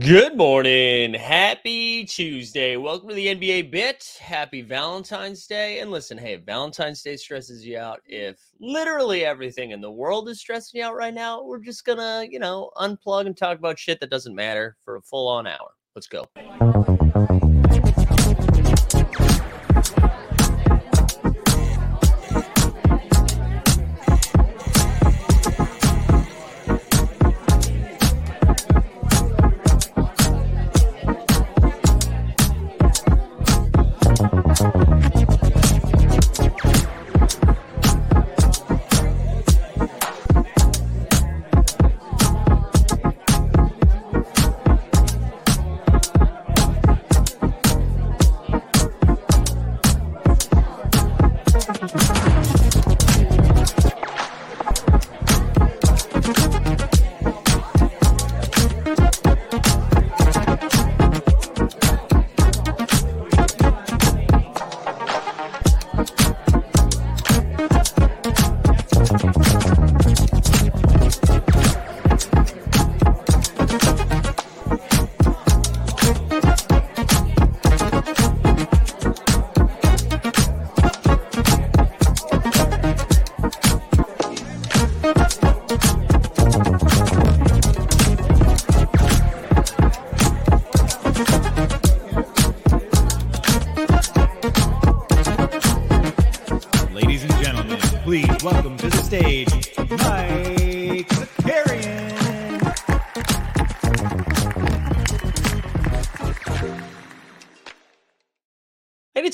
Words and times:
Good 0.00 0.36
morning. 0.36 1.14
Happy 1.14 2.04
Tuesday. 2.04 2.76
Welcome 2.76 3.08
to 3.08 3.14
the 3.14 3.28
NBA 3.28 3.70
Bit. 3.70 4.18
Happy 4.20 4.60
Valentine's 4.60 5.46
Day. 5.46 5.80
And 5.80 5.90
listen, 5.90 6.18
hey, 6.18 6.36
Valentine's 6.36 7.02
Day 7.02 7.16
stresses 7.16 7.64
you 7.64 7.78
out, 7.78 8.00
if 8.04 8.38
literally 8.60 9.24
everything 9.24 9.70
in 9.70 9.80
the 9.80 9.90
world 9.90 10.28
is 10.28 10.40
stressing 10.40 10.80
you 10.80 10.86
out 10.86 10.94
right 10.94 11.14
now, 11.14 11.42
we're 11.42 11.58
just 11.58 11.86
going 11.86 11.98
to, 11.98 12.28
you 12.30 12.38
know, 12.38 12.70
unplug 12.76 13.26
and 13.26 13.36
talk 13.36 13.58
about 13.58 13.78
shit 13.78 13.98
that 14.00 14.10
doesn't 14.10 14.34
matter 14.34 14.76
for 14.84 14.96
a 14.96 15.02
full 15.02 15.26
on 15.26 15.46
hour. 15.46 15.70
Let's 15.96 16.06
go. 16.06 16.26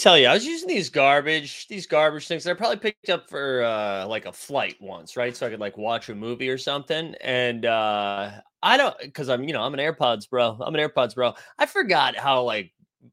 Tell 0.05 0.19
you, 0.19 0.27
I 0.27 0.35
was 0.35 0.45
using 0.45 0.69
these 0.69 0.91
garbage, 0.91 1.67
these 1.67 1.87
garbage 1.87 2.29
things 2.29 2.45
that 2.45 2.51
I 2.51 2.55
probably 2.55 2.77
picked 2.77 3.09
up 3.09 3.29
for 3.29 3.63
uh 3.63 4.07
like 4.07 4.27
a 4.27 4.33
flight 4.33 4.77
once, 4.79 5.17
right? 5.17 5.35
So 5.35 5.47
I 5.47 5.51
could 5.51 5.61
like 5.61 5.79
watch 5.79 6.11
a 6.11 6.15
movie 6.15 6.51
or 6.51 6.59
something. 6.59 7.15
And 7.23 7.65
uh 7.65 8.33
I 8.63 8.77
don't 8.77 8.95
because 9.01 9.31
I'm, 9.31 9.45
you 9.45 9.55
know, 9.55 9.63
I'm 9.63 9.73
an 9.73 9.81
AirPods 9.81 10.29
bro. 10.29 10.59
I'm 10.61 10.75
an 10.75 10.81
AirPods 10.81 11.15
bro. 11.15 11.33
I 11.59 11.65
forgot 11.65 12.17
how 12.17 12.43
like 12.43 12.71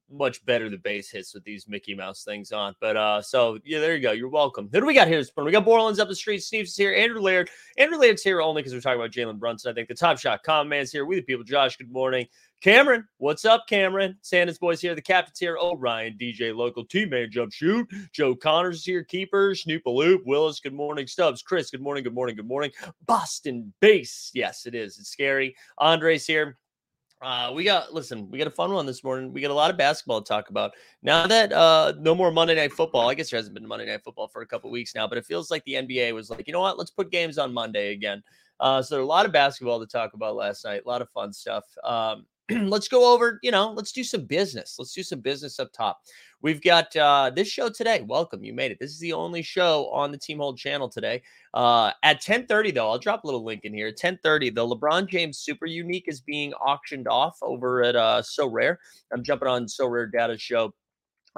much 0.09 0.45
better 0.45 0.69
the 0.69 0.77
bass 0.77 1.09
hits 1.09 1.33
with 1.33 1.43
these 1.45 1.65
Mickey 1.67 1.95
Mouse 1.95 2.25
things 2.25 2.51
on. 2.51 2.75
But 2.81 2.97
uh 2.97 3.21
so 3.21 3.57
yeah, 3.63 3.79
there 3.79 3.95
you 3.95 4.01
go. 4.01 4.11
You're 4.11 4.27
welcome. 4.27 4.67
Who 4.73 4.81
do 4.81 4.85
we 4.85 4.93
got 4.93 5.07
here 5.07 5.17
this 5.17 5.31
morning? 5.37 5.47
We 5.47 5.53
got 5.53 5.63
Borland's 5.63 5.99
up 5.99 6.09
the 6.09 6.15
street, 6.15 6.43
Sneeves 6.43 6.71
is 6.71 6.77
here, 6.77 6.93
Andrew 6.93 7.21
Laird. 7.21 7.49
Andrew 7.77 7.99
Laird's 7.99 8.21
here 8.21 8.41
only 8.41 8.63
because 8.63 8.73
we're 8.73 8.81
talking 8.81 8.99
about 8.99 9.11
Jalen 9.11 9.39
Brunson. 9.39 9.71
I 9.71 9.73
think 9.73 9.87
the 9.87 9.95
top 9.95 10.19
shot 10.19 10.43
common 10.43 10.67
man's 10.67 10.91
here. 10.91 11.05
We 11.05 11.15
the 11.15 11.21
people. 11.21 11.45
Josh, 11.45 11.77
good 11.77 11.91
morning. 11.91 12.27
Cameron, 12.61 13.07
what's 13.17 13.43
up, 13.43 13.65
Cameron? 13.67 14.15
Sanders 14.21 14.59
boys 14.59 14.79
here. 14.79 14.93
The 14.93 15.01
captain's 15.01 15.39
here. 15.39 15.57
O'Ryan, 15.59 16.15
DJ, 16.15 16.55
local 16.55 16.85
teammate, 16.85 17.31
jump 17.31 17.51
shoot. 17.51 17.89
Joe 18.13 18.35
Connors 18.35 18.77
is 18.77 18.85
here. 18.85 19.03
Keeper, 19.03 19.55
Snoop 19.55 19.81
Loop. 19.87 20.21
Willis, 20.27 20.59
good 20.59 20.75
morning. 20.75 21.07
Stubbs, 21.07 21.41
Chris, 21.41 21.71
good 21.71 21.81
morning. 21.81 22.03
Good 22.03 22.13
morning. 22.13 22.35
Good 22.35 22.47
morning. 22.47 22.69
Boston 23.07 23.73
base. 23.81 24.29
Yes, 24.35 24.67
it 24.67 24.75
is. 24.75 24.99
It's 24.99 25.09
scary. 25.09 25.55
Andres 25.79 26.27
here. 26.27 26.59
Uh, 27.19 27.51
we 27.51 27.63
got 27.63 27.95
listen, 27.95 28.29
we 28.29 28.37
got 28.37 28.45
a 28.45 28.51
fun 28.51 28.71
one 28.71 28.85
this 28.85 29.03
morning. 29.03 29.33
We 29.33 29.41
got 29.41 29.49
a 29.49 29.55
lot 29.55 29.71
of 29.71 29.77
basketball 29.77 30.21
to 30.21 30.29
talk 30.29 30.49
about. 30.51 30.73
Now 31.01 31.25
that 31.25 31.51
uh 31.51 31.93
no 31.99 32.13
more 32.13 32.29
Monday 32.29 32.53
night 32.53 32.73
football, 32.73 33.09
I 33.09 33.15
guess 33.15 33.31
there 33.31 33.39
hasn't 33.39 33.55
been 33.55 33.67
Monday 33.67 33.87
night 33.87 34.03
football 34.03 34.27
for 34.27 34.43
a 34.43 34.47
couple 34.47 34.69
weeks 34.69 34.93
now, 34.93 35.07
but 35.07 35.17
it 35.17 35.25
feels 35.25 35.49
like 35.49 35.63
the 35.65 35.73
NBA 35.73 36.13
was 36.13 36.29
like, 36.29 36.45
you 36.45 36.53
know 36.53 36.61
what, 36.61 36.77
let's 36.77 36.91
put 36.91 37.11
games 37.11 37.39
on 37.39 37.51
Monday 37.51 37.93
again. 37.93 38.21
Uh, 38.59 38.83
so 38.83 38.93
there 38.93 39.01
are 39.01 39.03
a 39.03 39.07
lot 39.07 39.25
of 39.25 39.31
basketball 39.31 39.79
to 39.79 39.87
talk 39.87 40.13
about 40.13 40.35
last 40.35 40.63
night, 40.63 40.83
a 40.85 40.87
lot 40.87 41.01
of 41.01 41.09
fun 41.09 41.33
stuff. 41.33 41.65
Um, 41.83 42.27
let's 42.63 42.87
go 42.87 43.13
over, 43.13 43.39
you 43.43 43.51
know, 43.51 43.71
let's 43.71 43.91
do 43.91 44.03
some 44.03 44.25
business. 44.25 44.75
Let's 44.77 44.93
do 44.93 45.03
some 45.03 45.19
business 45.19 45.59
up 45.59 45.71
top. 45.71 46.01
We've 46.41 46.61
got 46.61 46.95
uh, 46.95 47.31
this 47.33 47.47
show 47.47 47.69
today. 47.69 48.03
Welcome, 48.07 48.43
you 48.43 48.53
made 48.53 48.71
it. 48.71 48.79
This 48.79 48.91
is 48.91 48.99
the 48.99 49.13
only 49.13 49.41
show 49.41 49.87
on 49.91 50.11
the 50.11 50.17
Team 50.17 50.39
Hold 50.39 50.57
channel 50.57 50.89
today. 50.89 51.21
Uh, 51.53 51.91
at 52.03 52.21
10:30, 52.21 52.73
though, 52.73 52.89
I'll 52.89 52.97
drop 52.97 53.23
a 53.23 53.27
little 53.27 53.43
link 53.43 53.63
in 53.63 53.73
here. 53.73 53.91
10:30, 53.91 54.53
the 54.53 54.67
LeBron 54.67 55.07
James 55.07 55.37
Super 55.37 55.67
Unique 55.67 56.05
is 56.07 56.19
being 56.19 56.53
auctioned 56.55 57.07
off 57.07 57.37
over 57.41 57.83
at 57.83 57.95
uh, 57.95 58.21
Sorare. 58.23 58.77
I'm 59.13 59.23
jumping 59.23 59.47
on 59.47 59.65
Sorare 59.67 60.11
Data 60.11 60.37
Show, 60.37 60.73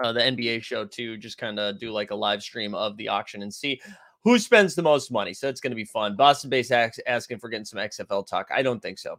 uh, 0.02 0.14
the 0.14 0.22
NBA 0.22 0.64
show, 0.64 0.86
to 0.86 1.18
just 1.18 1.38
kind 1.38 1.60
of 1.60 1.80
do 1.80 1.92
like 1.92 2.12
a 2.12 2.16
live 2.16 2.42
stream 2.42 2.74
of 2.74 2.96
the 2.98 3.10
auction 3.10 3.42
and 3.44 3.54
see 3.54 3.82
who 4.24 4.40
spends 4.40 4.74
the 4.74 4.82
most 4.82 5.12
money. 5.12 5.34
So 5.34 5.50
it's 5.50 5.60
going 5.60 5.72
to 5.72 5.76
be 5.76 5.84
fun. 5.84 6.16
Boston 6.16 6.50
Base 6.50 6.72
ask, 6.72 6.98
asking 7.06 7.40
for 7.40 7.50
getting 7.50 7.66
some 7.66 7.80
XFL 7.80 8.26
talk. 8.26 8.48
I 8.56 8.62
don't 8.62 8.82
think 8.82 8.98
so. 8.98 9.18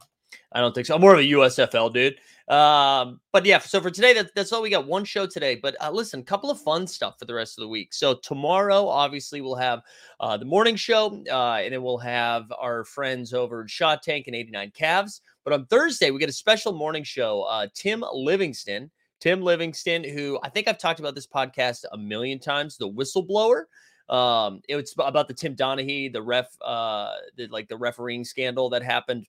I 0.53 0.61
don't 0.61 0.75
think 0.75 0.87
so. 0.87 0.95
I'm 0.95 1.01
more 1.01 1.15
of 1.15 1.21
a 1.21 1.23
USFL 1.23 1.93
dude. 1.93 2.17
Um, 2.49 3.21
but 3.33 3.47
yeah, 3.47 3.59
so 3.59 3.81
for 3.81 3.91
today, 3.91 4.13
that, 4.15 4.35
that's 4.35 4.53
all 4.53 4.61
we 4.61 4.69
got. 4.69 4.87
One 4.87 5.05
show 5.05 5.27
today. 5.27 5.55
But 5.55 5.77
uh, 5.83 5.91
listen, 5.91 6.23
couple 6.23 6.51
of 6.51 6.61
fun 6.61 6.87
stuff 6.87 7.19
for 7.19 7.25
the 7.25 7.35
rest 7.35 7.57
of 7.57 7.63
the 7.63 7.69
week. 7.69 7.95
So 7.95 8.15
tomorrow, 8.15 8.87
obviously, 8.87 9.41
we'll 9.41 9.55
have 9.55 9.83
uh, 10.21 10.37
the 10.37 10.45
morning 10.45 10.77
show, 10.77 11.23
uh, 11.31 11.61
and 11.63 11.73
then 11.73 11.83
we'll 11.83 11.99
have 11.99 12.53
our 12.59 12.85
friends 12.85 13.33
over 13.33 13.63
at 13.63 13.71
Shot 13.71 14.03
Tank 14.03 14.27
and 14.27 14.37
89 14.37 14.73
Calves. 14.73 15.23
But 15.45 15.55
on 15.55 15.67
Thursday, 15.67 16.11
we 16.11 16.19
get 16.19 16.29
a 16.29 16.33
special 16.33 16.73
morning 16.73 17.05
show. 17.05 17.43
Uh, 17.43 17.67
Tim 17.75 18.05
Livingston, 18.13 18.91
Tim 19.21 19.41
Livingston, 19.41 20.05
who 20.05 20.39
I 20.43 20.51
think 20.51 20.69
I've 20.69 20.79
talked 20.79 21.01
about 21.01 21.15
this 21.15 21.27
podcast 21.27 21.85
a 21.93 21.99
million 21.99 22.39
times, 22.39 22.77
the 22.77 22.91
whistleblower. 22.91 23.65
Um, 24.09 24.61
it's 24.69 24.95
about 24.99 25.29
the 25.29 25.35
Tim 25.35 25.57
Donaghy, 25.57 26.13
the 26.13 26.21
ref, 26.21 26.55
uh, 26.61 27.15
the, 27.37 27.47
like 27.47 27.69
the 27.69 27.77
refereeing 27.77 28.23
scandal 28.23 28.69
that 28.71 28.83
happened 28.83 29.25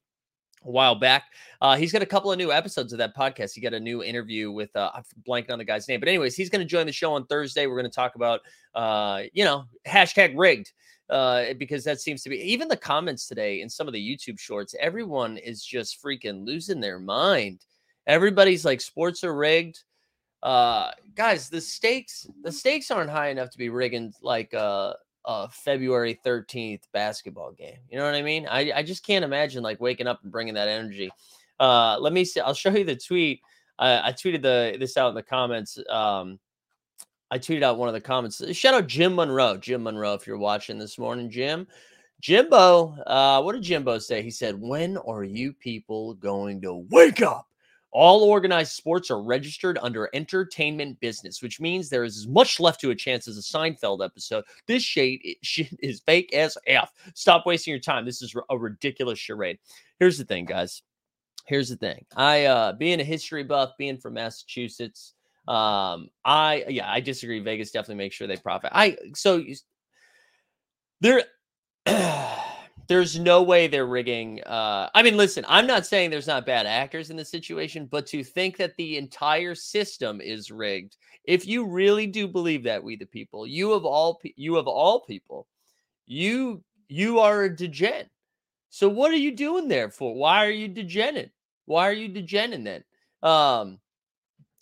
a 0.66 0.72
while 0.72 0.96
back. 0.96 1.26
Uh, 1.62 1.78
he's 1.78 1.92
got 1.92 2.02
a 2.02 2.06
couple 2.06 2.31
of 2.31 2.38
new 2.38 2.52
episodes 2.52 2.92
of 2.92 3.00
that 3.00 3.16
podcast. 3.16 3.53
He 3.53 3.62
got 3.62 3.74
a 3.74 3.80
new 3.80 4.03
interview 4.03 4.52
with 4.52 4.76
uh, 4.76 4.92
I'm 4.94 5.03
blanking 5.28 5.52
on 5.52 5.59
the 5.59 5.66
guy's 5.66 5.88
name, 5.88 6.00
but 6.00 6.09
anyways, 6.09 6.36
he's 6.36 6.50
going 6.50 6.62
to 6.62 6.66
join 6.66 6.86
the 6.86 6.92
show 6.92 7.14
on 7.14 7.26
Thursday. 7.28 7.68
We're 7.68 7.80
going 7.80 7.90
to 7.90 7.96
talk 7.96 8.16
about 8.16 8.42
uh, 8.74 9.24
you 9.34 9.46
know 9.46 9.66
hashtag 9.88 10.34
rigged 10.36 10.72
uh, 11.09 11.53
because 11.58 11.84
that 11.84 12.02
seems 12.02 12.24
to 12.24 12.30
be 12.30 12.38
even 12.38 12.68
the 12.68 12.78
comments 12.78 13.28
today 13.28 13.62
in 13.62 13.70
some 13.70 13.88
of 13.88 13.94
the 13.94 14.00
YouTube 14.18 14.40
shorts. 14.40 14.76
Everyone 14.80 15.38
is 15.38 15.64
just 15.64 16.02
freaking 16.03 16.46
losing 16.46 16.80
their 16.80 17.00
mind. 17.00 17.66
Everybody's 18.08 18.66
like 18.66 18.82
sports 18.82 19.24
are 19.24 19.36
rigged. 19.36 19.84
Uh, 20.44 20.92
guys, 21.16 21.50
the 21.50 21.62
stakes 21.62 22.28
the 22.44 22.52
stakes 22.52 22.92
aren't 22.92 23.09
high 23.09 23.30
enough 23.30 23.50
to 23.52 23.58
be 23.58 23.70
rigging 23.70 24.14
like 24.22 24.53
uh 24.53 24.94
a 25.25 25.50
February 25.50 26.19
13th 26.25 26.84
basketball 26.94 27.52
game. 27.52 27.78
You 27.90 27.97
know 27.97 28.06
what 28.06 28.16
I 28.16 28.22
mean? 28.22 28.47
I, 28.50 28.72
I 28.75 28.84
just 28.84 29.06
can't 29.06 29.25
imagine 29.25 29.63
like 29.63 29.81
waking 29.81 30.08
up 30.08 30.22
and 30.24 30.31
bringing 30.31 30.53
that 30.53 30.68
energy. 30.68 31.12
Uh, 31.59 31.97
let 32.00 32.13
me 32.13 32.25
see. 32.25 32.40
I'll 32.40 32.53
show 32.53 32.70
you 32.72 32.84
the 32.84 32.96
tweet. 32.96 33.41
I, 33.79 34.09
I 34.09 34.11
tweeted 34.11 34.41
the 34.41 34.78
this 34.79 34.97
out 34.97 35.09
in 35.09 35.16
the 35.16 35.23
comments. 35.23 35.78
Um, 35.90 36.40
I 37.32 37.40
tweeted 37.40 37.64
out 37.64 37.78
one 37.78 37.88
of 37.88 37.94
the 37.94 38.02
comments. 38.02 38.41
Shout 38.55 38.76
out 38.76 38.88
Jim 38.88 39.16
Monroe. 39.16 39.58
Jim 39.58 39.84
Monroe, 39.84 40.14
if 40.14 40.28
you're 40.28 40.38
watching 40.38 40.78
this 40.78 40.97
morning, 40.97 41.29
Jim. 41.29 41.67
Jimbo, 42.22 42.96
uh, 43.05 43.41
what 43.41 43.53
did 43.53 43.64
Jimbo 43.64 44.00
say? 44.00 44.22
He 44.22 44.32
said, 44.32 44.59
When 44.59 44.97
are 44.97 45.23
you 45.23 45.53
people 45.53 46.14
going 46.16 46.61
to 46.61 46.85
wake 46.90 47.22
up? 47.22 47.47
All 47.97 48.26
organized 48.26 48.74
sports 48.74 49.09
are 49.09 49.22
registered 49.22 49.80
under 49.82 50.09
entertainment 50.14 51.00
business, 51.00 51.42
which 51.42 51.62
means 51.62 51.88
there 51.88 52.03
is 52.03 52.18
as 52.18 52.28
much 52.28 52.59
left 52.59 52.82
to 52.82 52.92
a 52.92 52.96
chance 52.96 53.26
as 53.26 53.38
a 53.38 53.42
Seinfeld 53.42 54.03
episode. 54.03 54.44
This 54.68 54.84
shade 54.84 55.38
shit 55.42 55.70
is 55.80 56.02
fake 56.02 56.34
as 56.34 56.58
F. 56.68 56.92
Stop 57.14 57.46
wasting 57.46 57.72
your 57.72 57.80
time. 57.80 58.03
This 58.03 58.22
is 58.22 58.36
a 58.50 58.58
ridiculous 58.58 59.18
charade. 59.18 59.59
Here's 59.97 60.18
the 60.18 60.26
thing, 60.26 60.44
guys. 60.44 60.82
Here's 61.46 61.70
the 61.70 61.78
thing. 61.78 62.06
I, 62.18 62.44
uh, 62.44 62.74
being 62.74 63.00
a 63.00 63.06
history 63.06 63.46
buff, 63.46 63.72
being 63.78 63.98
from 63.98 64.16
Massachusetts, 64.16 65.14
um, 65.48 66.09
I, 66.26 66.66
yeah, 66.68 66.91
I 66.91 67.00
disagree. 67.00 67.40
Vegas 67.40 67.72
definitely 67.72 68.03
makes 68.03 68.18
sure 68.18 68.28
they 68.28 68.36
profit. 68.36 68.72
I, 68.74 68.98
so 69.14 69.38
you, 69.38 69.56
there, 71.00 71.24
there's 72.87 73.20
no 73.20 73.41
way 73.41 73.67
they're 73.67 73.87
rigging. 73.87 74.43
Uh, 74.43 74.90
I 74.93 75.02
mean, 75.02 75.17
listen, 75.17 75.46
I'm 75.47 75.67
not 75.67 75.85
saying 75.85 76.09
there's 76.09 76.28
not 76.28 76.46
bad 76.46 76.66
actors 76.66 77.09
in 77.09 77.17
the 77.17 77.26
situation, 77.26 77.87
but 77.90 78.05
to 78.08 78.23
think 78.23 78.58
that 78.58 78.76
the 78.78 78.97
entire 78.97 79.55
system 79.55 80.22
is 80.22 80.52
rigged, 80.52 80.97
if 81.23 81.47
you 81.47 81.66
really 81.66 82.08
do 82.08 82.28
believe 82.28 82.64
that, 82.64 82.84
we 82.84 82.96
the 82.96 83.05
people, 83.05 83.47
you 83.47 83.73
of 83.73 83.85
all, 83.85 84.20
you 84.35 84.58
of 84.58 84.67
all 84.67 85.02
people, 85.02 85.47
you 86.05 86.64
you 86.87 87.20
are 87.20 87.43
a 87.43 87.55
degen. 87.55 88.09
So 88.70 88.90
what 88.90 89.11
are 89.11 89.17
you 89.17 89.35
doing 89.35 89.67
there 89.67 89.90
for? 89.90 90.14
Why 90.14 90.46
are 90.46 90.52
you 90.52 90.67
degenerate? 90.67 91.31
Why 91.66 91.90
are 91.90 91.93
you 91.93 92.09
degenerate 92.09 92.64
then? 92.64 92.84
Um, 93.23 93.79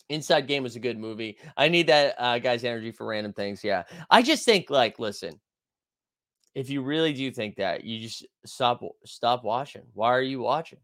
Inside 0.09 0.47
Game 0.47 0.63
was 0.63 0.75
a 0.75 0.79
good 0.79 0.97
movie. 0.97 1.37
I 1.57 1.67
need 1.67 1.87
that 1.87 2.15
uh, 2.17 2.37
guy's 2.39 2.63
energy 2.63 2.91
for 2.91 3.05
random 3.07 3.33
things. 3.33 3.63
Yeah, 3.63 3.83
I 4.09 4.21
just 4.21 4.45
think 4.45 4.69
like, 4.69 4.99
listen, 4.99 5.39
if 6.55 6.69
you 6.69 6.81
really 6.81 7.13
do 7.13 7.31
think 7.31 7.55
that, 7.57 7.83
you 7.83 7.99
just 7.99 8.25
stop 8.45 8.83
stop 9.05 9.43
watching. 9.43 9.83
Why 9.93 10.11
are 10.11 10.21
you 10.21 10.39
watching? 10.41 10.79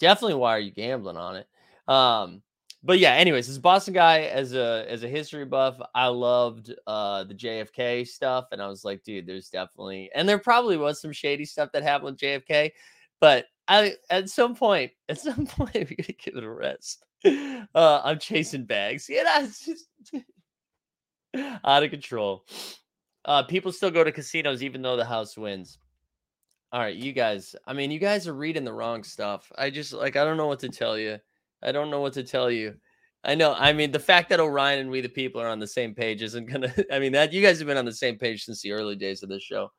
Definitely, 0.00 0.34
why 0.34 0.56
are 0.56 0.60
you 0.60 0.72
gambling 0.72 1.16
on 1.16 1.36
it? 1.36 1.46
Um, 1.88 2.42
but 2.82 2.98
yeah, 2.98 3.12
anyways, 3.12 3.46
this 3.46 3.58
Boston 3.58 3.94
guy 3.94 4.22
as 4.22 4.54
a 4.54 4.84
as 4.88 5.04
a 5.04 5.08
history 5.08 5.44
buff, 5.44 5.78
I 5.94 6.06
loved 6.08 6.74
uh 6.86 7.24
the 7.24 7.34
JFK 7.34 8.06
stuff, 8.06 8.46
and 8.52 8.60
I 8.60 8.66
was 8.66 8.84
like, 8.84 9.04
dude, 9.04 9.26
there's 9.26 9.48
definitely 9.48 10.10
and 10.14 10.28
there 10.28 10.38
probably 10.38 10.76
was 10.76 11.00
some 11.00 11.12
shady 11.12 11.44
stuff 11.44 11.70
that 11.72 11.82
happened 11.82 12.12
with 12.12 12.20
JFK, 12.20 12.72
but 13.20 13.46
I 13.68 13.94
at 14.10 14.28
some 14.28 14.54
point, 14.56 14.92
at 15.08 15.18
some 15.18 15.46
point, 15.46 15.74
we 15.74 15.96
gotta 15.96 16.12
give 16.12 16.36
it 16.36 16.44
a 16.44 16.50
rest. 16.50 17.04
Uh, 17.24 18.00
I'm 18.04 18.18
chasing 18.18 18.64
bags. 18.64 19.06
Yeah, 19.08 19.22
that's 19.24 19.64
just 19.64 19.86
out 21.64 21.84
of 21.84 21.90
control. 21.90 22.44
Uh, 23.24 23.42
people 23.42 23.72
still 23.72 23.90
go 23.90 24.02
to 24.02 24.12
casinos 24.12 24.62
even 24.62 24.82
though 24.82 24.96
the 24.96 25.04
house 25.04 25.36
wins. 25.36 25.78
All 26.72 26.80
right, 26.80 26.96
you 26.96 27.12
guys. 27.12 27.54
I 27.66 27.72
mean, 27.74 27.90
you 27.90 27.98
guys 27.98 28.26
are 28.26 28.34
reading 28.34 28.64
the 28.64 28.72
wrong 28.72 29.04
stuff. 29.04 29.52
I 29.56 29.70
just 29.70 29.92
like 29.92 30.16
I 30.16 30.24
don't 30.24 30.36
know 30.38 30.46
what 30.46 30.60
to 30.60 30.68
tell 30.68 30.98
you. 30.98 31.18
I 31.62 31.70
don't 31.70 31.90
know 31.90 32.00
what 32.00 32.14
to 32.14 32.24
tell 32.24 32.50
you. 32.50 32.74
I 33.24 33.34
know. 33.34 33.54
I 33.54 33.72
mean, 33.72 33.92
the 33.92 34.00
fact 34.00 34.30
that 34.30 34.40
Orion 34.40 34.80
and 34.80 34.90
we 34.90 35.00
the 35.00 35.08
people 35.08 35.40
are 35.40 35.48
on 35.48 35.60
the 35.60 35.66
same 35.66 35.94
page 35.94 36.22
isn't 36.22 36.46
gonna. 36.46 36.74
I 36.92 36.98
mean, 36.98 37.12
that 37.12 37.32
you 37.32 37.42
guys 37.42 37.58
have 37.58 37.68
been 37.68 37.76
on 37.76 37.84
the 37.84 37.92
same 37.92 38.18
page 38.18 38.44
since 38.44 38.62
the 38.62 38.72
early 38.72 38.96
days 38.96 39.22
of 39.22 39.28
this 39.28 39.42
show. 39.42 39.70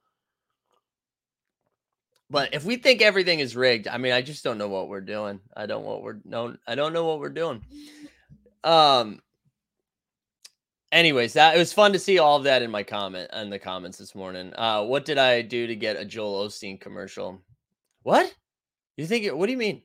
But 2.29 2.53
if 2.53 2.63
we 2.63 2.77
think 2.77 3.01
everything 3.01 3.39
is 3.39 3.55
rigged, 3.55 3.87
I 3.87 3.97
mean, 3.97 4.13
I 4.13 4.21
just 4.21 4.43
don't 4.43 4.57
know 4.57 4.69
what 4.69 4.87
we're 4.87 5.01
doing. 5.01 5.39
I 5.55 5.65
don't 5.65 5.83
what 5.83 6.03
we're 6.03 6.19
no. 6.23 6.55
I 6.67 6.75
don't 6.75 6.93
know 6.93 7.05
what 7.05 7.19
we're 7.19 7.29
doing. 7.29 7.65
Um, 8.63 9.19
anyways, 10.93 11.33
that 11.33 11.55
it 11.55 11.59
was 11.59 11.73
fun 11.73 11.91
to 11.93 11.99
see 11.99 12.19
all 12.19 12.37
of 12.37 12.43
that 12.43 12.61
in 12.61 12.71
my 12.71 12.83
comment 12.83 13.29
in 13.33 13.49
the 13.49 13.59
comments 13.59 13.97
this 13.97 14.15
morning. 14.15 14.53
Uh, 14.55 14.83
what 14.83 15.03
did 15.03 15.17
I 15.17 15.41
do 15.41 15.67
to 15.67 15.75
get 15.75 15.97
a 15.97 16.05
Joel 16.05 16.47
Osteen 16.47 16.79
commercial? 16.79 17.41
What? 18.03 18.33
You 18.95 19.05
think? 19.05 19.27
What 19.33 19.47
do 19.47 19.51
you 19.51 19.57
mean? 19.57 19.81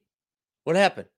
What 0.64 0.76
happened? 0.76 1.08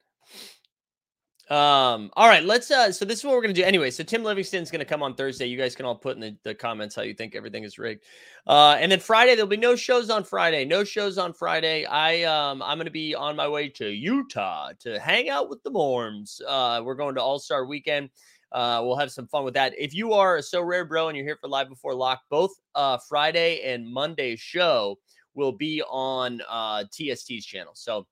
Um, 1.51 2.13
all 2.15 2.29
right, 2.29 2.45
let's 2.45 2.71
uh 2.71 2.93
so 2.93 3.05
this 3.05 3.19
is 3.19 3.25
what 3.25 3.35
we're 3.35 3.43
gonna 3.43 3.53
do 3.53 3.65
anyway. 3.65 3.91
So 3.91 4.05
Tim 4.05 4.23
Livingston's 4.23 4.71
gonna 4.71 4.85
come 4.85 5.03
on 5.03 5.17
Thursday. 5.17 5.47
You 5.47 5.59
guys 5.59 5.75
can 5.75 5.85
all 5.85 5.97
put 5.97 6.15
in 6.15 6.21
the, 6.21 6.37
the 6.45 6.55
comments 6.55 6.95
how 6.95 7.03
you 7.03 7.13
think 7.13 7.35
everything 7.35 7.65
is 7.65 7.77
rigged. 7.77 8.05
Uh 8.47 8.77
and 8.79 8.93
then 8.93 9.01
Friday, 9.01 9.35
there'll 9.35 9.49
be 9.49 9.57
no 9.57 9.75
shows 9.75 10.11
on 10.11 10.23
Friday. 10.23 10.65
No 10.65 10.85
shows 10.85 11.19
on 11.19 11.33
Friday. 11.33 11.85
I 11.87 12.23
um 12.23 12.63
I'm 12.63 12.79
gonna 12.79 12.93
be 12.93 13.17
on 13.17 13.35
my 13.35 13.49
way 13.49 13.69
to 13.71 13.89
Utah 13.89 14.71
to 14.79 15.01
hang 15.01 15.29
out 15.29 15.51
with 15.51 15.61
the 15.65 15.73
Morms. 15.73 16.41
Uh 16.47 16.83
we're 16.85 16.95
going 16.95 17.17
to 17.17 17.21
All-Star 17.21 17.67
weekend. 17.67 18.11
Uh, 18.53 18.83
we'll 18.85 18.97
have 18.97 19.13
some 19.13 19.27
fun 19.29 19.45
with 19.45 19.55
that. 19.55 19.75
If 19.79 19.95
you 19.95 20.13
are 20.13 20.37
a 20.37 20.41
Sorare 20.41 20.89
bro 20.89 21.09
and 21.09 21.17
you're 21.17 21.27
here 21.27 21.39
for 21.41 21.49
live 21.49 21.69
before 21.69 21.95
lock, 21.95 22.23
both 22.31 22.53
uh, 22.75 22.99
Friday 23.09 23.63
and 23.63 23.89
Monday 23.89 24.37
show 24.37 24.99
will 25.35 25.53
be 25.53 25.83
on 25.83 26.41
uh, 26.49 26.85
TST's 26.91 27.47
channel. 27.47 27.73
So 27.75 28.07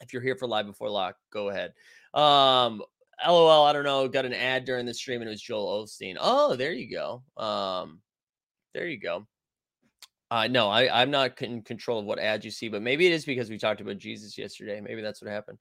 if 0.00 0.12
you're 0.12 0.22
here 0.22 0.36
for 0.36 0.48
live 0.48 0.66
before 0.66 0.90
lock, 0.90 1.16
go 1.32 1.48
ahead. 1.48 1.72
Um, 2.14 2.82
LOL, 3.26 3.64
I 3.64 3.72
don't 3.72 3.84
know. 3.84 4.08
Got 4.08 4.26
an 4.26 4.34
ad 4.34 4.64
during 4.64 4.86
the 4.86 4.94
stream 4.94 5.20
and 5.20 5.28
it 5.28 5.32
was 5.32 5.42
Joel 5.42 5.84
Osteen. 5.84 6.16
Oh, 6.20 6.56
there 6.56 6.72
you 6.72 6.90
go. 6.90 7.22
Um, 7.42 8.00
there 8.74 8.86
you 8.86 8.98
go. 8.98 9.26
Uh, 10.30 10.48
no, 10.48 10.68
I, 10.68 11.02
I'm 11.02 11.10
not 11.10 11.40
in 11.40 11.62
control 11.62 12.00
of 12.00 12.04
what 12.04 12.18
ads 12.18 12.44
you 12.44 12.50
see, 12.50 12.68
but 12.68 12.82
maybe 12.82 13.06
it 13.06 13.12
is 13.12 13.24
because 13.24 13.48
we 13.48 13.58
talked 13.58 13.80
about 13.80 13.98
Jesus 13.98 14.36
yesterday. 14.36 14.80
Maybe 14.80 15.00
that's 15.00 15.22
what 15.22 15.30
happened. 15.30 15.58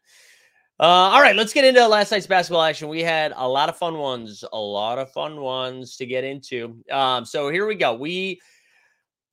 Uh, 0.77 0.83
all 0.83 1.21
right, 1.21 1.37
let's 1.37 1.53
get 1.53 1.63
into 1.63 1.87
last 1.87 2.11
night's 2.11 2.27
basketball 2.27 2.61
action. 2.61 2.89
We 2.89 3.01
had 3.01 3.31
a 3.37 3.47
lot 3.47 3.69
of 3.69 3.77
fun 3.77 3.97
ones, 3.97 4.43
a 4.51 4.59
lot 4.59 4.99
of 4.99 5.09
fun 5.11 5.39
ones 5.39 5.95
to 5.97 6.05
get 6.05 6.25
into. 6.25 6.83
Um, 6.91 7.23
so 7.23 7.49
here 7.49 7.65
we 7.65 7.75
go. 7.75 7.93
We, 7.93 8.41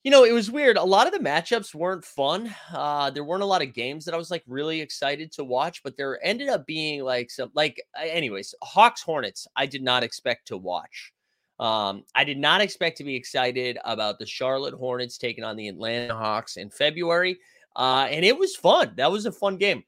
you 0.05 0.13
know, 0.13 0.23
it 0.23 0.31
was 0.31 0.53
weird. 0.53 0.77
A 0.77 0.85
lot 0.85 1.09
of 1.09 1.13
the 1.13 1.19
matchups 1.19 1.75
weren't 1.75 2.05
fun. 2.05 2.55
Uh, 2.73 3.11
there 3.11 3.25
weren't 3.25 3.43
a 3.43 3.47
lot 3.47 3.61
of 3.61 3.75
games 3.75 4.05
that 4.05 4.15
I 4.15 4.19
was 4.19 4.31
like 4.31 4.45
really 4.47 4.81
excited 4.81 5.33
to 5.33 5.43
watch, 5.43 5.83
but 5.83 5.97
there 5.97 6.25
ended 6.25 6.49
up 6.49 6.65
being 6.65 7.03
like 7.03 7.29
some, 7.29 7.51
like, 7.55 7.83
anyways, 8.01 8.55
Hawks 8.63 9.03
Hornets. 9.03 9.49
I 9.57 9.67
did 9.67 9.83
not 9.83 10.05
expect 10.05 10.47
to 10.49 10.57
watch. 10.57 11.13
Um, 11.59 12.05
I 12.15 12.23
did 12.23 12.39
not 12.39 12.61
expect 12.61 12.99
to 12.99 13.05
be 13.05 13.17
excited 13.17 13.79
about 13.85 14.21
the 14.21 14.27
Charlotte 14.27 14.75
Hornets 14.75 15.19
taking 15.19 15.43
on 15.43 15.57
the 15.57 15.67
Atlanta 15.67 16.15
Hawks 16.15 16.57
in 16.57 16.71
February. 16.71 17.39
Uh, 17.75 18.07
and 18.09 18.25
it 18.25 18.39
was 18.39 18.55
fun. 18.55 18.93
That 18.97 19.11
was 19.11 19.27
a 19.27 19.33
fun 19.33 19.57
game. 19.57 19.83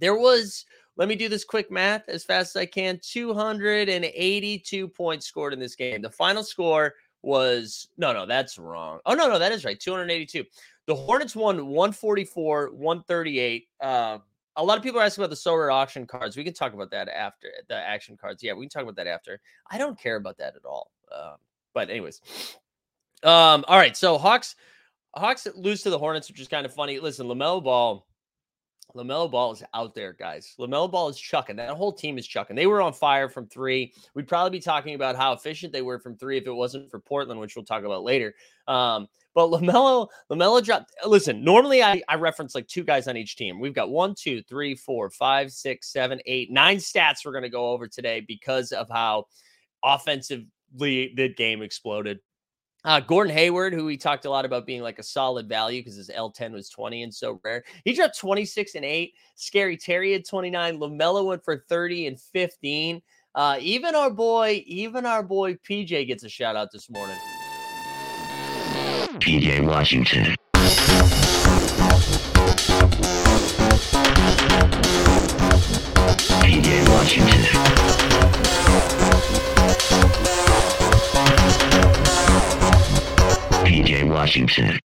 There 0.00 0.16
was 0.16 0.64
let 1.00 1.08
me 1.08 1.14
do 1.14 1.30
this 1.30 1.44
quick 1.44 1.70
math 1.70 2.10
as 2.10 2.24
fast 2.24 2.54
as 2.54 2.60
I 2.60 2.66
can. 2.66 3.00
282 3.02 4.86
points 4.88 5.24
scored 5.24 5.54
in 5.54 5.58
this 5.58 5.74
game. 5.74 6.02
The 6.02 6.10
final 6.10 6.44
score 6.44 6.92
was 7.22 7.88
no, 7.96 8.12
no, 8.12 8.26
that's 8.26 8.58
wrong. 8.58 8.98
Oh, 9.06 9.14
no, 9.14 9.26
no, 9.26 9.38
that 9.38 9.50
is 9.50 9.64
right. 9.64 9.80
282. 9.80 10.44
The 10.86 10.94
Hornets 10.94 11.34
won 11.34 11.68
144, 11.68 12.72
138. 12.72 13.68
Uh, 13.80 14.18
a 14.56 14.62
lot 14.62 14.76
of 14.76 14.84
people 14.84 15.00
are 15.00 15.04
asking 15.04 15.24
about 15.24 15.30
the 15.30 15.36
Sorare 15.36 15.72
auction 15.72 16.06
cards. 16.06 16.36
We 16.36 16.44
can 16.44 16.52
talk 16.52 16.74
about 16.74 16.90
that 16.90 17.08
after 17.08 17.48
the 17.70 17.76
action 17.76 18.18
cards. 18.20 18.42
Yeah, 18.42 18.52
we 18.52 18.66
can 18.66 18.70
talk 18.70 18.82
about 18.82 18.96
that 18.96 19.06
after. 19.06 19.40
I 19.70 19.78
don't 19.78 19.98
care 19.98 20.16
about 20.16 20.36
that 20.36 20.54
at 20.54 20.66
all. 20.66 20.90
Um, 21.10 21.36
but 21.72 21.88
anyways, 21.88 22.20
um, 23.22 23.64
all 23.68 23.78
right. 23.78 23.96
So 23.96 24.18
Hawks, 24.18 24.54
Hawks 25.14 25.48
lose 25.54 25.82
to 25.84 25.88
the 25.88 25.98
Hornets, 25.98 26.28
which 26.28 26.40
is 26.40 26.48
kind 26.48 26.66
of 26.66 26.74
funny. 26.74 27.00
Listen, 27.00 27.26
LaMelo 27.26 27.64
Ball 27.64 28.06
LaMelo 28.94 29.30
Ball 29.30 29.52
is 29.52 29.62
out 29.74 29.94
there, 29.94 30.12
guys. 30.12 30.54
LaMelo 30.58 30.90
Ball 30.90 31.08
is 31.08 31.18
chucking. 31.18 31.56
That 31.56 31.70
whole 31.70 31.92
team 31.92 32.18
is 32.18 32.26
chucking. 32.26 32.56
They 32.56 32.66
were 32.66 32.82
on 32.82 32.92
fire 32.92 33.28
from 33.28 33.46
three. 33.46 33.92
We'd 34.14 34.28
probably 34.28 34.50
be 34.50 34.62
talking 34.62 34.94
about 34.94 35.16
how 35.16 35.32
efficient 35.32 35.72
they 35.72 35.82
were 35.82 35.98
from 35.98 36.16
three 36.16 36.38
if 36.38 36.46
it 36.46 36.52
wasn't 36.52 36.90
for 36.90 36.98
Portland, 36.98 37.40
which 37.40 37.56
we'll 37.56 37.64
talk 37.64 37.84
about 37.84 38.02
later. 38.02 38.34
Um, 38.68 39.08
but 39.34 39.48
LaMelo, 39.50 40.08
LaMelo 40.30 40.64
dropped. 40.64 40.92
Listen, 41.06 41.44
normally 41.44 41.82
I, 41.82 42.02
I 42.08 42.16
reference 42.16 42.54
like 42.54 42.66
two 42.66 42.84
guys 42.84 43.08
on 43.08 43.16
each 43.16 43.36
team. 43.36 43.60
We've 43.60 43.74
got 43.74 43.90
one, 43.90 44.14
two, 44.14 44.42
three, 44.42 44.74
four, 44.74 45.10
five, 45.10 45.52
six, 45.52 45.92
seven, 45.92 46.20
eight, 46.26 46.50
nine 46.50 46.78
stats 46.78 47.24
we're 47.24 47.32
going 47.32 47.42
to 47.42 47.48
go 47.48 47.70
over 47.70 47.86
today 47.86 48.20
because 48.26 48.72
of 48.72 48.88
how 48.88 49.26
offensively 49.84 51.12
the 51.16 51.32
game 51.36 51.62
exploded. 51.62 52.20
Uh, 52.84 53.00
Gordon 53.00 53.34
Hayward, 53.34 53.74
who 53.74 53.84
we 53.84 53.96
talked 53.96 54.24
a 54.24 54.30
lot 54.30 54.44
about 54.44 54.64
being 54.64 54.82
like 54.82 54.98
a 54.98 55.02
solid 55.02 55.48
value 55.48 55.80
because 55.80 55.96
his 55.96 56.08
L10 56.08 56.52
was 56.52 56.70
20 56.70 57.02
and 57.02 57.12
Sorare. 57.12 57.60
He 57.84 57.92
dropped 57.92 58.18
26 58.18 58.74
and 58.74 58.84
8. 58.84 59.14
Scary 59.34 59.76
Terry 59.76 60.12
had 60.12 60.26
29. 60.26 60.78
LaMelo 60.78 61.26
went 61.26 61.44
for 61.44 61.64
30 61.68 62.06
and 62.06 62.20
15. 62.20 63.02
Uh, 63.34 63.58
even 63.60 63.94
our 63.94 64.10
boy, 64.10 64.62
even 64.66 65.04
our 65.04 65.22
boy 65.22 65.54
PJ 65.54 66.06
gets 66.06 66.24
a 66.24 66.28
shout 66.28 66.56
out 66.56 66.72
this 66.72 66.88
morning. 66.88 67.16
PJ 69.18 69.66
Washington. 69.66 70.34
Washington. 84.30 84.78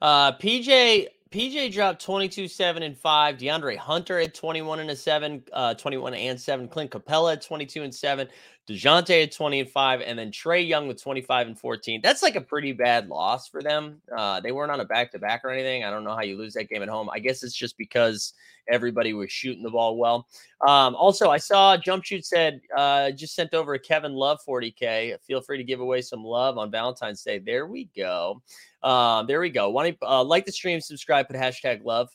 Uh, 0.00 0.32
PJ 0.32 1.08
PJ 1.30 1.72
dropped 1.72 2.02
22, 2.02 2.48
7, 2.48 2.82
and 2.82 2.96
5. 2.96 3.36
DeAndre 3.36 3.76
Hunter 3.76 4.20
at 4.20 4.34
21 4.34 4.80
and 4.80 4.90
a 4.90 4.96
7, 4.96 5.42
uh, 5.52 5.74
21 5.74 6.14
and 6.14 6.40
7. 6.40 6.68
Clint 6.68 6.90
Capela 6.90 7.34
at 7.34 7.42
22 7.42 7.82
and 7.82 7.94
7. 7.94 8.28
DeJounte 8.68 9.24
at 9.24 9.32
20 9.32 9.60
and 9.60 9.68
5. 9.68 10.00
And 10.00 10.18
then 10.18 10.30
Trae 10.30 10.66
Young 10.66 10.88
with 10.88 11.02
25 11.02 11.48
and 11.48 11.58
14. 11.58 12.00
That's 12.02 12.22
like 12.22 12.36
a 12.36 12.40
pretty 12.40 12.72
bad 12.72 13.08
loss 13.08 13.48
for 13.48 13.60
them. 13.62 14.00
Uh, 14.16 14.40
they 14.40 14.52
weren't 14.52 14.70
on 14.70 14.80
a 14.80 14.84
back 14.84 15.12
to 15.12 15.18
back 15.18 15.44
or 15.44 15.50
anything. 15.50 15.84
I 15.84 15.90
don't 15.90 16.04
know 16.04 16.14
how 16.14 16.22
you 16.22 16.38
lose 16.38 16.54
that 16.54 16.70
game 16.70 16.82
at 16.82 16.88
home. 16.88 17.10
I 17.12 17.18
guess 17.18 17.42
it's 17.42 17.56
just 17.56 17.76
because 17.76 18.32
everybody 18.68 19.12
was 19.12 19.30
shooting 19.30 19.62
the 19.62 19.70
ball 19.70 19.96
well. 19.96 20.26
Um, 20.66 20.94
also, 20.94 21.30
I 21.30 21.36
saw 21.36 21.76
Jump 21.76 22.04
Shoot 22.04 22.24
said, 22.24 22.60
uh, 22.76 23.10
just 23.10 23.34
sent 23.34 23.54
over 23.54 23.74
a 23.74 23.78
Kevin 23.78 24.12
Love 24.12 24.38
40K. 24.46 25.16
Feel 25.26 25.40
free 25.40 25.58
to 25.58 25.64
give 25.64 25.80
away 25.80 26.00
some 26.02 26.24
love 26.24 26.58
on 26.58 26.70
Valentine's 26.70 27.22
Day. 27.22 27.38
There 27.38 27.66
we 27.66 27.90
go. 27.96 28.42
Uh, 28.82 29.22
there 29.24 29.40
we 29.40 29.50
go. 29.50 29.70
Want 29.70 29.98
to 30.00 30.06
uh, 30.06 30.24
like 30.24 30.46
the 30.46 30.52
stream, 30.52 30.80
subscribe, 30.80 31.28
put 31.28 31.36
hashtag 31.36 31.84
love. 31.84 32.08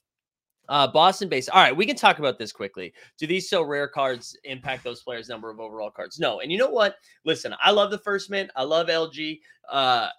Uh, 0.69 0.85
Boston 0.85 1.27
base. 1.27 1.49
All 1.49 1.61
right, 1.61 1.75
we 1.75 1.87
can 1.87 1.95
talk 1.95 2.19
about 2.19 2.37
this 2.37 2.51
quickly. 2.51 2.93
Do 3.17 3.25
these 3.25 3.49
Sorare 3.49 3.91
cards 3.91 4.37
impact 4.43 4.83
those 4.83 5.01
players' 5.01 5.27
number 5.27 5.49
of 5.49 5.59
overall 5.59 5.89
cards? 5.89 6.19
No. 6.19 6.41
And 6.41 6.51
you 6.51 6.59
know 6.59 6.69
what? 6.69 6.95
Listen, 7.25 7.55
I 7.61 7.71
love 7.71 7.89
the 7.89 7.97
first 7.97 8.29
mint. 8.29 8.51
I 8.55 8.63
love 8.63 8.85
LG. 8.85 9.39
Uh, 9.71 10.09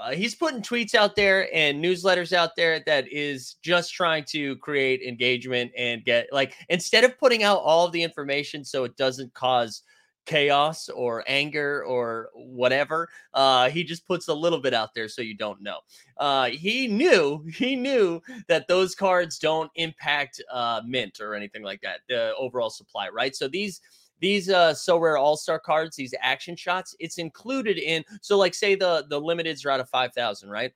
uh, 0.00 0.12
he's 0.12 0.34
putting 0.34 0.62
tweets 0.62 0.94
out 0.94 1.14
there 1.14 1.54
and 1.54 1.82
newsletters 1.84 2.32
out 2.32 2.56
there 2.56 2.80
that 2.86 3.04
is 3.12 3.56
just 3.62 3.92
trying 3.92 4.24
to 4.24 4.56
create 4.56 5.02
engagement 5.02 5.70
and 5.76 6.04
get 6.04 6.26
like 6.32 6.54
instead 6.70 7.04
of 7.04 7.18
putting 7.18 7.42
out 7.42 7.58
all 7.58 7.86
of 7.86 7.92
the 7.92 8.02
information 8.02 8.64
so 8.64 8.84
it 8.84 8.96
doesn't 8.96 9.32
cause 9.34 9.82
chaos 10.26 10.88
or 10.90 11.24
anger 11.26 11.82
or 11.84 12.28
whatever 12.34 13.08
uh 13.34 13.68
he 13.70 13.82
just 13.82 14.06
puts 14.06 14.28
a 14.28 14.34
little 14.34 14.60
bit 14.60 14.72
out 14.74 14.94
there 14.94 15.08
so 15.08 15.22
you 15.22 15.36
don't 15.36 15.60
know. 15.62 15.78
Uh 16.18 16.46
he 16.46 16.86
knew 16.86 17.44
he 17.52 17.76
knew 17.76 18.20
that 18.48 18.68
those 18.68 18.94
cards 18.94 19.38
don't 19.38 19.70
impact 19.74 20.40
uh 20.52 20.80
mint 20.86 21.20
or 21.20 21.34
anything 21.34 21.62
like 21.62 21.80
that 21.82 22.00
the 22.08 22.34
overall 22.36 22.70
supply 22.70 23.08
right? 23.08 23.34
So 23.34 23.48
these 23.48 23.80
these 24.20 24.48
uh 24.48 24.72
Sorare 24.72 25.20
all-star 25.20 25.58
cards 25.58 25.96
these 25.96 26.14
action 26.20 26.56
shots 26.56 26.94
it's 27.00 27.18
included 27.18 27.78
in 27.78 28.04
so 28.20 28.36
like 28.38 28.54
say 28.54 28.74
the 28.74 29.06
the 29.08 29.20
limiteds 29.20 29.64
are 29.64 29.70
out 29.70 29.80
of 29.80 29.88
5000 29.88 30.48
right 30.48 30.72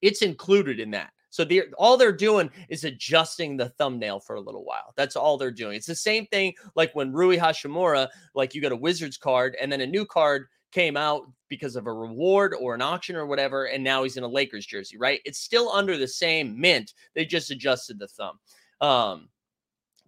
it's 0.00 0.22
included 0.22 0.80
in 0.80 0.90
that 0.90 1.12
so 1.32 1.44
they're 1.44 1.68
all 1.78 1.96
they're 1.96 2.12
doing 2.12 2.50
is 2.68 2.84
adjusting 2.84 3.56
the 3.56 3.70
thumbnail 3.70 4.20
for 4.20 4.36
a 4.36 4.40
little 4.40 4.64
while. 4.66 4.92
That's 4.96 5.16
all 5.16 5.38
they're 5.38 5.50
doing. 5.50 5.76
It's 5.76 5.86
the 5.86 5.94
same 5.94 6.26
thing 6.26 6.52
like 6.76 6.94
when 6.94 7.10
Rui 7.10 7.38
Hachimura, 7.38 8.08
like 8.34 8.54
you 8.54 8.60
got 8.60 8.70
a 8.70 8.76
Wizards 8.76 9.16
card 9.16 9.56
and 9.58 9.72
then 9.72 9.80
a 9.80 9.86
new 9.86 10.04
card 10.04 10.46
came 10.72 10.94
out 10.94 11.22
because 11.48 11.74
of 11.74 11.86
a 11.86 11.92
reward 11.92 12.54
or 12.60 12.74
an 12.74 12.82
auction 12.82 13.16
or 13.16 13.24
whatever, 13.24 13.64
and 13.64 13.82
now 13.82 14.02
he's 14.02 14.18
in 14.18 14.24
a 14.24 14.28
Lakers 14.28 14.66
jersey, 14.66 14.98
right? 14.98 15.20
It's 15.24 15.38
still 15.38 15.70
under 15.70 15.96
the 15.96 16.06
same 16.06 16.60
mint. 16.60 16.92
They 17.14 17.24
just 17.24 17.50
adjusted 17.50 17.98
the 17.98 18.08
thumb. 18.08 18.38
Um, 18.82 19.28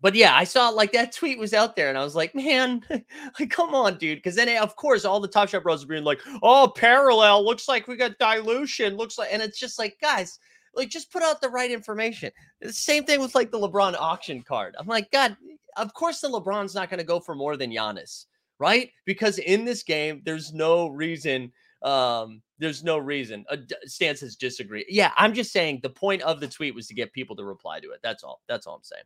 but 0.04 0.14
yeah, 0.14 0.36
I 0.36 0.44
saw 0.44 0.68
like 0.68 0.92
that 0.92 1.12
tweet 1.12 1.38
was 1.38 1.54
out 1.54 1.76
there, 1.76 1.88
and 1.88 1.96
I 1.96 2.04
was 2.04 2.14
like, 2.14 2.34
man, 2.34 2.82
like 3.40 3.48
come 3.48 3.74
on, 3.74 3.96
dude. 3.96 4.18
Because 4.18 4.34
then, 4.34 4.54
of 4.62 4.76
course, 4.76 5.06
all 5.06 5.18
the 5.18 5.26
Top 5.26 5.48
Shot 5.48 5.62
Bros 5.62 5.82
are 5.82 5.86
being 5.86 6.04
like, 6.04 6.20
oh, 6.42 6.70
parallel 6.76 7.42
looks 7.42 7.68
like 7.68 7.88
we 7.88 7.96
got 7.96 8.18
dilution, 8.18 8.98
looks 8.98 9.16
like, 9.16 9.30
and 9.32 9.40
it's 9.40 9.58
just 9.58 9.78
like, 9.78 9.96
guys, 10.02 10.38
like 10.74 10.90
just 10.90 11.10
put 11.10 11.22
out 11.22 11.40
the 11.40 11.48
right 11.48 11.70
information. 11.70 12.30
The 12.60 12.70
same 12.70 13.04
thing 13.04 13.18
with 13.18 13.34
like 13.34 13.50
the 13.50 13.58
LeBron 13.58 13.96
auction 13.98 14.42
card. 14.42 14.74
I'm 14.78 14.86
like, 14.86 15.10
God, 15.10 15.38
of 15.78 15.94
course 15.94 16.20
the 16.20 16.28
LeBron's 16.28 16.74
not 16.74 16.90
going 16.90 16.98
to 16.98 17.04
go 17.04 17.18
for 17.18 17.34
more 17.34 17.56
than 17.56 17.70
Giannis, 17.70 18.26
right? 18.58 18.90
Because 19.06 19.38
in 19.38 19.64
this 19.64 19.82
game, 19.82 20.20
there's 20.26 20.52
no 20.52 20.88
reason. 20.88 21.50
Um, 21.80 22.42
there's 22.58 22.84
no 22.84 22.98
reason. 22.98 23.46
Uh, 23.48 23.56
stances 23.86 24.36
disagree. 24.36 24.84
Yeah, 24.86 25.12
I'm 25.16 25.32
just 25.32 25.50
saying 25.50 25.80
the 25.82 25.88
point 25.88 26.20
of 26.20 26.40
the 26.40 26.48
tweet 26.48 26.74
was 26.74 26.88
to 26.88 26.94
get 26.94 27.10
people 27.14 27.36
to 27.36 27.44
reply 27.44 27.80
to 27.80 27.92
it. 27.92 28.00
That's 28.02 28.22
all. 28.22 28.42
That's 28.48 28.66
all 28.66 28.74
I'm 28.74 28.82
saying 28.82 29.04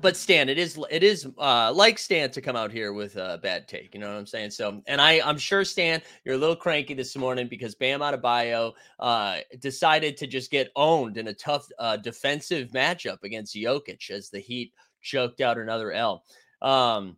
but 0.00 0.16
Stan, 0.16 0.48
it 0.48 0.58
is 0.58 0.78
it 0.90 1.02
is 1.02 1.26
uh, 1.38 1.72
like 1.74 1.98
Stan 1.98 2.30
to 2.30 2.40
come 2.40 2.54
out 2.54 2.70
here 2.70 2.92
with 2.92 3.16
a 3.16 3.40
bad 3.42 3.66
take. 3.66 3.92
You 3.92 4.00
know 4.00 4.08
what 4.08 4.16
I'm 4.16 4.26
saying? 4.26 4.50
So, 4.50 4.80
and 4.86 5.00
I 5.00 5.20
I'm 5.24 5.38
sure 5.38 5.64
Stan, 5.64 6.00
you're 6.24 6.36
a 6.36 6.38
little 6.38 6.56
cranky 6.56 6.94
this 6.94 7.16
morning 7.16 7.48
because 7.48 7.74
Bam 7.74 8.00
Adebayo 8.00 8.72
uh, 9.00 9.38
decided 9.58 10.16
to 10.18 10.26
just 10.26 10.50
get 10.50 10.70
owned 10.76 11.16
in 11.16 11.28
a 11.28 11.34
tough 11.34 11.66
uh, 11.78 11.96
defensive 11.96 12.68
matchup 12.70 13.22
against 13.24 13.56
Jokic 13.56 14.10
as 14.10 14.30
the 14.30 14.38
Heat 14.38 14.72
choked 15.02 15.40
out 15.40 15.58
another 15.58 15.92
L. 15.92 16.22
Um, 16.62 17.16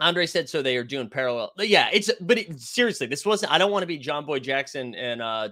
Andre 0.00 0.26
said 0.26 0.48
so. 0.48 0.62
They 0.62 0.76
are 0.76 0.84
doing 0.84 1.08
parallel. 1.08 1.52
Yeah, 1.58 1.88
it's 1.92 2.10
but 2.20 2.38
it, 2.38 2.60
seriously, 2.60 3.08
this 3.08 3.26
wasn't. 3.26 3.52
I 3.52 3.58
don't 3.58 3.72
want 3.72 3.82
to 3.82 3.88
be 3.88 3.98
John 3.98 4.24
Boy 4.24 4.38
Jackson 4.38 4.94
and 4.94 5.20
uh, 5.20 5.48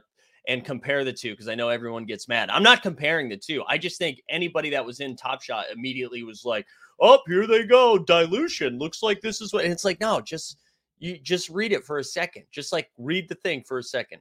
and 0.49 0.65
compare 0.65 1.05
the 1.05 1.13
two 1.13 1.31
because 1.31 1.49
I 1.49 1.55
know 1.55 1.69
everyone 1.69 2.05
gets 2.05 2.29
mad. 2.29 2.51
I'm 2.51 2.63
not 2.63 2.83
comparing 2.83 3.29
the 3.29 3.37
two. 3.37 3.63
I 3.69 3.79
just 3.79 3.99
think 3.99 4.23
anybody 4.29 4.71
that 4.71 4.85
was 4.85 5.01
in 5.01 5.17
Top 5.17 5.43
Shot 5.43 5.67
immediately 5.73 6.23
was 6.23 6.45
like, 6.45 6.67
"Oh, 7.01 7.21
here 7.27 7.47
they 7.47 7.65
go, 7.65 7.99
dilution. 7.99 8.79
Looks 8.79 9.03
like 9.03 9.21
this 9.21 9.41
is 9.41 9.53
what." 9.53 9.65
And 9.65 9.73
it's 9.73 9.85
like, 9.85 10.01
no, 10.01 10.21
just 10.21 10.59
you 10.99 11.19
just 11.19 11.49
read 11.49 11.73
it 11.73 11.85
for 11.85 11.99
a 11.99 12.05
second. 12.05 12.45
Just 12.51 12.73
like 12.73 12.91
read 12.99 13.29
the 13.29 13.35
thing 13.37 13.63
for 13.67 13.79
a 13.79 13.83
second. 13.83 14.21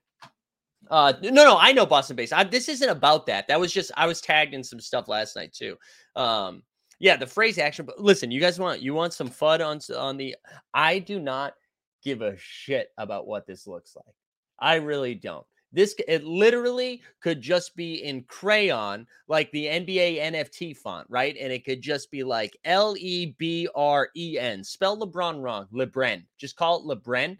Uh, 0.89 1.13
no, 1.21 1.29
no, 1.29 1.57
I 1.59 1.71
know 1.71 1.85
Boston 1.85 2.15
base. 2.15 2.31
I, 2.31 2.43
this 2.43 2.67
isn't 2.67 2.89
about 2.89 3.25
that. 3.27 3.47
That 3.47 3.59
was 3.59 3.71
just 3.71 3.91
I 3.95 4.07
was 4.07 4.19
tagged 4.19 4.53
in 4.53 4.63
some 4.63 4.79
stuff 4.79 5.07
last 5.07 5.35
night 5.35 5.53
too. 5.53 5.77
Um, 6.15 6.63
yeah, 6.99 7.17
the 7.17 7.27
phrase 7.27 7.57
action. 7.57 7.85
But 7.85 7.99
listen, 7.99 8.31
you 8.31 8.39
guys 8.39 8.59
want 8.59 8.81
you 8.81 8.93
want 8.93 9.13
some 9.13 9.29
fun 9.29 9.61
on 9.61 9.79
on 9.95 10.17
the. 10.17 10.35
I 10.73 10.99
do 10.99 11.19
not 11.19 11.53
give 12.03 12.21
a 12.21 12.35
shit 12.37 12.89
about 12.97 13.27
what 13.27 13.45
this 13.47 13.67
looks 13.67 13.95
like. 13.95 14.15
I 14.59 14.75
really 14.75 15.15
don't. 15.15 15.45
This 15.73 15.95
it 16.07 16.23
literally 16.25 17.01
could 17.21 17.41
just 17.41 17.75
be 17.75 18.03
in 18.03 18.23
crayon, 18.23 19.07
like 19.27 19.49
the 19.51 19.65
NBA 19.65 20.19
NFT 20.19 20.75
font, 20.75 21.07
right? 21.09 21.35
And 21.39 21.51
it 21.51 21.63
could 21.63 21.81
just 21.81 22.11
be 22.11 22.23
like 22.23 22.57
L 22.65 22.95
E 22.97 23.35
B 23.37 23.67
R 23.73 24.09
E 24.15 24.37
N. 24.37 24.63
Spell 24.63 24.97
LeBron 24.97 25.41
wrong, 25.41 25.67
LeBren. 25.73 26.23
Just 26.37 26.57
call 26.57 26.79
it 26.79 27.03
LeBren. 27.03 27.37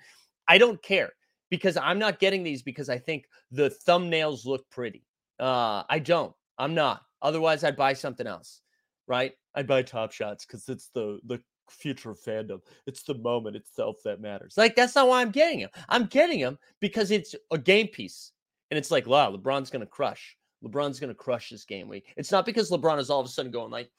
I 0.48 0.58
don't 0.58 0.82
care 0.82 1.12
because 1.50 1.76
I'm 1.78 2.00
not 2.00 2.20
getting 2.20 2.44
these 2.44 2.64
because 2.64 2.90
I 2.90 2.98
think 2.98 3.26
the 3.52 3.70
thumbnails 3.86 4.46
look 4.46 4.70
pretty. 4.70 5.04
Uh, 5.40 5.84
I 5.90 6.00
don't. 6.00 6.34
I'm 6.58 6.74
not. 6.74 7.02
Otherwise, 7.22 7.64
I'd 7.64 7.76
buy 7.76 7.94
something 7.94 8.28
else, 8.28 8.62
right? 9.08 9.34
I'd 9.56 9.68
buy 9.68 9.82
Top 9.82 10.12
Shots 10.12 10.46
because 10.46 10.70
it's 10.70 10.90
the 10.94 11.20
the 11.26 11.42
future 11.72 12.14
fandom. 12.14 12.62
It's 12.86 13.04
the 13.04 13.16
moment 13.16 13.56
itself 13.56 13.98
that 14.06 14.22
matters. 14.22 14.56
Like 14.58 14.76
that's 14.76 14.96
not 14.96 15.08
why 15.08 15.22
I'm 15.22 15.32
getting 15.32 15.60
him. 15.60 15.70
I'm 15.90 16.06
getting 16.06 16.40
him 16.40 16.58
because 16.80 17.12
it's 17.12 17.36
a 17.52 17.58
game 17.58 17.88
piece, 17.88 18.32
and 18.70 18.78
it's 18.78 18.92
like, 18.92 19.08
wow, 19.08 19.32
LeBron's 19.32 19.70
gonna 19.70 19.86
crush. 19.86 20.38
LeBron's 20.64 21.00
gonna 21.00 21.16
crush 21.16 21.50
this 21.50 21.66
game 21.66 21.88
week. 21.88 22.14
It's 22.18 22.32
not 22.32 22.46
because 22.46 22.70
LeBron 22.70 23.00
is 23.00 23.10
all 23.10 23.20
of 23.20 23.26
a 23.26 23.30
sudden 23.30 23.52
going 23.52 23.72
like, 23.72 23.90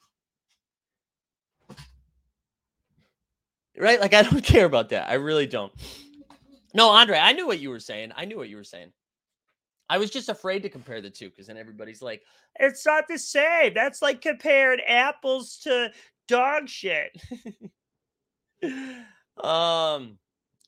right? 3.77 3.99
Like 3.99 4.13
I 4.13 4.23
don't 4.23 4.43
care 4.43 4.65
about 4.65 4.89
that. 4.89 5.09
I 5.09 5.15
really 5.15 5.47
don't. 5.47 5.73
No, 6.73 6.89
Andre, 6.89 7.17
I 7.17 7.33
knew 7.33 7.45
what 7.45 7.59
you 7.59 7.69
were 7.69 7.79
saying. 7.79 8.11
I 8.15 8.25
knew 8.25 8.37
what 8.37 8.49
you 8.49 8.57
were 8.57 8.63
saying. 8.63 8.91
I 9.89 9.97
was 9.97 10.09
just 10.09 10.29
afraid 10.29 10.63
to 10.63 10.69
compare 10.69 11.01
the 11.01 11.09
two 11.09 11.29
because 11.29 11.47
then 11.47 11.57
everybody's 11.57 12.01
like, 12.01 12.23
it's 12.55 12.85
not 12.85 13.07
the 13.07 13.19
same. 13.19 13.73
That's 13.73 14.01
like 14.01 14.21
comparing 14.21 14.79
apples 14.81 15.57
to 15.63 15.91
dog 16.27 16.69
shit. 16.69 17.11
um, 19.43 20.17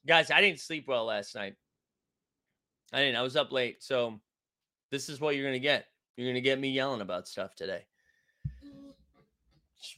guys, 0.08 0.32
I 0.32 0.42
didn't 0.42 0.60
sleep 0.60 0.88
well 0.88 1.06
last 1.06 1.36
night. 1.36 1.56
I 2.94 3.00
didn't. 3.00 3.18
I 3.18 3.22
was 3.22 3.36
up 3.36 3.52
late, 3.52 3.84
so 3.84 4.20
this 4.92 5.10
is 5.10 5.20
what 5.20 5.36
you're 5.36 5.46
gonna 5.46 5.60
get. 5.60 5.86
You're 6.18 6.30
gonna 6.30 6.42
get 6.42 6.60
me 6.60 6.70
yelling 6.70 7.02
about 7.02 7.28
stuff 7.28 7.56
today. 7.56 7.86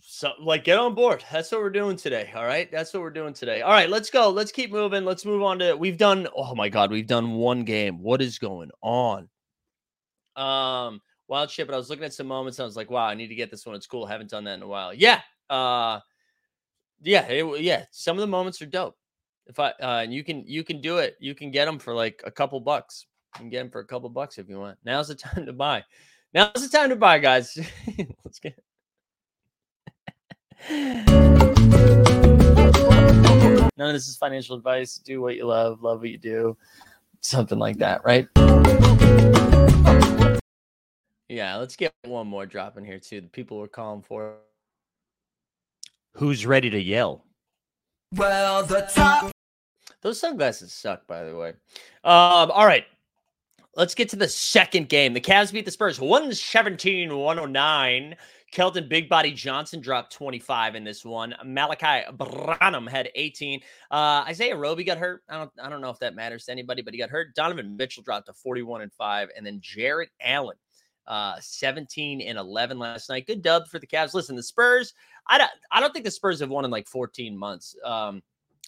So, 0.01 0.31
like, 0.41 0.63
get 0.63 0.79
on 0.79 0.95
board. 0.95 1.23
That's 1.31 1.51
what 1.51 1.61
we're 1.61 1.69
doing 1.69 1.95
today. 1.95 2.31
All 2.35 2.45
right, 2.45 2.69
that's 2.71 2.93
what 2.93 3.01
we're 3.01 3.09
doing 3.09 3.33
today. 3.33 3.61
All 3.61 3.71
right, 3.71 3.89
let's 3.89 4.09
go. 4.09 4.29
Let's 4.29 4.51
keep 4.51 4.71
moving. 4.71 5.05
Let's 5.05 5.25
move 5.25 5.43
on 5.43 5.59
to. 5.59 5.75
We've 5.75 5.97
done. 5.97 6.27
Oh 6.35 6.55
my 6.55 6.69
god, 6.69 6.91
we've 6.91 7.07
done 7.07 7.33
one 7.33 7.63
game. 7.63 8.01
What 8.01 8.21
is 8.21 8.39
going 8.39 8.71
on? 8.81 9.29
Um, 10.35 11.01
wild 11.27 11.49
shit. 11.51 11.67
But 11.67 11.73
I 11.73 11.77
was 11.77 11.89
looking 11.89 12.05
at 12.05 12.13
some 12.13 12.27
moments. 12.27 12.59
I 12.59 12.65
was 12.65 12.75
like, 12.75 12.89
wow, 12.89 13.05
I 13.05 13.13
need 13.13 13.27
to 13.27 13.35
get 13.35 13.51
this 13.51 13.65
one. 13.65 13.75
It's 13.75 13.87
cool. 13.87 14.05
I 14.05 14.11
haven't 14.11 14.29
done 14.29 14.43
that 14.45 14.55
in 14.55 14.63
a 14.63 14.67
while. 14.67 14.93
Yeah, 14.93 15.21
uh, 15.49 15.99
yeah, 17.01 17.27
it, 17.27 17.61
yeah. 17.61 17.85
Some 17.91 18.17
of 18.17 18.21
the 18.21 18.27
moments 18.27 18.61
are 18.61 18.65
dope. 18.65 18.97
If 19.45 19.59
I 19.59 19.69
uh, 19.81 20.01
and 20.03 20.13
you 20.13 20.23
can 20.23 20.45
you 20.45 20.63
can 20.63 20.81
do 20.81 20.97
it. 20.97 21.15
You 21.19 21.35
can 21.35 21.51
get 21.51 21.65
them 21.65 21.79
for 21.79 21.93
like 21.93 22.21
a 22.25 22.31
couple 22.31 22.59
bucks. 22.59 23.05
You 23.35 23.41
can 23.41 23.49
get 23.49 23.59
them 23.59 23.69
for 23.69 23.79
a 23.79 23.85
couple 23.85 24.09
bucks 24.09 24.37
if 24.37 24.49
you 24.49 24.59
want. 24.59 24.77
Now's 24.83 25.07
the 25.07 25.15
time 25.15 25.45
to 25.45 25.53
buy. 25.53 25.83
Now's 26.33 26.53
the 26.55 26.69
time 26.69 26.89
to 26.89 26.95
buy, 26.95 27.19
guys. 27.19 27.57
Let's 28.25 28.39
get. 28.39 28.59
None 33.77 33.89
of 33.89 33.93
this 33.93 34.07
is 34.07 34.17
financial 34.17 34.55
advice. 34.55 34.95
Do 34.95 35.21
what 35.21 35.35
you 35.35 35.45
love, 35.45 35.83
love 35.83 35.99
what 35.99 36.09
you 36.09 36.17
do, 36.17 36.57
something 37.21 37.59
like 37.59 37.77
that, 37.77 38.03
right? 38.03 38.27
Yeah, 41.29 41.57
let's 41.57 41.75
get 41.75 41.93
one 42.05 42.27
more 42.27 42.45
drop 42.45 42.77
in 42.77 42.85
here 42.85 42.99
too. 42.99 43.21
The 43.21 43.27
people 43.27 43.57
were 43.57 43.67
calling 43.67 44.01
for 44.01 44.37
Who's 46.17 46.47
ready 46.47 46.71
to 46.71 46.81
yell? 46.81 47.23
Well, 48.15 48.63
the 48.63 48.89
top. 48.91 49.31
Those 50.01 50.19
sunglasses 50.19 50.73
suck, 50.73 51.05
by 51.05 51.23
the 51.23 51.35
way. 51.35 51.49
Um, 52.03 52.49
all 52.51 52.65
right. 52.65 52.85
Let's 53.75 53.93
get 53.93 54.09
to 54.09 54.15
the 54.15 54.27
second 54.27 54.89
game. 54.89 55.13
The 55.13 55.21
Cavs 55.21 55.53
beat 55.53 55.65
the 55.65 55.71
Spurs 55.71 55.99
117 55.99 57.15
109. 57.15 58.15
Keldon 58.51 58.89
Big 58.89 59.07
Body 59.07 59.31
Johnson 59.31 59.79
dropped 59.79 60.11
25 60.13 60.73
in 60.73 60.83
this 60.83 61.05
one. 61.05 61.35
Malaki 61.45 62.17
Branham 62.17 62.87
had 62.87 63.09
18. 63.13 63.61
Uh, 63.91 64.23
Isaiah 64.27 64.55
Roby 64.55 64.83
got 64.83 64.97
hurt. 64.97 65.21
I 65.29 65.37
don't, 65.37 65.51
I 65.61 65.69
don't 65.69 65.81
know 65.81 65.91
if 65.91 65.99
that 65.99 66.15
matters 66.15 66.45
to 66.45 66.51
anybody, 66.51 66.81
but 66.81 66.95
he 66.95 66.99
got 66.99 67.11
hurt. 67.11 67.35
Donovan 67.35 67.77
Mitchell 67.77 68.01
dropped 68.01 68.25
to 68.25 68.33
41 68.33 68.81
and 68.81 68.93
5. 68.93 69.29
And 69.37 69.45
then 69.45 69.59
Jarrett 69.61 70.09
Allen, 70.19 70.57
uh, 71.05 71.35
17 71.39 72.21
and 72.21 72.37
11 72.37 72.79
last 72.79 73.09
night. 73.09 73.27
Good 73.27 73.41
dub 73.41 73.67
for 73.67 73.79
the 73.79 73.87
Cavs. 73.87 74.13
Listen, 74.13 74.35
the 74.35 74.41
Spurs, 74.41 74.93
I 75.27 75.37
don't, 75.37 75.51
I 75.71 75.79
don't 75.79 75.93
think 75.93 76.05
the 76.05 76.11
Spurs 76.11 76.39
have 76.39 76.49
won 76.49 76.65
in 76.65 76.71
like 76.71 76.87
14 76.87 77.37
months. 77.37 77.75
Um, 77.83 78.21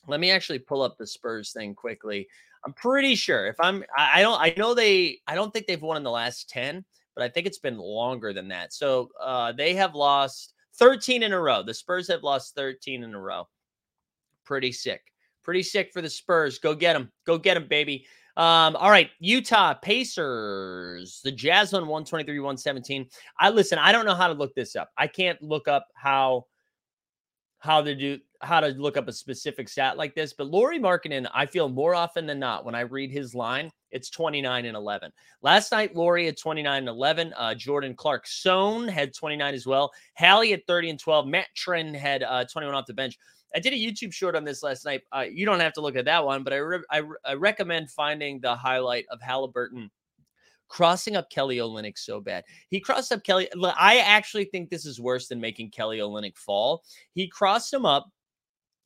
let 0.08 0.20
me 0.20 0.32
actually 0.32 0.60
pull 0.60 0.82
up 0.82 0.98
the 0.98 1.08
Spurs 1.08 1.52
thing 1.52 1.76
quickly. 1.76 2.28
I'm 2.66 2.74
pretty 2.74 3.16
sure 3.16 3.48
if 3.48 3.56
I'm, 3.60 3.84
I, 3.98 4.22
don't, 4.22 4.40
I 4.40 4.54
know 4.58 4.74
they, 4.74 5.20
I 5.28 5.36
don't 5.36 5.54
think 5.54 5.66
they've 5.68 5.82
won 5.82 5.98
in 5.98 6.04
the 6.04 6.12
last 6.12 6.50
10, 6.50 6.84
but 7.16 7.24
I 7.24 7.30
think 7.30 7.48
it's 7.48 7.60
been 7.60 7.78
longer 7.78 8.34
than 8.34 8.50
that. 8.50 8.74
So 8.74 9.10
uh, 9.22 9.52
they 9.54 9.74
have 9.76 9.96
lost 9.96 10.54
13 10.76 11.24
in 11.24 11.34
a 11.34 11.40
row. 11.40 11.64
The 11.64 11.74
Spurs 11.74 12.08
have 12.10 12.24
lost 12.24 12.56
13 12.56 13.04
in 13.04 13.14
a 13.14 13.20
row. 13.20 13.48
Pretty 14.46 14.72
sick. 14.72 15.02
Pretty 15.44 15.64
sick 15.64 15.92
for 15.94 16.02
the 16.02 16.10
Spurs. 16.10 16.60
Go 16.60 16.76
get 16.76 16.94
them. 16.94 17.12
Go 17.26 17.38
get 17.38 17.54
them, 17.56 17.68
baby. 17.68 18.06
Um, 18.40 18.78
all 18.78 18.90
right, 18.90 19.10
Utah 19.20 19.74
Pacers. 19.74 21.20
The 21.26 21.32
Jazz 21.32 21.74
won 21.74 21.82
123 21.82 22.40
117. 22.40 23.06
I 23.38 23.50
listen, 23.50 23.78
I 23.78 23.92
don't 23.92 24.06
know 24.06 24.16
how 24.16 24.30
to 24.30 24.34
look 24.34 24.56
this 24.56 24.78
up. 24.78 24.92
I 24.98 25.08
can't 25.08 25.42
look 25.42 25.68
up 25.68 25.88
how 25.94 26.46
how 27.58 27.82
to 27.82 27.94
do 27.94 28.18
how 28.40 28.62
to 28.62 28.70
look 28.70 28.96
up 28.96 29.10
a 29.10 29.12
specific 29.12 29.68
stat 29.68 29.98
like 29.98 30.16
this, 30.16 30.32
but 30.32 30.48
Lauri 30.48 30.80
Markkanen, 30.80 31.30
I 31.34 31.48
feel 31.48 31.68
more 31.68 31.94
often 31.94 32.26
than 32.26 32.40
not 32.40 32.64
when 32.64 32.76
I 32.76 32.82
read 32.82 33.12
his 33.12 33.36
line, 33.36 33.70
it's 33.92 34.10
29 34.10 34.66
and 34.66 34.78
11. 34.78 35.12
Last 35.42 35.74
night, 35.74 35.94
Lauri 35.94 36.26
had 36.26 36.38
29 36.38 36.78
and 36.78 36.88
11. 36.88 37.34
Uh, 37.36 37.56
Jordan 37.56 37.94
Clarkson 37.94 38.88
had 38.88 39.14
29 39.14 39.54
as 39.54 39.68
well. 39.68 39.92
Hallie 40.18 40.54
at 40.54 40.66
30 40.66 40.92
and 40.92 41.00
12. 41.00 41.28
Matt 41.28 41.48
Trent 41.58 41.94
had 41.94 42.24
uh, 42.24 42.46
21 42.46 42.74
off 42.74 42.86
the 42.86 42.94
bench. 42.94 43.18
I 43.56 43.60
did 43.60 43.74
a 43.74 43.76
YouTube 43.76 44.14
short 44.14 44.36
on 44.36 44.44
this 44.44 44.64
last 44.64 44.86
night. 44.86 45.02
Uh, 45.12 45.26
you 45.32 45.46
don't 45.46 45.60
have 45.60 45.74
to 45.74 45.82
look 45.82 45.96
at 45.96 46.06
that 46.06 46.24
one, 46.24 46.44
but 46.44 46.54
I, 46.54 46.58
re- 46.58 46.84
I, 46.92 46.98
re- 46.98 47.18
I 47.26 47.34
recommend 47.34 47.90
finding 47.90 48.40
the 48.40 48.56
highlight 48.56 49.06
of 49.12 49.22
Halliburton 49.22 49.90
crossing 50.70 51.16
up 51.16 51.30
Kelly 51.30 51.58
Olynyk 51.58 51.98
so 51.98 52.22
bad. 52.22 52.44
He 52.70 52.80
crossed 52.80 53.12
up 53.12 53.24
Kelly. 53.24 53.50
I 53.64 53.98
actually 53.98 54.46
think 54.46 54.70
this 54.70 54.86
is 54.86 55.02
worse 55.02 55.28
than 55.28 55.42
making 55.42 55.72
Kelly 55.72 55.98
Olynyk 55.98 56.38
fall. 56.38 56.84
He 57.14 57.28
crossed 57.28 57.74
him 57.74 57.86
up. 57.86 58.10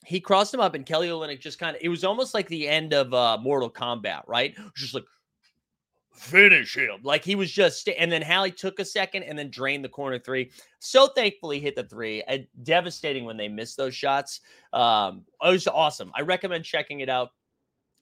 He 0.06 0.20
crossed 0.20 0.54
him 0.54 0.60
up, 0.60 0.74
and 0.74 0.86
Kelly 0.86 1.10
Olynyk 1.10 1.40
just 1.40 1.60
kind 1.60 1.76
of. 1.76 1.82
It 1.82 1.90
was 1.90 2.04
almost 2.04 2.34
like 2.34 2.48
the 2.48 2.68
end 2.68 2.94
of 2.94 3.14
uh, 3.14 3.38
Mortal 3.42 3.70
Kombat, 3.70 4.24
right? 4.28 4.56
Just 4.76 4.94
like 4.94 5.06
finish 6.14 6.76
him. 6.76 7.00
Like 7.04 7.24
he 7.24 7.36
was 7.36 7.52
just, 7.52 7.90
and 7.90 8.12
then 8.12 8.22
Hallie 8.22 8.52
took 8.52 8.80
a 8.80 8.86
second 8.86 9.24
and 9.24 9.38
then 9.38 9.50
drained 9.50 9.84
the 9.84 9.90
corner 9.90 10.20
three. 10.20 10.52
So 10.80 11.08
thankfully 11.08 11.60
hit 11.60 11.76
the 11.76 11.84
three. 11.84 12.24
Uh, 12.24 12.40
devastating 12.64 13.26
when 13.26 13.38
they 13.38 13.48
missed 13.48 13.78
those 13.78 13.96
shots. 13.96 14.42
Um, 14.72 15.26
it 15.44 15.50
was 15.50 15.68
awesome. 15.68 16.12
I 16.16 16.22
recommend 16.22 16.64
checking 16.64 17.02
it 17.02 17.10
out. 17.10 17.32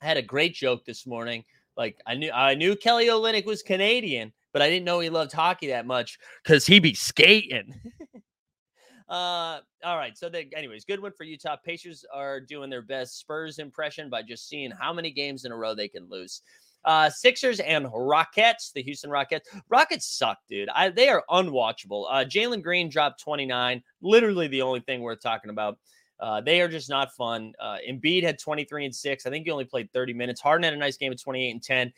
I 0.01 0.05
had 0.05 0.17
a 0.17 0.21
great 0.21 0.53
joke 0.53 0.85
this 0.85 1.05
morning. 1.05 1.43
Like 1.77 2.01
I 2.05 2.15
knew 2.15 2.31
I 2.31 2.53
knew 2.55 2.75
Kelly 2.75 3.07
Olynyk 3.07 3.45
was 3.45 3.63
Canadian, 3.63 4.33
but 4.51 4.61
I 4.61 4.69
didn't 4.69 4.85
know 4.85 4.99
he 4.99 5.09
loved 5.09 5.31
hockey 5.31 5.67
that 5.67 5.85
much 5.85 6.19
because 6.43 6.65
he 6.65 6.79
be 6.79 6.93
skating. 6.93 7.73
uh 9.09 9.59
all 9.83 9.97
right. 9.97 10.17
So 10.17 10.29
the, 10.29 10.45
anyways, 10.55 10.85
good 10.85 11.01
one 11.01 11.13
for 11.13 11.23
Utah. 11.23 11.55
Pacers 11.63 12.05
are 12.13 12.39
doing 12.39 12.69
their 12.69 12.81
best 12.81 13.19
Spurs 13.19 13.57
impression 13.57 14.09
by 14.09 14.21
just 14.21 14.49
seeing 14.49 14.71
how 14.71 14.91
many 14.91 15.11
games 15.11 15.45
in 15.45 15.51
a 15.51 15.57
row 15.57 15.73
they 15.73 15.87
can 15.87 16.09
lose. 16.09 16.41
Uh, 16.83 17.09
Sixers 17.09 17.59
and 17.59 17.87
Rockets, 17.93 18.71
the 18.73 18.81
Houston 18.83 19.09
Rockets. 19.09 19.49
Rockets 19.69 20.07
suck, 20.07 20.37
dude. 20.49 20.69
I, 20.69 20.89
they 20.89 21.09
are 21.09 21.23
unwatchable. 21.29 22.05
Uh, 22.09 22.25
Jalen 22.25 22.63
Green 22.63 22.89
dropped 22.89 23.21
29, 23.21 23.83
literally 24.01 24.47
the 24.47 24.61
only 24.61 24.79
thing 24.81 25.01
worth 25.01 25.21
talking 25.21 25.51
about. 25.51 25.77
Uh, 26.19 26.39
they 26.39 26.61
are 26.61 26.67
just 26.67 26.89
not 26.89 27.13
fun. 27.15 27.53
Uh, 27.59 27.77
Embiid 27.87 28.23
had 28.23 28.39
23 28.39 28.85
and 28.85 28.95
6. 28.95 29.25
I 29.25 29.29
think 29.29 29.45
he 29.45 29.51
only 29.51 29.65
played 29.65 29.91
30 29.91 30.13
minutes. 30.13 30.39
Harden 30.39 30.63
had 30.63 30.73
a 30.73 30.77
nice 30.77 30.97
game 30.97 31.11
at 31.11 31.19
28 31.19 31.51
and 31.51 31.63
10. 31.63 31.93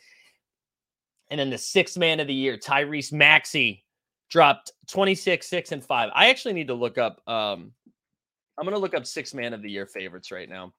And 1.30 1.40
then 1.40 1.50
the 1.50 1.58
sixth 1.58 1.98
man 1.98 2.20
of 2.20 2.26
the 2.26 2.34
year, 2.34 2.56
Tyrese 2.56 3.12
Maxey, 3.12 3.84
dropped 4.30 4.72
26, 4.88 5.46
6, 5.46 5.72
and 5.72 5.84
5. 5.84 6.10
I 6.14 6.30
actually 6.30 6.54
need 6.54 6.68
to 6.68 6.74
look 6.74 6.98
up. 6.98 7.20
Um, 7.28 7.72
I'm 8.56 8.64
going 8.64 8.74
to 8.74 8.80
look 8.80 8.94
up 8.94 9.06
six 9.06 9.34
man 9.34 9.52
of 9.52 9.62
the 9.62 9.70
year 9.70 9.86
favorites 9.86 10.30
right 10.30 10.48
now. 10.48 10.72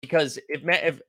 Because 0.00 0.38
if, 0.48 0.62
if 0.64 1.00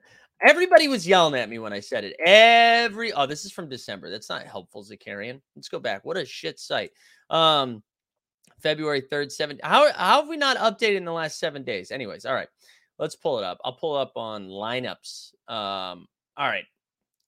everybody 0.42 0.88
was 0.88 1.08
yelling 1.08 1.40
at 1.40 1.50
me 1.50 1.60
when 1.60 1.74
I 1.74 1.80
said 1.80 2.04
it, 2.04 2.16
every 2.26 3.14
oh, 3.14 3.26
this 3.26 3.46
is 3.46 3.52
from 3.52 3.70
December. 3.70 4.10
That's 4.10 4.30
not 4.30 4.44
helpful, 4.44 4.84
Zakarian. 4.84 5.42
Let's 5.56 5.70
go 5.70 5.80
back. 5.80 6.06
What 6.06 6.18
a 6.18 6.26
shit 6.26 6.60
site. 6.60 6.92
Um, 7.30 7.84
February 8.62 9.02
3rd, 9.02 9.32
7. 9.32 9.60
How, 9.62 9.92
how 9.94 10.22
have 10.22 10.30
we 10.30 10.38
not 10.38 10.58
updated 10.58 10.98
in 10.98 11.06
the 11.06 11.12
last 11.12 11.40
seven 11.40 11.64
days? 11.64 11.92
Anyways, 11.92 12.26
all 12.26 12.34
right, 12.34 12.48
let's 12.98 13.16
pull 13.16 13.38
it 13.40 13.44
up. 13.44 13.60
I'll 13.64 13.74
pull 13.74 13.96
up 13.96 14.14
on 14.16 14.48
lineups. 14.48 15.34
Um, 15.48 16.08
all 16.38 16.48
right. 16.48 16.66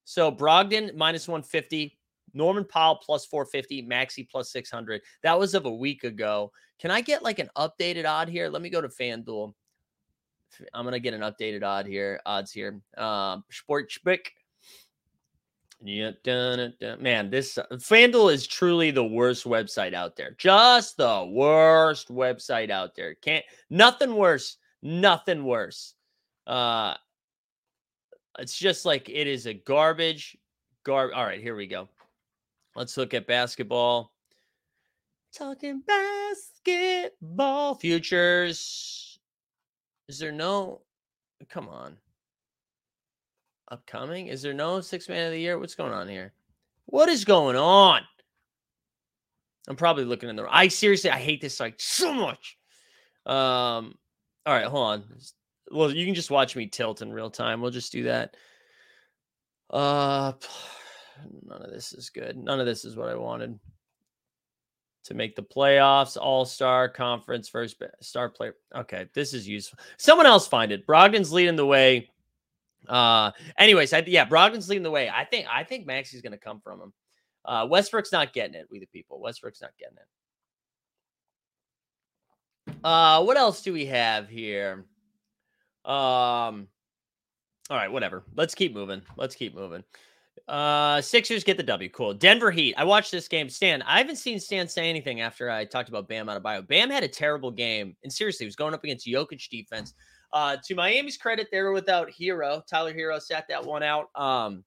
So 0.06 0.32
Brogdon 0.32 0.96
minus 0.96 1.28
150, 1.28 1.98
Norman 2.34 2.66
Powell 2.66 3.00
plus 3.04 3.26
450, 3.26 3.82
Maxey 3.84 4.24
plus 4.24 4.52
600. 4.52 5.02
That 5.24 5.38
was 5.38 5.54
of 5.56 5.66
a 5.66 5.72
week 5.72 6.04
ago. 6.04 6.52
Can 6.80 6.92
I 6.92 7.02
get 7.02 7.24
like 7.24 7.40
an 7.40 7.50
updated 7.58 8.06
odd 8.06 8.30
here? 8.30 8.50
Let 8.50 8.62
me 8.62 8.70
go 8.70 8.82
to 8.82 8.88
FanDuel. 8.88 9.54
I'm 10.74 10.86
gonna 10.86 11.00
get 11.00 11.14
an 11.14 11.22
updated 11.22 11.64
odd 11.64 11.88
here, 11.88 12.20
odds 12.26 12.52
here. 12.52 12.82
Um, 12.98 13.44
Sportsbook 13.52 14.20
yeah, 15.86 16.12
dun, 16.24 16.74
dun, 16.80 17.02
man, 17.02 17.30
this 17.30 17.58
uh, 17.58 17.66
FanDuel 17.74 18.34
is 18.34 18.48
truly 18.48 18.92
the 18.92 19.04
worst 19.04 19.46
website 19.46 19.94
out 19.94 20.16
there. 20.16 20.36
Just 20.38 20.98
the 20.98 21.30
worst 21.32 22.10
website 22.10 22.72
out 22.72 22.96
there. 22.96 23.14
Can't 23.16 23.46
nothing 23.70 24.16
worse, 24.16 24.58
nothing 24.82 25.44
worse. 25.44 25.94
Uh 26.48 26.96
it's 28.40 28.58
just 28.58 28.84
like 28.86 29.10
it 29.10 29.28
is 29.28 29.46
a 29.46 29.54
garbage 29.54 30.38
garb. 30.84 31.12
All 31.14 31.24
right, 31.24 31.42
here 31.42 31.56
we 31.56 31.68
go. 31.68 31.88
Let's 32.76 32.98
look 32.98 33.14
at 33.14 33.28
basketball. 33.28 34.12
Talking 35.34 35.84
basketball 36.66 37.76
futures. 37.76 39.05
Is 40.08 40.20
there 40.20 40.32
no 40.32 40.82
come 41.50 41.68
on? 41.68 41.98
upcoming? 43.72 44.28
Is 44.28 44.42
there 44.42 44.54
no 44.54 44.82
six 44.82 45.10
man 45.10 45.26
of 45.26 45.32
the 45.32 45.40
year? 45.40 45.60
What's 45.60 45.76
going 45.76 45.94
on 45.94 46.08
here? 46.08 46.34
What 46.86 47.10
is 47.10 47.26
going 47.26 47.56
on? 47.56 48.02
I'm 49.68 49.76
probably 49.76 50.06
looking 50.06 50.30
in 50.30 50.36
the. 50.36 50.46
I 50.50 50.68
seriously, 50.68 51.10
I 51.10 51.20
hate 51.20 51.42
this 51.42 51.58
site 51.58 51.82
so 51.82 52.14
much. 52.14 52.58
Um. 53.26 53.96
All 54.46 54.54
right, 54.54 54.66
hold 54.66 54.88
on. 54.88 55.04
Well, 55.72 55.92
you 55.92 56.06
can 56.06 56.14
just 56.14 56.30
watch 56.30 56.56
me 56.56 56.68
tilt 56.68 57.02
in 57.02 57.12
real 57.12 57.32
time. 57.32 57.60
We'll 57.60 57.72
just 57.72 57.92
do 57.92 58.04
that. 58.04 58.36
Uh, 59.72 60.34
none 61.48 61.64
of 61.64 61.72
this 61.72 61.94
is 61.94 62.12
good. 62.12 62.38
None 62.38 62.60
of 62.60 62.68
this 62.68 62.86
is 62.86 62.96
what 62.96 63.10
I 63.10 63.16
wanted 63.16 63.60
to 65.06 65.14
make 65.14 65.36
the 65.36 65.44
playoffs, 65.44 66.18
All 66.20 66.46
Star 66.46 66.90
Conference, 66.90 67.48
first 67.48 67.82
star 68.02 68.30
player. 68.30 68.56
Okay, 68.76 69.08
this 69.14 69.34
is 69.34 69.48
useful. 69.48 69.80
Someone 69.98 70.26
else 70.26 70.48
find 70.48 70.72
it. 70.72 70.86
Brogdon's 70.86 71.32
leading 71.32 71.56
the 71.56 71.66
way. 71.66 72.10
Uh, 72.88 73.32
anyways, 73.58 73.94
I, 73.94 74.04
yeah, 74.08 74.26
Brogdon's 74.26 74.68
leading 74.68 74.84
the 74.84 74.92
way. 74.92 75.10
I 75.10 75.24
think 75.26 75.48
I 75.50 75.64
think 75.64 75.86
Maxey's 75.86 76.22
going 76.22 76.34
to 76.34 76.38
come 76.38 76.60
from 76.60 76.82
him. 76.82 76.94
Uh, 77.46 77.68
Westbrook's 77.70 78.12
not 78.12 78.34
getting 78.34 78.56
it. 78.56 78.68
We 78.70 78.80
the 78.80 78.88
people. 78.88 79.20
Westbrook's 79.20 79.62
not 79.62 79.72
getting 79.80 79.98
it. 79.98 80.08
Uh, 82.84 83.24
what 83.24 83.38
else 83.38 83.62
do 83.62 83.74
we 83.74 83.86
have 83.86 84.28
here? 84.28 84.86
Um, 85.86 86.68
all 87.70 87.78
right, 87.78 87.92
whatever. 87.92 88.24
Let's 88.36 88.56
keep 88.56 88.74
moving. 88.74 89.04
Let's 89.18 89.36
keep 89.36 89.56
moving. 89.56 89.84
Uh, 90.48 91.02
Sixers 91.02 91.44
get 91.44 91.58
the 91.58 91.64
W. 91.64 91.90
Cool. 91.90 92.14
Denver 92.14 92.52
Heat. 92.52 92.76
I 92.78 92.84
watched 92.84 93.12
this 93.12 93.28
game. 93.28 93.50
Stan, 93.50 93.82
I 93.82 93.98
haven't 93.98 94.18
seen 94.18 94.40
Stan 94.40 94.68
say 94.68 94.90
anything 94.90 95.22
after 95.22 95.50
I 95.50 95.66
talked 95.66 95.90
about 95.90 96.08
Bam 96.08 96.28
Adebayo. 96.28 96.68
Bam 96.68 96.90
had 96.90 97.04
a 97.04 97.08
terrible 97.08 97.50
game, 97.52 97.96
and 98.04 98.14
seriously, 98.14 98.46
he 98.46 98.48
was 98.48 98.56
going 98.56 98.74
up 98.74 98.84
against 98.84 99.08
Jokic 99.08 99.50
defense. 99.50 99.94
Uh, 100.34 100.58
to 100.64 100.76
Miami's 100.76 101.18
credit, 101.18 101.48
they 101.52 101.62
were 101.62 101.72
without 101.72 102.10
Herro. 102.12 102.62
Tyler 102.68 102.94
Herro 102.94 103.22
sat 103.22 103.48
that 103.50 103.66
one 103.66 103.84
out. 103.84 104.10
Um, 104.16 104.64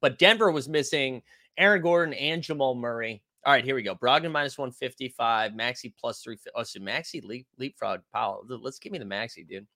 but 0.00 0.18
Denver 0.18 0.50
was 0.50 0.68
missing 0.68 1.22
Aaron 1.58 1.82
Gordon 1.82 2.14
and 2.14 2.42
Jamal 2.42 2.74
Murray. 2.74 3.22
All 3.44 3.52
right, 3.52 3.64
here 3.64 3.74
we 3.74 3.82
go. 3.82 3.96
Brogdon 3.96 4.30
minus 4.30 4.56
155, 4.56 5.54
Maxey 5.54 5.92
plus 5.98 6.22
three. 6.22 6.38
Oh, 6.54 6.62
so 6.62 6.80
Maxey 6.80 7.20
leap, 7.20 7.46
leapfrog 7.58 8.00
Powell. 8.12 8.44
Let's 8.48 8.78
give 8.78 8.92
me 8.92 8.98
the 8.98 9.04
Maxey, 9.04 9.44
dude. 9.44 9.66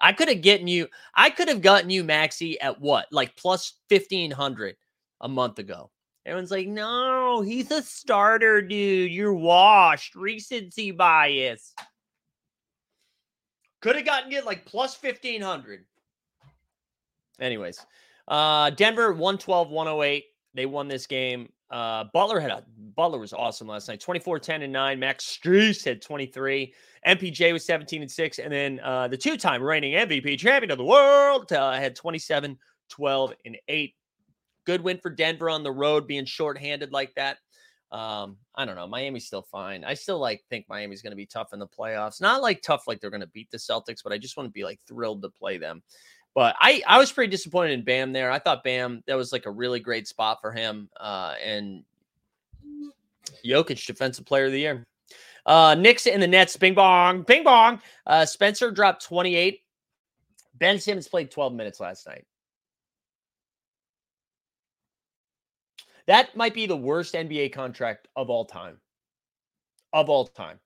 I 0.00 0.12
could 0.12 0.28
have 0.28 0.42
gotten 0.42 0.66
you, 0.66 0.88
I 1.14 1.30
could 1.30 1.48
have 1.48 1.62
gotten 1.62 1.90
you 1.90 2.04
Maxey 2.04 2.60
at 2.60 2.80
what? 2.80 3.06
Like 3.12 3.36
plus 3.36 3.80
1500 3.88 4.76
a 5.20 5.28
month 5.28 5.58
ago. 5.58 5.90
Everyone's 6.26 6.50
like, 6.50 6.68
no, 6.68 7.42
he's 7.42 7.70
a 7.70 7.82
starter, 7.82 8.62
dude. 8.62 9.12
You're 9.12 9.34
washed. 9.34 10.14
Recency 10.14 10.90
bias. 10.90 11.74
Could 13.82 13.96
have 13.96 14.06
gotten 14.06 14.32
it 14.32 14.46
like 14.46 14.64
plus 14.64 15.00
1500. 15.00 15.84
Anyways, 17.40 17.84
uh, 18.28 18.70
Denver 18.70 19.12
112 19.12 19.70
108. 19.70 20.24
They 20.54 20.66
won 20.66 20.88
this 20.88 21.06
game. 21.06 21.50
Uh, 21.70 22.04
Butler 22.12 22.40
had 22.40 22.50
a 22.50 22.64
Butler 22.94 23.18
was 23.18 23.32
awesome 23.32 23.66
last 23.66 23.88
night 23.88 24.00
24 24.00 24.38
10 24.38 24.62
and 24.62 24.72
9. 24.72 24.98
Max 24.98 25.24
Strus 25.24 25.84
had 25.84 26.02
23. 26.02 26.72
MPJ 27.06 27.52
was 27.52 27.64
17 27.64 28.02
and 28.02 28.10
6. 28.10 28.38
And 28.38 28.52
then 28.52 28.80
uh, 28.80 29.08
the 29.08 29.16
two 29.16 29.36
time 29.36 29.62
reigning 29.62 29.94
MVP 29.94 30.38
champion 30.38 30.70
of 30.70 30.78
the 30.78 30.84
world 30.84 31.52
uh, 31.52 31.72
had 31.72 31.96
27 31.96 32.58
12 32.90 33.32
and 33.44 33.56
8. 33.68 33.94
Good 34.66 34.80
win 34.80 34.98
for 34.98 35.10
Denver 35.10 35.50
on 35.50 35.62
the 35.62 35.72
road, 35.72 36.06
being 36.06 36.24
shorthanded 36.24 36.92
like 36.92 37.14
that. 37.16 37.38
Um, 37.92 38.38
I 38.56 38.64
don't 38.64 38.76
know. 38.76 38.88
Miami's 38.88 39.26
still 39.26 39.46
fine. 39.52 39.84
I 39.84 39.94
still 39.94 40.18
like 40.18 40.42
think 40.50 40.66
Miami's 40.68 41.02
going 41.02 41.12
to 41.12 41.16
be 41.16 41.26
tough 41.26 41.52
in 41.52 41.58
the 41.58 41.66
playoffs. 41.68 42.20
Not 42.20 42.42
like 42.42 42.60
tough 42.60 42.84
like 42.88 43.00
they're 43.00 43.10
going 43.10 43.20
to 43.20 43.28
beat 43.28 43.50
the 43.50 43.58
Celtics, 43.58 44.02
but 44.02 44.12
I 44.12 44.18
just 44.18 44.36
want 44.36 44.48
to 44.48 44.52
be 44.52 44.64
like 44.64 44.80
thrilled 44.88 45.22
to 45.22 45.28
play 45.28 45.58
them. 45.58 45.82
But 46.34 46.56
I 46.58 46.82
I 46.86 46.98
was 46.98 47.12
pretty 47.12 47.30
disappointed 47.30 47.72
in 47.72 47.84
Bam 47.84 48.12
there. 48.12 48.30
I 48.30 48.38
thought 48.38 48.64
Bam 48.64 49.02
that 49.06 49.14
was 49.14 49.32
like 49.32 49.46
a 49.46 49.50
really 49.50 49.80
great 49.80 50.08
spot 50.08 50.40
for 50.40 50.50
him. 50.50 50.88
Uh, 50.98 51.34
and 51.42 51.84
Jokic 53.44 53.86
defensive 53.86 54.26
player 54.26 54.46
of 54.46 54.52
the 54.52 54.60
year. 54.60 54.86
Uh, 55.46 55.74
Knicks 55.78 56.06
in 56.06 56.20
the 56.20 56.26
Nets, 56.26 56.56
bing 56.56 56.74
bong, 56.74 57.22
bing 57.22 57.44
bong. 57.44 57.80
Uh, 58.06 58.24
Spencer 58.24 58.70
dropped 58.70 59.04
28. 59.04 59.60
Ben 60.54 60.78
Simmons 60.80 61.08
played 61.08 61.30
12 61.30 61.52
minutes 61.52 61.80
last 61.80 62.06
night. 62.06 62.24
That 66.06 66.36
might 66.36 66.54
be 66.54 66.66
the 66.66 66.76
worst 66.76 67.14
NBA 67.14 67.52
contract 67.52 68.08
of 68.16 68.30
all 68.30 68.44
time. 68.44 68.78
Of 69.92 70.08
all 70.08 70.26
time. 70.26 70.58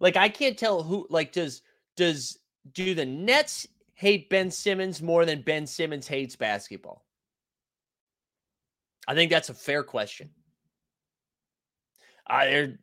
Like 0.00 0.16
I 0.16 0.28
can't 0.28 0.58
tell 0.58 0.82
who 0.82 1.06
like 1.10 1.32
does 1.32 1.62
does 1.96 2.38
do 2.70 2.94
the 2.94 3.06
Nets 3.06 3.66
hate 3.94 4.28
Ben 4.30 4.50
Simmons 4.50 5.02
more 5.02 5.24
than 5.24 5.42
Ben 5.42 5.66
Simmons 5.66 6.06
hates 6.06 6.36
basketball? 6.36 7.04
I 9.06 9.14
think 9.14 9.30
that's 9.30 9.48
a 9.48 9.54
fair 9.54 9.82
question. 9.82 10.30
I 12.26 12.46
er, 12.46 12.78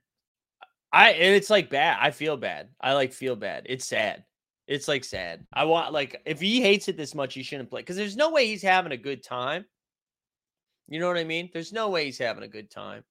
I 0.92 1.12
it's 1.12 1.50
like 1.50 1.70
bad. 1.70 1.98
I 2.02 2.12
feel 2.12 2.38
bad. 2.38 2.70
I 2.80 2.94
like 2.94 3.14
feel 3.14 3.36
bad. 3.36 3.64
It's 3.68 3.86
sad. 3.86 4.24
It's 4.68 4.88
like 4.88 5.04
sad. 5.04 5.46
I 5.54 5.66
want 5.66 5.94
like 5.94 6.22
if 6.26 6.40
he 6.42 6.62
hates 6.62 6.88
it 6.88 6.98
this 6.98 7.16
much, 7.16 7.34
he 7.34 7.44
shouldn't 7.44 7.70
play 7.70 7.82
because 7.82 7.96
there's 7.96 8.18
no 8.18 8.32
way 8.32 8.48
he's 8.48 8.62
having 8.62 8.92
a 8.92 8.98
good 8.98 9.24
time. 9.24 9.66
You 10.88 11.00
know 11.00 11.08
what 11.08 11.18
I 11.18 11.24
mean? 11.24 11.50
There's 11.54 11.72
no 11.72 11.90
way 11.90 12.06
he's 12.06 12.18
having 12.18 12.44
a 12.44 12.48
good 12.48 12.70
time. 12.70 13.04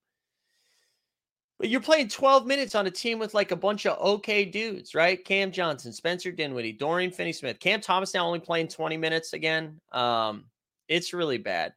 But 1.59 1.71
you're 1.71 1.81
playing 1.81 2.09
12 2.09 2.47
minutes 2.47 2.75
on 2.77 2.87
a 2.87 2.91
team 2.91 3.19
with 3.19 3.35
like 3.35 3.51
a 3.51 3.57
bunch 3.57 3.85
of 3.85 3.99
okay 3.99 4.45
dudes, 4.45 4.95
right? 4.95 5.25
Cam 5.25 5.51
Johnson, 5.51 5.93
Spencer 5.93 6.31
Dinwiddie, 6.31 6.73
Dorian 6.73 7.11
Finney 7.11 7.33
Smith, 7.33 7.59
Cam 7.59 7.81
Thomas 7.81 8.15
now 8.15 8.27
only 8.27 8.39
playing 8.39 8.69
20 8.69 8.97
minutes 8.97 9.33
again. 9.33 9.81
Um, 9.91 10.45
it's 10.87 11.13
really 11.13 11.39
bad. 11.39 11.75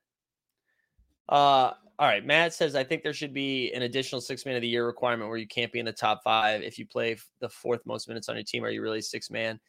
Uh, 1.28 1.72
all 1.98 2.08
right. 2.08 2.26
Matt 2.26 2.54
says, 2.54 2.76
I 2.76 2.84
think 2.84 3.04
there 3.04 3.14
should 3.14 3.34
be 3.34 3.72
an 3.74 3.84
additional 3.84 4.22
six 4.22 4.46
man 4.46 4.56
of 4.56 4.62
the 4.62 4.68
year 4.68 4.86
requirement 4.86 5.30
where 5.30 5.38
you 5.38 5.48
can't 5.48 5.72
be 5.72 5.80
in 5.80 5.86
the 5.86 5.92
top 5.92 6.24
five 6.24 6.62
if 6.62 6.80
you 6.80 6.86
play 6.86 7.18
the 7.40 7.50
fourth 7.50 7.86
most 7.86 8.08
minutes 8.08 8.30
on 8.30 8.36
your 8.36 8.44
team. 8.44 8.64
Are 8.64 8.70
you 8.70 8.82
really 8.82 9.02
six 9.02 9.30
man? 9.30 9.60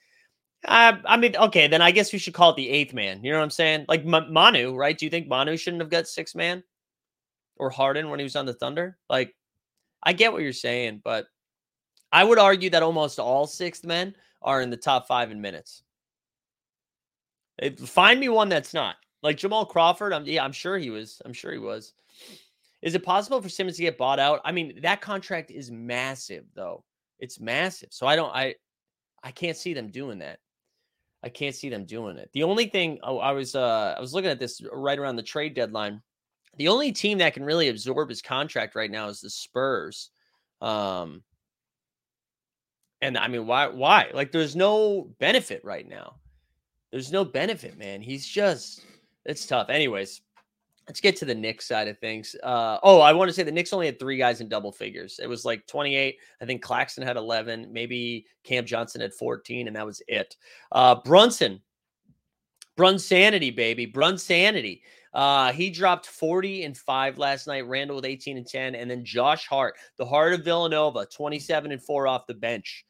Uh, 0.64 0.96
I 1.04 1.16
mean, 1.16 1.36
okay, 1.36 1.66
then 1.66 1.82
I 1.82 1.90
guess 1.90 2.12
we 2.12 2.18
should 2.18 2.34
call 2.34 2.50
it 2.50 2.56
the 2.56 2.70
eighth 2.70 2.94
man. 2.94 3.22
You 3.24 3.32
know 3.32 3.38
what 3.38 3.44
I'm 3.44 3.50
saying? 3.50 3.86
Like 3.88 4.06
M- 4.06 4.32
Manu, 4.32 4.74
right? 4.74 4.96
Do 4.96 5.04
you 5.04 5.10
think 5.10 5.28
Manu 5.28 5.56
shouldn't 5.56 5.82
have 5.82 5.90
got 5.90 6.06
six 6.06 6.34
man 6.34 6.62
or 7.56 7.68
Harden 7.68 8.10
when 8.10 8.18
he 8.18 8.24
was 8.24 8.36
on 8.36 8.46
the 8.46 8.54
Thunder? 8.54 8.96
Like, 9.10 9.34
I 10.02 10.12
get 10.12 10.32
what 10.32 10.42
you're 10.42 10.52
saying, 10.52 11.00
but 11.04 11.26
I 12.10 12.24
would 12.24 12.38
argue 12.38 12.70
that 12.70 12.82
almost 12.82 13.18
all 13.18 13.46
sixth 13.46 13.84
men 13.84 14.14
are 14.42 14.60
in 14.60 14.70
the 14.70 14.76
top 14.76 15.06
five 15.06 15.30
in 15.30 15.40
minutes. 15.40 15.82
Find 17.78 18.18
me 18.18 18.28
one 18.28 18.48
that's 18.48 18.74
not 18.74 18.96
like 19.22 19.36
Jamal 19.36 19.66
Crawford. 19.66 20.12
I'm 20.12 20.24
yeah, 20.26 20.44
I'm 20.44 20.52
sure 20.52 20.78
he 20.78 20.90
was. 20.90 21.22
I'm 21.24 21.32
sure 21.32 21.52
he 21.52 21.58
was. 21.58 21.94
Is 22.82 22.94
it 22.94 23.04
possible 23.04 23.40
for 23.40 23.48
Simmons 23.48 23.76
to 23.76 23.82
get 23.82 23.96
bought 23.98 24.18
out? 24.18 24.40
I 24.44 24.50
mean, 24.50 24.80
that 24.82 25.00
contract 25.00 25.50
is 25.52 25.70
massive, 25.70 26.44
though. 26.54 26.84
It's 27.20 27.38
massive. 27.38 27.90
So 27.92 28.06
I 28.06 28.16
don't. 28.16 28.34
I 28.34 28.56
I 29.22 29.30
can't 29.30 29.56
see 29.56 29.74
them 29.74 29.88
doing 29.88 30.18
that. 30.18 30.40
I 31.22 31.28
can't 31.28 31.54
see 31.54 31.68
them 31.68 31.84
doing 31.84 32.18
it. 32.18 32.30
The 32.32 32.42
only 32.42 32.66
thing 32.66 32.98
oh, 33.04 33.18
I 33.18 33.30
was 33.32 33.54
uh 33.54 33.94
I 33.96 34.00
was 34.00 34.12
looking 34.12 34.30
at 34.30 34.40
this 34.40 34.60
right 34.72 34.98
around 34.98 35.16
the 35.16 35.22
trade 35.22 35.54
deadline 35.54 36.02
the 36.56 36.68
only 36.68 36.92
team 36.92 37.18
that 37.18 37.34
can 37.34 37.44
really 37.44 37.68
absorb 37.68 38.08
his 38.08 38.22
contract 38.22 38.74
right 38.74 38.90
now 38.90 39.08
is 39.08 39.20
the 39.20 39.30
Spurs. 39.30 40.10
Um, 40.60 41.22
and 43.00 43.18
I 43.18 43.28
mean, 43.28 43.46
why? 43.46 43.68
Why? 43.68 44.10
Like, 44.12 44.32
there's 44.32 44.54
no 44.54 45.10
benefit 45.18 45.64
right 45.64 45.88
now. 45.88 46.16
There's 46.90 47.10
no 47.10 47.24
benefit, 47.24 47.78
man. 47.78 48.02
He's 48.02 48.26
just 48.26 48.84
it's 49.24 49.46
tough. 49.46 49.70
Anyways, 49.70 50.20
let's 50.88 51.00
get 51.00 51.16
to 51.16 51.24
the 51.24 51.34
Knicks 51.34 51.66
side 51.66 51.88
of 51.88 51.98
things. 51.98 52.34
Uh, 52.42 52.78
oh, 52.82 53.00
I 53.00 53.12
want 53.12 53.28
to 53.28 53.32
say 53.32 53.42
the 53.42 53.52
Knicks 53.52 53.72
only 53.72 53.86
had 53.86 53.98
three 53.98 54.16
guys 54.16 54.40
in 54.40 54.48
double 54.48 54.72
figures. 54.72 55.20
It 55.22 55.28
was 55.28 55.44
like 55.44 55.66
28. 55.66 56.16
I 56.40 56.44
think 56.44 56.62
Claxton 56.62 57.04
had 57.04 57.16
11. 57.16 57.72
Maybe 57.72 58.26
Cam 58.44 58.64
Johnson 58.64 59.00
had 59.00 59.14
14, 59.14 59.68
and 59.68 59.76
that 59.76 59.86
was 59.86 60.02
it. 60.08 60.36
Uh, 60.72 60.96
Brunson, 61.04 61.60
Brunsanity, 62.76 63.54
baby, 63.54 63.86
Brunsanity. 63.86 64.82
Uh, 65.12 65.52
he 65.52 65.70
dropped 65.70 66.06
40 66.06 66.64
and 66.64 66.76
5 66.76 67.18
last 67.18 67.46
night. 67.46 67.66
Randle 67.66 67.96
with 67.96 68.04
18 68.04 68.36
and 68.36 68.46
10. 68.46 68.74
And 68.74 68.90
then 68.90 69.04
Josh 69.04 69.46
Hart, 69.46 69.74
the 69.96 70.06
heart 70.06 70.32
of 70.32 70.44
Villanova, 70.44 71.06
27 71.06 71.72
and 71.72 71.82
4 71.82 72.06
off 72.06 72.26
the 72.26 72.34
bench. 72.34 72.84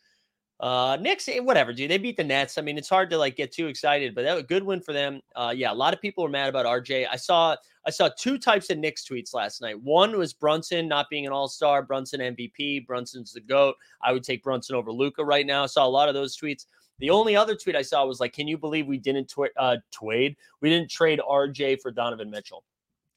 Uh, 0.62 0.96
Knicks, 1.00 1.28
eh, 1.28 1.40
whatever, 1.40 1.72
dude. 1.72 1.90
They 1.90 1.98
beat 1.98 2.16
the 2.16 2.22
Nets. 2.22 2.56
I 2.56 2.62
mean, 2.62 2.78
it's 2.78 2.88
hard 2.88 3.10
to 3.10 3.18
like 3.18 3.34
get 3.34 3.50
too 3.50 3.66
excited, 3.66 4.14
but 4.14 4.22
that 4.22 4.34
was 4.34 4.44
a 4.44 4.46
good 4.46 4.62
win 4.62 4.80
for 4.80 4.92
them. 4.92 5.20
Uh, 5.34 5.52
yeah, 5.54 5.72
a 5.72 5.74
lot 5.74 5.92
of 5.92 6.00
people 6.00 6.22
were 6.22 6.30
mad 6.30 6.48
about 6.48 6.66
RJ. 6.66 7.08
I 7.10 7.16
saw 7.16 7.56
I 7.84 7.90
saw 7.90 8.08
two 8.16 8.38
types 8.38 8.70
of 8.70 8.78
Knicks 8.78 9.04
tweets 9.04 9.34
last 9.34 9.60
night. 9.60 9.82
One 9.82 10.16
was 10.16 10.32
Brunson 10.32 10.86
not 10.86 11.10
being 11.10 11.26
an 11.26 11.32
All 11.32 11.48
Star, 11.48 11.82
Brunson 11.82 12.20
MVP, 12.20 12.86
Brunson's 12.86 13.32
the 13.32 13.40
goat. 13.40 13.74
I 14.02 14.12
would 14.12 14.22
take 14.22 14.44
Brunson 14.44 14.76
over 14.76 14.92
Luka 14.92 15.24
right 15.24 15.44
now. 15.44 15.64
I 15.64 15.66
saw 15.66 15.84
a 15.84 15.88
lot 15.88 16.08
of 16.08 16.14
those 16.14 16.36
tweets. 16.36 16.66
The 17.02 17.10
only 17.10 17.34
other 17.34 17.56
tweet 17.56 17.74
I 17.74 17.82
saw 17.82 18.06
was 18.06 18.20
like, 18.20 18.32
"Can 18.32 18.46
you 18.46 18.56
believe 18.56 18.86
we 18.86 18.96
didn't 18.96 19.34
uh, 19.56 19.78
trade? 19.90 20.36
We 20.60 20.70
didn't 20.70 20.88
trade 20.88 21.18
RJ 21.18 21.80
for 21.80 21.90
Donovan 21.90 22.30
Mitchell." 22.30 22.62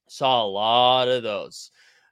Saw 0.10 0.44
a 0.44 0.48
lot 0.48 1.08
of 1.08 1.22
those. 1.22 1.70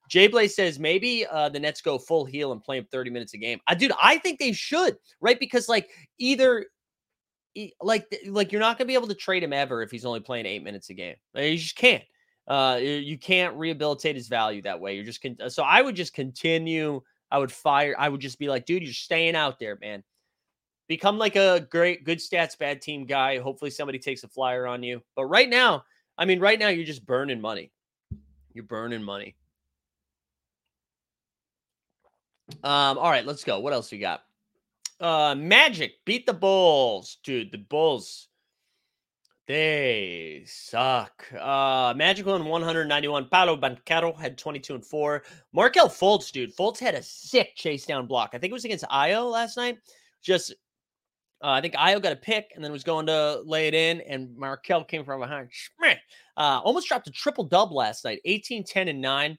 Jay 0.08 0.28
Blaze 0.28 0.56
says 0.56 0.78
maybe 0.78 1.26
uh, 1.26 1.50
the 1.50 1.60
Nets 1.60 1.82
go 1.82 1.98
full 1.98 2.26
heel 2.26 2.52
and 2.52 2.62
play 2.64 2.78
him 2.78 2.86
30 2.92 3.10
minutes 3.10 3.34
a 3.34 3.40
game. 3.40 3.60
I 3.66 3.74
dude, 3.74 3.92
I 4.00 4.20
think 4.20 4.38
they 4.38 4.52
should, 4.52 4.98
right? 5.20 5.40
Because 5.40 5.68
like 5.68 5.90
either 6.20 6.68
like 7.82 8.06
like 8.28 8.52
you're 8.52 8.62
not 8.62 8.78
gonna 8.78 8.88
be 8.88 8.94
able 8.94 9.08
to 9.08 9.16
trade 9.16 9.42
him 9.42 9.52
ever 9.52 9.82
if 9.82 9.90
he's 9.90 10.06
only 10.06 10.20
playing 10.20 10.46
eight 10.46 10.64
minutes 10.64 10.92
a 10.92 10.94
game. 10.94 11.16
You 11.34 11.58
just 11.58 11.76
can't. 11.76 12.04
Uh, 12.48 12.78
you 12.80 13.18
can't 13.18 13.56
rehabilitate 13.56 14.16
his 14.16 14.28
value 14.28 14.62
that 14.62 14.80
way. 14.80 14.94
You're 14.94 15.06
just 15.06 15.24
con- 15.24 15.50
so 15.50 15.64
I 15.64 15.82
would 15.82 15.96
just 15.96 16.14
continue. 16.14 17.02
I 17.32 17.40
would 17.40 17.52
fire. 17.52 17.96
I 17.98 18.10
would 18.10 18.22
just 18.22 18.38
be 18.38 18.48
like, 18.48 18.68
dude, 18.68 18.84
you're 18.84 18.94
staying 18.94 19.36
out 19.36 19.58
there, 19.58 19.80
man 19.82 20.04
become 20.88 21.18
like 21.18 21.36
a 21.36 21.66
great 21.70 22.04
good 22.04 22.20
stats 22.20 22.58
bad 22.58 22.82
team 22.82 23.06
guy 23.06 23.40
hopefully 23.40 23.72
somebody 23.72 24.00
takes 24.00 24.24
a 24.24 24.28
flyer 24.28 24.68
on 24.68 24.84
you 24.84 25.02
but 25.16 25.26
right 25.26 25.50
now 25.50 25.84
i 26.18 26.26
mean 26.26 26.40
right 26.40 26.60
now 26.60 26.68
you're 26.68 26.86
just 26.86 27.06
burning 27.06 27.42
money 27.42 27.72
you're 28.54 28.64
burning 28.64 29.04
money 29.04 29.36
um 32.64 32.98
all 32.98 33.10
right 33.10 33.26
let's 33.26 33.44
go 33.44 33.60
what 33.60 33.74
else 33.74 33.92
we 33.92 33.98
got 33.98 34.24
uh 35.00 35.34
magic 35.36 35.94
beat 36.06 36.26
the 36.26 36.34
bulls 36.34 37.18
dude 37.24 37.52
the 37.52 37.58
bulls 37.58 38.28
they 39.46 40.44
suck. 40.48 41.26
Uh 41.38 41.94
Magic 41.96 42.26
won 42.26 42.46
191. 42.46 43.28
Paolo 43.28 43.58
Banchero 43.58 44.18
had 44.18 44.38
22 44.38 44.76
and 44.76 44.86
4. 44.86 45.24
Markelle 45.52 45.90
Fultz, 45.90 46.32
dude. 46.32 46.56
Fultz 46.56 46.80
had 46.80 46.96
a 46.96 47.04
sick 47.04 47.54
chase 47.56 47.86
down 47.86 48.08
block. 48.08 48.30
I 48.34 48.38
think 48.38 48.52
it 48.52 48.54
was 48.54 48.66
against 48.66 48.86
Ayo 48.86 49.30
last 49.30 49.58
night. 49.58 49.80
Just 50.22 50.54
uh, 51.44 51.50
I 51.50 51.62
think 51.62 51.74
Ayo 51.74 52.02
got 52.02 52.14
a 52.14 52.18
pick 52.18 52.52
and 52.56 52.64
then 52.64 52.72
was 52.72 52.86
going 52.86 53.06
to 53.08 53.42
lay 53.46 53.68
it 53.68 53.74
in, 53.74 54.00
and 54.02 54.36
Markelle 54.38 54.86
came 54.86 55.04
from 55.04 55.20
behind. 55.20 55.50
Uh, 56.38 56.62
almost 56.64 56.88
dropped 56.88 57.08
a 57.08 57.12
triple 57.12 57.44
dub 57.44 57.74
last 57.74 58.06
night 58.06 58.22
18, 58.24 58.64
10, 58.64 58.88
and 58.88 59.02
9. 59.02 59.38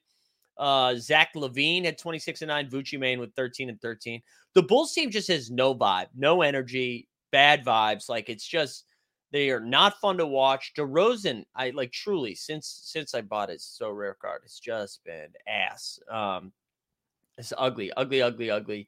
Uh, 0.58 0.94
Zach 0.96 1.30
LaVine 1.34 1.84
had 1.84 1.96
26 1.96 2.42
and 2.42 2.48
9. 2.50 2.68
Vucci 2.68 2.98
Main 2.98 3.18
with 3.18 3.34
13 3.34 3.70
and 3.70 3.80
13. 3.80 4.20
The 4.54 4.62
Bulls 4.62 4.92
team 4.92 5.10
just 5.10 5.28
has 5.28 5.50
no 5.50 5.74
vibe, 5.74 6.06
no 6.14 6.42
energy, 6.42 7.08
bad 7.32 7.64
vibes. 7.64 8.08
Like 8.08 8.28
it's 8.28 8.46
just 8.46 8.84
they 9.32 9.50
are 9.50 9.58
not 9.58 9.98
fun 9.98 10.18
to 10.18 10.26
watch. 10.26 10.72
DeRozan, 10.78 11.44
I 11.56 11.70
like 11.70 11.90
truly 11.90 12.34
since 12.34 12.82
since 12.84 13.14
I 13.14 13.22
bought 13.22 13.48
his 13.48 13.62
Sorare 13.62 14.14
card, 14.20 14.42
it's 14.44 14.60
just 14.60 15.02
been 15.04 15.28
ass. 15.48 15.98
Um, 16.08 16.52
it's 17.36 17.52
ugly, 17.58 17.90
ugly, 17.96 18.22
ugly, 18.22 18.50
ugly. 18.50 18.86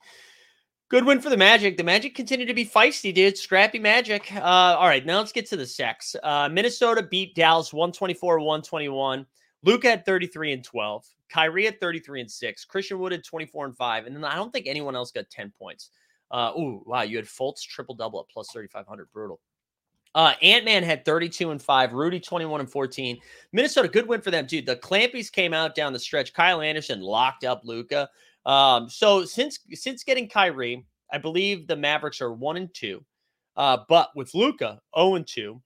Good 0.88 1.05
win 1.05 1.20
for 1.20 1.31
the 1.31 1.37
Magic. 1.37 1.77
The 1.77 1.83
Magic 1.83 2.14
continued 2.14 2.46
to 2.46 2.55
be 2.55 2.64
feisty, 2.64 3.12
dude. 3.12 3.37
Scrappy 3.37 3.81
Magic. 3.81 4.33
Uh, 4.33 4.77
all 4.79 4.87
right, 4.87 5.05
now 5.05 5.18
let's 5.18 5.33
get 5.33 5.46
to 5.46 5.57
the 5.57 5.66
sex. 5.66 6.14
Uh, 6.22 6.49
Minnesota 6.49 7.03
beat 7.03 7.35
Dallas 7.35 7.72
124 7.72 8.38
121. 8.38 9.27
Luka 9.64 9.88
had 9.88 10.05
33 10.07 10.53
and 10.53 10.64
12. 10.64 11.05
Kyrie 11.29 11.64
had 11.64 11.81
33 11.81 12.20
and 12.20 12.31
6. 12.31 12.64
Christian 12.66 13.01
Wood 13.01 13.11
had 13.11 13.25
24 13.25 13.66
and 13.66 13.77
5. 13.77 14.07
And 14.07 14.14
then 14.14 14.22
I 14.22 14.37
don't 14.37 14.53
think 14.53 14.68
anyone 14.68 14.94
else 14.94 15.11
got 15.11 15.29
10 15.29 15.53
points. 15.59 15.90
Uh, 16.31 16.53
ooh, 16.57 16.85
wow. 16.87 17.03
You 17.03 17.16
had 17.16 17.27
Fultz 17.27 17.62
triple 17.62 17.96
double 17.96 18.20
at 18.20 18.33
plus 18.33 18.53
3,500. 18.53 19.11
Brutal. 19.12 19.40
Uh, 20.14 20.35
Ant 20.40 20.64
Man 20.64 20.83
had 20.83 21.05
32 21.05 21.51
and 21.51 21.61
5, 21.61 21.92
Rudy 21.92 22.20
21 22.20 22.61
and 22.61 22.70
14. 22.70 23.18
Minnesota, 23.53 23.88
good 23.88 24.07
win 24.07 24.22
for 24.22 24.31
them, 24.31 24.46
dude. 24.46 24.64
The 24.64 24.77
Clampies 24.77 25.31
came 25.31 25.53
out 25.53 25.75
down 25.75 25.92
the 25.92 25.99
stretch. 25.99 26.33
Kyle 26.33 26.62
Anderson 26.62 27.01
locked 27.01 27.44
up 27.44 27.62
Luka. 27.64 28.09
Um, 28.47 28.89
so 28.89 29.25
since 29.25 29.59
since 29.75 30.05
getting 30.05 30.29
Kyrie, 30.29 30.87
I 31.13 31.19
believe 31.19 31.67
the 31.67 31.77
Mavericks 31.77 32.23
are 32.23 32.33
one 32.33 32.57
and 32.57 32.73
two. 32.73 33.05
Uh, 33.57 33.79
but 33.89 34.11
with 34.15 34.35
Luka 34.35 34.81
0 34.97 35.15
and 35.17 35.27
2. 35.27 35.61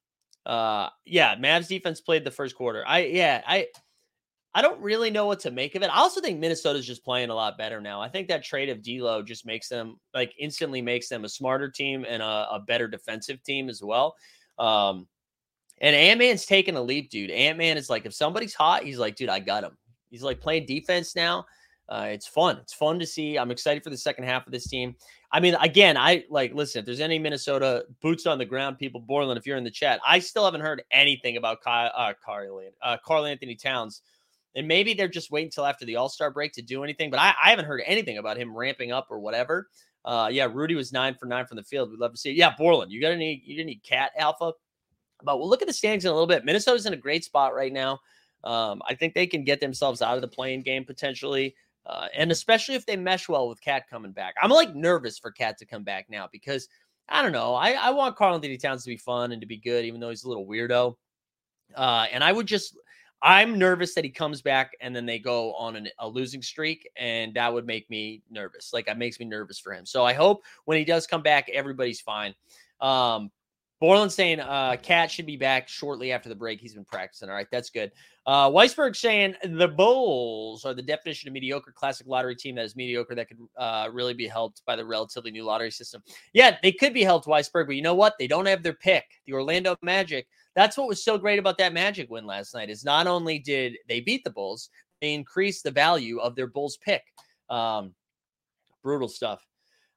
Uh, 0.46 0.88
yeah, 1.04 1.34
Mavs 1.36 1.68
defense 1.68 2.00
played 2.00 2.24
the 2.24 2.30
first 2.30 2.54
quarter. 2.56 2.84
I 2.86 3.00
yeah, 3.00 3.42
I 3.46 3.66
I 4.54 4.62
don't 4.62 4.80
really 4.80 5.10
know 5.10 5.26
what 5.26 5.40
to 5.40 5.50
make 5.50 5.74
of 5.74 5.82
it. 5.82 5.90
I 5.90 5.98
also 5.98 6.20
think 6.20 6.38
Minnesota's 6.38 6.86
just 6.86 7.04
playing 7.04 7.30
a 7.30 7.34
lot 7.34 7.58
better 7.58 7.80
now. 7.80 8.00
I 8.00 8.08
think 8.08 8.28
that 8.28 8.42
trade 8.42 8.68
of 8.68 8.82
D'Lo 8.82 9.22
just 9.22 9.46
makes 9.46 9.68
them 9.68 9.96
like 10.14 10.32
instantly 10.38 10.82
makes 10.82 11.08
them 11.08 11.24
a 11.24 11.28
smarter 11.28 11.70
team 11.70 12.04
and 12.08 12.22
a, 12.22 12.48
a 12.52 12.64
better 12.66 12.88
defensive 12.88 13.42
team 13.42 13.68
as 13.68 13.82
well. 13.82 14.16
Um, 14.58 15.06
and 15.80 15.94
Ant 15.94 16.18
Man's 16.18 16.46
taking 16.46 16.76
a 16.76 16.82
leap, 16.82 17.10
dude. 17.10 17.30
Ant 17.30 17.58
Man 17.58 17.76
is 17.76 17.88
like, 17.88 18.06
if 18.06 18.12
somebody's 18.12 18.54
hot, 18.54 18.82
he's 18.82 18.98
like, 18.98 19.16
dude, 19.16 19.28
I 19.30 19.40
got 19.40 19.64
him. 19.64 19.76
He's 20.10 20.22
like 20.22 20.40
playing 20.40 20.66
defense 20.66 21.14
now. 21.14 21.46
Uh, 21.90 22.06
it's 22.08 22.26
fun. 22.26 22.56
It's 22.58 22.72
fun 22.72 23.00
to 23.00 23.06
see. 23.06 23.36
I'm 23.36 23.50
excited 23.50 23.82
for 23.82 23.90
the 23.90 23.96
second 23.96 24.24
half 24.24 24.46
of 24.46 24.52
this 24.52 24.68
team. 24.68 24.94
I 25.32 25.40
mean, 25.40 25.56
again, 25.60 25.96
I 25.96 26.24
like 26.30 26.54
listen. 26.54 26.78
If 26.80 26.86
there's 26.86 27.00
any 27.00 27.18
Minnesota 27.18 27.84
boots 28.00 28.26
on 28.26 28.38
the 28.38 28.44
ground 28.44 28.78
people, 28.78 29.00
Borland, 29.00 29.36
if 29.36 29.44
you're 29.44 29.56
in 29.56 29.64
the 29.64 29.72
chat, 29.72 30.00
I 30.06 30.20
still 30.20 30.44
haven't 30.44 30.60
heard 30.60 30.82
anything 30.92 31.36
about 31.36 31.62
Kyle, 31.62 31.90
uh, 31.96 32.12
Karl, 32.24 32.62
uh, 32.80 32.96
Karl 33.04 33.26
Anthony 33.26 33.56
Towns, 33.56 34.02
and 34.54 34.68
maybe 34.68 34.94
they're 34.94 35.08
just 35.08 35.32
waiting 35.32 35.48
until 35.48 35.66
after 35.66 35.84
the 35.84 35.96
All 35.96 36.08
Star 36.08 36.30
break 36.30 36.52
to 36.52 36.62
do 36.62 36.84
anything. 36.84 37.10
But 37.10 37.18
I, 37.18 37.34
I, 37.44 37.50
haven't 37.50 37.64
heard 37.64 37.82
anything 37.84 38.18
about 38.18 38.36
him 38.36 38.56
ramping 38.56 38.92
up 38.92 39.08
or 39.10 39.18
whatever. 39.18 39.68
Uh, 40.04 40.28
yeah, 40.30 40.46
Rudy 40.50 40.76
was 40.76 40.92
nine 40.92 41.16
for 41.18 41.26
nine 41.26 41.46
from 41.46 41.56
the 41.56 41.64
field. 41.64 41.90
We'd 41.90 41.98
love 41.98 42.12
to 42.12 42.18
see 42.18 42.30
it. 42.30 42.36
Yeah, 42.36 42.54
Borland, 42.56 42.92
you 42.92 43.00
got 43.00 43.12
any? 43.12 43.42
You 43.44 43.64
need 43.64 43.82
cat 43.82 44.12
alpha. 44.16 44.52
But 45.22 45.38
we'll 45.38 45.50
look 45.50 45.60
at 45.60 45.68
the 45.68 45.74
standings 45.74 46.04
in 46.04 46.10
a 46.10 46.14
little 46.14 46.28
bit. 46.28 46.44
Minnesota's 46.44 46.86
in 46.86 46.94
a 46.94 46.96
great 46.96 47.24
spot 47.24 47.52
right 47.52 47.72
now. 47.72 47.98
Um, 48.44 48.80
I 48.88 48.94
think 48.94 49.12
they 49.12 49.26
can 49.26 49.44
get 49.44 49.60
themselves 49.60 50.00
out 50.00 50.14
of 50.14 50.22
the 50.22 50.28
playing 50.28 50.62
game 50.62 50.84
potentially. 50.84 51.54
Uh, 51.86 52.06
and 52.14 52.30
especially 52.30 52.74
if 52.74 52.86
they 52.86 52.96
mesh 52.96 53.28
well 53.28 53.48
with 53.48 53.60
Cat 53.60 53.88
coming 53.88 54.12
back. 54.12 54.34
I'm 54.40 54.50
like 54.50 54.74
nervous 54.74 55.18
for 55.18 55.30
Cat 55.30 55.58
to 55.58 55.66
come 55.66 55.82
back 55.82 56.06
now 56.10 56.28
because 56.30 56.68
I 57.08 57.22
don't 57.22 57.32
know. 57.32 57.54
I, 57.54 57.72
I 57.72 57.90
want 57.90 58.16
Karl 58.16 58.34
Anthony 58.34 58.56
Towns 58.56 58.84
to 58.84 58.90
be 58.90 58.96
fun 58.96 59.32
and 59.32 59.40
to 59.40 59.46
be 59.46 59.56
good, 59.56 59.84
even 59.84 60.00
though 60.00 60.10
he's 60.10 60.24
a 60.24 60.28
little 60.28 60.46
weirdo. 60.46 60.94
Uh, 61.74 62.06
and 62.12 62.22
I 62.22 62.32
would 62.32 62.46
just, 62.46 62.76
I'm 63.22 63.58
nervous 63.58 63.94
that 63.94 64.04
he 64.04 64.10
comes 64.10 64.42
back 64.42 64.72
and 64.80 64.94
then 64.94 65.06
they 65.06 65.18
go 65.18 65.52
on 65.54 65.76
an, 65.76 65.88
a 65.98 66.08
losing 66.08 66.42
streak, 66.42 66.88
and 66.96 67.34
that 67.34 67.52
would 67.52 67.66
make 67.66 67.88
me 67.90 68.22
nervous. 68.30 68.72
Like, 68.72 68.88
it 68.88 68.96
makes 68.96 69.18
me 69.18 69.26
nervous 69.26 69.58
for 69.58 69.72
him. 69.72 69.84
So 69.84 70.04
I 70.04 70.12
hope 70.12 70.42
when 70.66 70.78
he 70.78 70.84
does 70.84 71.06
come 71.06 71.22
back, 71.22 71.48
everybody's 71.48 72.00
fine. 72.00 72.34
Um, 72.80 73.30
Borland 73.80 74.12
saying 74.12 74.40
uh 74.40 74.76
Cat 74.82 75.10
should 75.10 75.24
be 75.26 75.36
back 75.36 75.66
shortly 75.66 76.12
after 76.12 76.28
the 76.28 76.34
break. 76.34 76.60
He's 76.60 76.74
been 76.74 76.84
practicing. 76.84 77.30
All 77.30 77.34
right, 77.34 77.46
that's 77.50 77.70
good. 77.70 77.90
Uh 78.26 78.50
Weisberg 78.50 78.94
saying 78.94 79.34
the 79.42 79.68
Bulls 79.68 80.66
are 80.66 80.74
the 80.74 80.82
definition 80.82 81.28
of 81.28 81.32
mediocre 81.32 81.72
classic 81.72 82.06
lottery 82.06 82.36
team 82.36 82.54
that 82.56 82.66
is 82.66 82.76
mediocre 82.76 83.14
that 83.14 83.28
could 83.28 83.38
uh 83.56 83.88
really 83.90 84.12
be 84.12 84.26
helped 84.26 84.62
by 84.66 84.76
the 84.76 84.84
relatively 84.84 85.30
new 85.30 85.44
lottery 85.44 85.70
system. 85.70 86.02
Yeah, 86.34 86.58
they 86.62 86.72
could 86.72 86.92
be 86.92 87.02
helped, 87.02 87.26
Weisberg, 87.26 87.66
but 87.66 87.76
you 87.76 87.82
know 87.82 87.94
what? 87.94 88.14
They 88.18 88.26
don't 88.26 88.46
have 88.46 88.62
their 88.62 88.74
pick. 88.74 89.04
The 89.26 89.32
Orlando 89.32 89.76
Magic. 89.82 90.26
That's 90.54 90.76
what 90.76 90.88
was 90.88 91.02
so 91.02 91.16
great 91.16 91.38
about 91.38 91.56
that 91.58 91.72
Magic 91.72 92.10
win 92.10 92.26
last 92.26 92.54
night 92.54 92.68
is 92.68 92.84
not 92.84 93.06
only 93.06 93.38
did 93.38 93.76
they 93.88 94.00
beat 94.00 94.24
the 94.24 94.30
Bulls, 94.30 94.68
they 95.00 95.14
increased 95.14 95.64
the 95.64 95.70
value 95.70 96.18
of 96.18 96.36
their 96.36 96.48
Bulls 96.48 96.76
pick. 96.76 97.02
Um 97.48 97.94
brutal 98.82 99.08
stuff. 99.08 99.40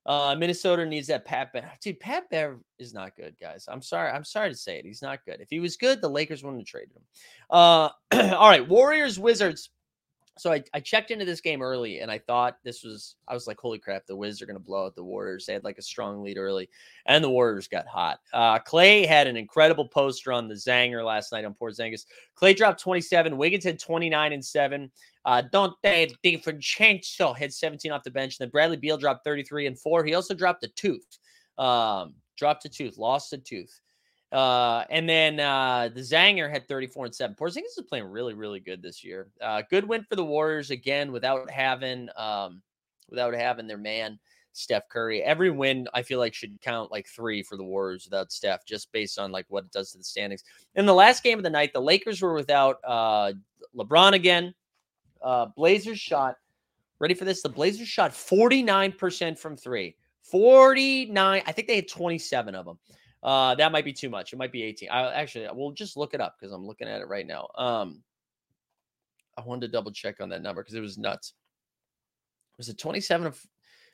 Uh, 0.05 0.35
Minnesota 0.37 0.85
needs 0.85 1.07
that 1.07 1.25
Pat 1.25 1.53
Bev. 1.53 1.63
Dude, 1.81 1.99
Pat 1.99 2.29
Bev 2.29 2.59
is 2.77 2.93
not 2.93 3.15
good, 3.15 3.35
guys. 3.39 3.65
I'm 3.67 3.81
sorry. 3.81 4.11
I'm 4.11 4.25
sorry 4.25 4.49
to 4.49 4.55
say 4.55 4.77
it. 4.77 4.85
He's 4.85 5.01
not 5.01 5.25
good. 5.25 5.39
If 5.39 5.49
he 5.49 5.59
was 5.59 5.77
good, 5.77 6.01
the 6.01 6.09
Lakers 6.09 6.43
wouldn't 6.43 6.61
have 6.61 6.67
traded 6.67 6.95
him. 6.95 7.03
Uh, 7.49 7.89
all 8.13 8.49
right, 8.49 8.67
Warriors, 8.67 9.17
Wizards. 9.17 9.69
So 10.37 10.51
I, 10.51 10.63
I 10.73 10.79
checked 10.79 11.11
into 11.11 11.25
this 11.25 11.41
game 11.41 11.61
early 11.61 11.99
and 11.99 12.09
I 12.09 12.17
thought 12.17 12.57
this 12.63 12.83
was, 12.83 13.17
I 13.27 13.35
was 13.35 13.45
like, 13.45 13.59
holy 13.59 13.77
crap, 13.77 14.07
the 14.07 14.15
Wizards 14.15 14.41
are 14.41 14.47
going 14.47 14.57
to 14.57 14.63
blow 14.63 14.87
out 14.87 14.95
the 14.95 15.03
Warriors. 15.03 15.45
They 15.45 15.53
had 15.53 15.63
like 15.63 15.77
a 15.77 15.83
strong 15.83 16.23
lead 16.23 16.39
early 16.39 16.69
and 17.05 17.23
the 17.23 17.29
Warriors 17.29 17.67
got 17.67 17.85
hot. 17.85 18.19
Uh, 18.33 18.57
Klay 18.57 19.05
had 19.05 19.27
an 19.27 19.37
incredible 19.37 19.87
poster 19.87 20.31
on 20.31 20.47
the 20.47 20.55
Zinger 20.55 21.05
last 21.05 21.31
night 21.31 21.45
on 21.45 21.53
Porzingis. 21.53 22.05
Klay 22.35 22.55
dropped 22.55 22.81
27. 22.81 23.37
Wiggins 23.37 23.63
had 23.63 23.79
29 23.79 24.33
and 24.33 24.43
7. 24.43 24.91
Uh, 25.25 25.41
Donte 25.53 26.13
DiVincenzo 26.23 27.37
had 27.37 27.53
17 27.53 27.91
off 27.91 28.03
the 28.03 28.11
bench. 28.11 28.37
And 28.39 28.45
then 28.45 28.51
Bradley 28.51 28.77
Beal 28.77 28.97
dropped 28.97 29.23
33 29.23 29.67
and 29.67 29.79
4. 29.79 30.03
He 30.03 30.13
also 30.13 30.33
dropped 30.33 30.63
a 30.63 30.69
tooth. 30.69 31.19
Um, 31.57 32.15
dropped 32.37 32.65
a 32.65 32.69
tooth, 32.69 32.97
lost 32.97 33.33
a 33.33 33.37
tooth. 33.37 33.79
Uh, 34.31 34.83
and 34.89 35.07
then 35.07 35.39
uh, 35.39 35.89
the 35.93 36.01
Zinger 36.01 36.51
had 36.51 36.67
34 36.67 37.05
and 37.05 37.15
7. 37.15 37.35
Porzingis 37.39 37.77
is 37.77 37.85
playing 37.87 38.05
really, 38.05 38.33
really 38.33 38.59
good 38.59 38.81
this 38.81 39.03
year. 39.03 39.27
Uh, 39.39 39.61
good 39.69 39.87
win 39.87 40.03
for 40.09 40.15
the 40.15 40.25
Warriors 40.25 40.71
again 40.71 41.11
without 41.11 41.49
having 41.51 42.09
um, 42.17 42.61
without 43.09 43.35
having 43.35 43.67
their 43.67 43.77
man 43.77 44.19
Steph 44.53 44.89
Curry. 44.89 45.21
Every 45.21 45.51
win 45.51 45.87
I 45.93 46.01
feel 46.01 46.17
like 46.17 46.33
should 46.33 46.59
count 46.61 46.91
like 46.91 47.07
three 47.07 47.43
for 47.43 47.57
the 47.57 47.63
Warriors 47.63 48.05
without 48.05 48.31
Steph, 48.31 48.65
just 48.65 48.91
based 48.91 49.19
on 49.19 49.31
like 49.31 49.45
what 49.49 49.65
it 49.65 49.71
does 49.71 49.91
to 49.91 49.99
the 49.99 50.03
standings. 50.03 50.43
In 50.73 50.87
the 50.87 50.93
last 50.93 51.21
game 51.21 51.37
of 51.37 51.43
the 51.43 51.49
night, 51.51 51.71
the 51.71 51.81
Lakers 51.81 52.19
were 52.19 52.33
without 52.33 52.77
uh, 52.83 53.33
LeBron 53.75 54.13
again. 54.13 54.55
Uh, 55.23 55.47
Blazers 55.55 55.99
shot. 55.99 56.35
Ready 56.99 57.13
for 57.13 57.25
this? 57.25 57.41
The 57.41 57.49
Blazers 57.49 57.87
shot 57.87 58.11
49% 58.11 59.37
from 59.37 59.57
three. 59.57 59.95
49. 60.23 61.43
I 61.45 61.51
think 61.51 61.67
they 61.67 61.75
had 61.75 61.87
27 61.87 62.55
of 62.55 62.65
them. 62.65 62.79
Uh, 63.21 63.55
that 63.55 63.71
might 63.71 63.85
be 63.85 63.93
too 63.93 64.09
much. 64.09 64.33
It 64.33 64.37
might 64.37 64.51
be 64.51 64.63
18. 64.63 64.89
I 64.89 65.13
actually 65.13 65.47
we'll 65.53 65.71
just 65.71 65.95
look 65.95 66.13
it 66.13 66.21
up 66.21 66.35
because 66.37 66.53
I'm 66.53 66.65
looking 66.65 66.87
at 66.87 67.01
it 67.01 67.07
right 67.07 67.25
now. 67.25 67.47
Um, 67.57 68.03
I 69.37 69.41
wanted 69.41 69.67
to 69.67 69.71
double 69.71 69.91
check 69.91 70.19
on 70.19 70.29
that 70.29 70.41
number 70.41 70.61
because 70.61 70.75
it 70.75 70.81
was 70.81 70.97
nuts. 70.97 71.33
Was 72.57 72.69
it 72.69 72.77
27 72.77 73.27
of 73.27 73.41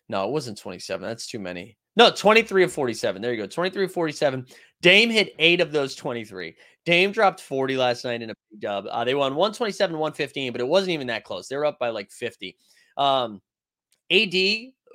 no, 0.10 0.28
it 0.28 0.32
wasn't 0.32 0.58
27. 0.58 1.08
That's 1.08 1.28
too 1.28 1.40
many. 1.40 1.78
No, 1.96 2.12
23 2.12 2.64
of 2.64 2.72
47. 2.72 3.22
There 3.22 3.34
you 3.34 3.42
go. 3.42 3.48
23 3.48 3.86
of 3.86 3.92
47. 3.92 4.46
Dame 4.82 5.10
hit 5.10 5.36
eight 5.40 5.60
of 5.60 5.72
those 5.72 5.96
23. 5.96 6.56
Dame 6.86 7.12
dropped 7.12 7.42
40 7.42 7.78
last 7.78 8.06
night 8.06 8.22
in 8.22 8.30
a 8.30 8.34
dub. 8.60 8.86
Uh, 8.90 9.04
they 9.04 9.16
won 9.16 9.36
127, 9.36 9.98
115, 9.98 10.52
but 10.52 10.62
it 10.62 10.68
wasn't 10.68 10.92
even 10.92 11.08
that 11.08 11.24
close. 11.24 11.48
They 11.48 11.58
were 11.58 11.66
up 11.66 11.78
by 11.80 11.90
like 11.90 12.12
50. 12.12 12.56
Um, 12.98 13.42
AD 14.12 14.34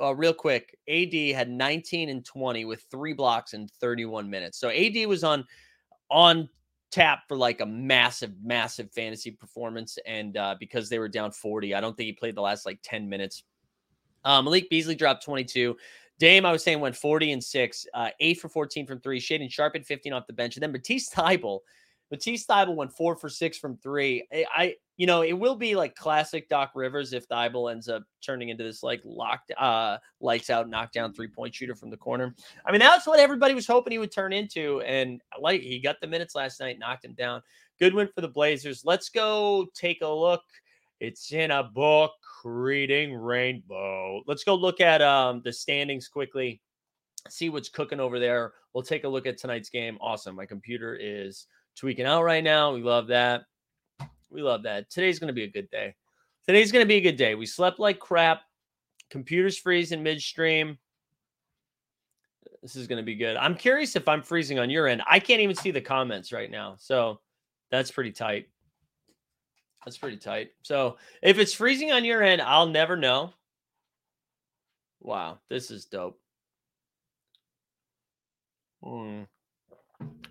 uh, 0.01 0.15
real 0.15 0.33
quick, 0.33 0.77
AD 0.89 1.15
had 1.35 1.51
19 1.51 2.09
and 2.09 2.25
20 2.25 2.65
with 2.65 2.85
three 2.91 3.13
blocks 3.13 3.55
in 3.55 3.69
31 3.81 4.29
minutes. 4.29 4.59
So 4.59 4.71
AD 4.71 5.07
was 5.07 5.25
on 5.25 5.45
on 6.11 6.49
tap 6.91 7.21
for 7.27 7.37
like 7.37 7.61
a 7.61 7.67
massive, 7.67 8.33
massive 8.43 8.91
fantasy 8.93 9.31
performance. 9.31 9.99
And 10.07 10.37
uh, 10.37 10.55
because 10.61 10.89
they 10.89 10.99
were 10.99 11.09
down 11.09 11.33
40, 11.33 11.75
I 11.75 11.81
don't 11.81 11.97
think 11.97 12.07
he 12.07 12.13
played 12.13 12.37
the 12.37 12.43
last 12.43 12.67
like 12.67 12.79
10 12.83 13.09
minutes. 13.09 13.45
Um, 14.25 14.45
Malik 14.47 14.71
Beasley 14.71 14.95
dropped 14.95 15.25
22. 15.25 15.77
Dame, 16.25 16.47
I 16.47 16.53
was 16.53 16.63
saying, 16.63 16.81
went 16.81 16.97
40 16.97 17.33
and 17.33 17.45
six, 17.45 17.87
uh, 17.93 18.09
eight 18.19 18.41
for 18.41 18.49
14 18.49 18.87
from 18.87 18.99
three. 18.99 19.21
Shaedon 19.21 19.51
Sharpe 19.51 19.77
at 19.77 19.85
15 19.85 20.15
off 20.15 20.27
the 20.27 20.33
bench. 20.33 20.57
And 20.57 20.63
then 20.63 20.73
Matisse 20.73 21.11
Thybulle, 21.11 21.59
Matisse 22.11 22.47
Thybulle 22.47 22.77
went 22.77 22.95
four 22.95 23.15
for 23.15 23.29
six 23.29 23.59
from 23.59 23.77
three. 23.77 24.27
I, 24.33 24.47
I 24.57 24.75
you 24.97 25.07
know, 25.07 25.21
it 25.21 25.35
will 25.35 25.55
be 25.55 25.77
like 25.77 25.95
classic 25.95 26.49
Doc 26.49 26.71
Rivers 26.75 27.13
if 27.13 27.29
Thybulle 27.29 27.71
ends 27.71 27.91
up 27.91 28.05
turning 28.25 28.49
into 28.49 28.65
this 28.65 28.83
like 28.83 29.03
locked, 29.05 29.53
uh, 29.59 29.99
lights 30.23 30.49
out, 30.49 30.67
knockdown 30.67 31.13
three 31.13 31.29
point 31.29 31.55
shooter 31.55 31.75
from 31.75 31.91
the 31.91 31.97
corner. 31.99 32.35
I 32.65 32.73
mean, 32.73 32.79
that's 32.79 33.07
what 33.07 33.21
everybody 33.21 33.53
was 33.53 33.67
hoping 33.67 33.91
he 33.91 33.99
would 33.99 34.11
turn 34.11 34.33
into. 34.33 34.81
And 34.81 35.21
like 35.39 35.61
he 35.61 35.79
got 35.79 36.01
the 36.01 36.07
minutes 36.07 36.35
last 36.35 36.59
night, 36.59 36.79
knocked 36.79 37.05
him 37.05 37.13
down. 37.13 37.43
Good 37.79 37.93
win 37.93 38.09
for 38.15 38.23
the 38.23 38.29
Blazers. 38.29 38.83
Let's 38.83 39.11
go 39.11 39.67
take 39.75 40.01
a 40.01 40.09
look. 40.09 40.41
It's 41.07 41.33
in 41.33 41.51
a 41.51 41.63
book 41.63 42.13
reading 42.45 43.15
rainbow. 43.15 44.23
Let's 44.27 44.43
go 44.43 44.55
look 44.55 44.81
at 44.81 45.03
um 45.03 45.43
the 45.45 45.53
standings 45.53 46.09
quickly. 46.09 46.63
See 47.29 47.51
what's 47.51 47.69
cooking 47.69 48.01
over 48.01 48.19
there. 48.19 48.55
We'll 48.73 48.85
take 48.85 49.05
a 49.05 49.09
look 49.09 49.27
at 49.27 49.37
tonight's 49.37 49.69
game. 49.69 49.99
Awesome. 50.01 50.35
My 50.35 50.47
computer 50.47 50.97
is 50.99 51.47
tweaking 51.77 52.07
out 52.07 52.23
right 52.23 52.43
now. 52.43 52.73
We 52.73 52.83
love 52.83 53.09
that. 53.09 53.43
We 54.31 54.41
love 54.41 54.63
that. 54.63 54.89
Today's 54.89 55.19
going 55.19 55.29
to 55.29 55.35
be 55.35 55.45
a 55.45 55.51
good 55.51 55.71
day. 55.71 55.95
Today's 56.47 56.73
going 56.73 56.83
to 56.83 56.89
be 56.89 56.97
a 56.97 57.03
good 57.03 57.17
day. 57.17 57.35
We 57.35 57.45
slept 57.45 57.79
like 57.79 57.99
crap. 57.99 58.41
Computers 59.11 59.59
freezing 59.59 60.03
midstream. 60.03 60.79
This 62.63 62.77
is 62.77 62.87
going 62.87 62.97
to 62.97 63.05
be 63.05 63.15
good. 63.15 63.37
I'm 63.37 63.55
curious 63.55 63.95
if 63.95 64.09
I'm 64.09 64.23
freezing 64.23 64.59
on 64.59 64.71
your 64.71 64.89
end. 64.89 65.03
I 65.07 65.21
can't 65.21 65.43
even 65.43 65.55
see 65.55 65.71
the 65.71 65.83
comments 65.83 66.33
right 66.33 66.51
now. 66.51 66.77
So 66.79 67.21
that's 67.71 67.91
pretty 67.91 68.13
tight. 68.13 68.49
That's 69.85 69.99
pretty 69.99 70.17
tight. 70.17 70.53
So 70.63 70.97
if 71.23 71.39
it's 71.39 71.53
freezing 71.53 71.93
on 71.93 72.05
your 72.05 72.23
end, 72.23 72.41
I'll 72.41 72.67
never 72.67 72.97
know. 72.97 73.35
Wow, 75.01 75.39
this 75.51 75.71
is 75.71 75.85
dope. 75.85 76.19
Hmm. 78.83 79.23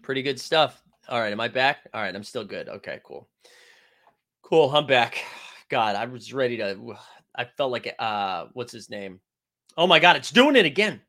Pretty 0.02 0.24
good 0.24 0.40
stuff. 0.40 0.82
All 1.08 1.20
right, 1.20 1.32
am 1.32 1.40
I 1.40 1.48
back? 1.48 1.88
All 1.94 2.02
right, 2.02 2.16
I'm 2.16 2.24
still 2.24 2.44
good. 2.44 2.70
Okay, 2.70 3.00
cool. 3.04 3.28
Cool, 4.42 4.76
I'm 4.76 4.88
back. 4.88 5.24
God, 5.70 5.96
I 5.96 6.06
was 6.06 6.34
ready 6.34 6.58
to. 6.58 6.96
I 7.36 7.46
felt 7.46 7.72
like 7.72 7.94
uh, 8.00 8.48
what's 8.54 8.72
his 8.72 8.90
name? 8.90 9.20
Oh 9.78 9.88
my 9.88 10.00
God, 10.00 10.16
it's 10.16 10.32
doing 10.32 10.56
it 10.56 10.66
again. 10.66 11.02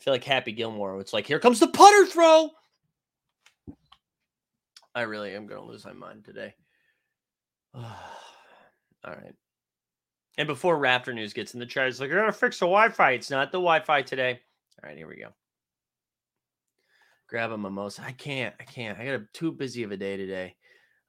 I 0.00 0.04
feel 0.04 0.14
like 0.14 0.24
Happy 0.24 0.52
Gilmore. 0.52 1.00
It's 1.00 1.12
like 1.12 1.26
here 1.26 1.38
comes 1.38 1.60
the 1.60 1.68
putter 1.68 2.06
throw. 2.06 2.50
I 4.94 5.02
really 5.02 5.34
am 5.34 5.46
gonna 5.46 5.64
lose 5.64 5.84
my 5.84 5.92
mind 5.92 6.24
today. 6.24 6.54
All 9.04 9.12
right. 9.12 9.34
And 10.36 10.46
before 10.46 10.78
Raptor 10.78 11.14
News 11.14 11.32
gets 11.32 11.54
in 11.54 11.60
the 11.60 11.66
chat, 11.66 11.88
it's 11.88 12.00
like, 12.00 12.10
you're 12.10 12.20
gonna 12.20 12.32
fix 12.32 12.58
the 12.58 12.66
Wi-Fi. 12.66 13.12
It's 13.12 13.30
not 13.30 13.50
the 13.50 13.58
Wi-Fi 13.58 14.02
today. 14.02 14.40
All 14.82 14.88
right, 14.88 14.96
here 14.96 15.08
we 15.08 15.16
go. 15.16 15.30
Grab 17.28 17.50
a 17.50 17.58
mimosa. 17.58 18.02
I 18.04 18.12
can't. 18.12 18.54
I 18.58 18.64
can't. 18.64 18.98
I 18.98 19.04
got 19.04 19.14
a, 19.14 19.26
too 19.34 19.52
busy 19.52 19.82
of 19.82 19.92
a 19.92 19.96
day 19.96 20.16
today. 20.16 20.56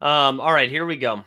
Um, 0.02 0.40
all 0.40 0.54
right, 0.54 0.70
here 0.70 0.86
we 0.86 0.98
go. 0.98 1.24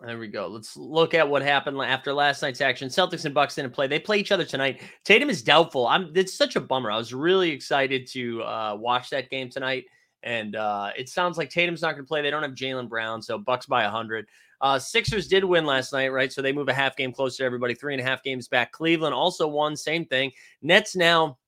There 0.00 0.18
we 0.18 0.28
go. 0.28 0.48
Let's 0.48 0.76
look 0.76 1.14
at 1.14 1.28
what 1.28 1.42
happened 1.42 1.80
after 1.80 2.12
last 2.12 2.42
night's 2.42 2.60
action. 2.60 2.88
Celtics 2.88 3.24
and 3.24 3.34
Bucks 3.34 3.54
didn't 3.54 3.72
play. 3.72 3.86
They 3.86 3.98
play 3.98 4.18
each 4.18 4.32
other 4.32 4.44
tonight. 4.44 4.82
Tatum 5.04 5.30
is 5.30 5.42
doubtful. 5.42 5.86
I'm. 5.86 6.12
It's 6.14 6.34
such 6.34 6.56
a 6.56 6.60
bummer. 6.60 6.90
I 6.90 6.98
was 6.98 7.14
really 7.14 7.50
excited 7.50 8.06
to 8.08 8.42
uh, 8.42 8.76
watch 8.78 9.10
that 9.10 9.30
game 9.30 9.48
tonight, 9.48 9.84
and 10.26 10.56
uh, 10.56 10.90
it 10.98 11.08
sounds 11.08 11.38
like 11.38 11.48
Tatum's 11.48 11.80
not 11.80 11.92
going 11.92 12.04
to 12.04 12.08
play. 12.08 12.20
They 12.20 12.30
don't 12.30 12.42
have 12.42 12.52
Jaylen 12.52 12.88
Brown, 12.88 13.22
so 13.22 13.38
Bucks 13.38 13.66
by 13.66 13.84
hundred. 13.84 14.26
Uh, 14.60 14.78
Sixers 14.78 15.28
did 15.28 15.44
win 15.44 15.64
last 15.64 15.92
night, 15.92 16.08
right? 16.08 16.32
So 16.32 16.42
they 16.42 16.52
move 16.52 16.68
a 16.68 16.74
half 16.74 16.96
game 16.96 17.12
closer 17.12 17.38
to 17.38 17.44
everybody, 17.44 17.74
three 17.74 17.94
and 17.94 18.00
a 18.00 18.04
half 18.04 18.22
games 18.22 18.48
back. 18.48 18.72
Cleveland 18.72 19.14
also 19.14 19.46
won, 19.46 19.76
same 19.76 20.04
thing. 20.04 20.32
Nets 20.62 20.96
now, 20.96 21.38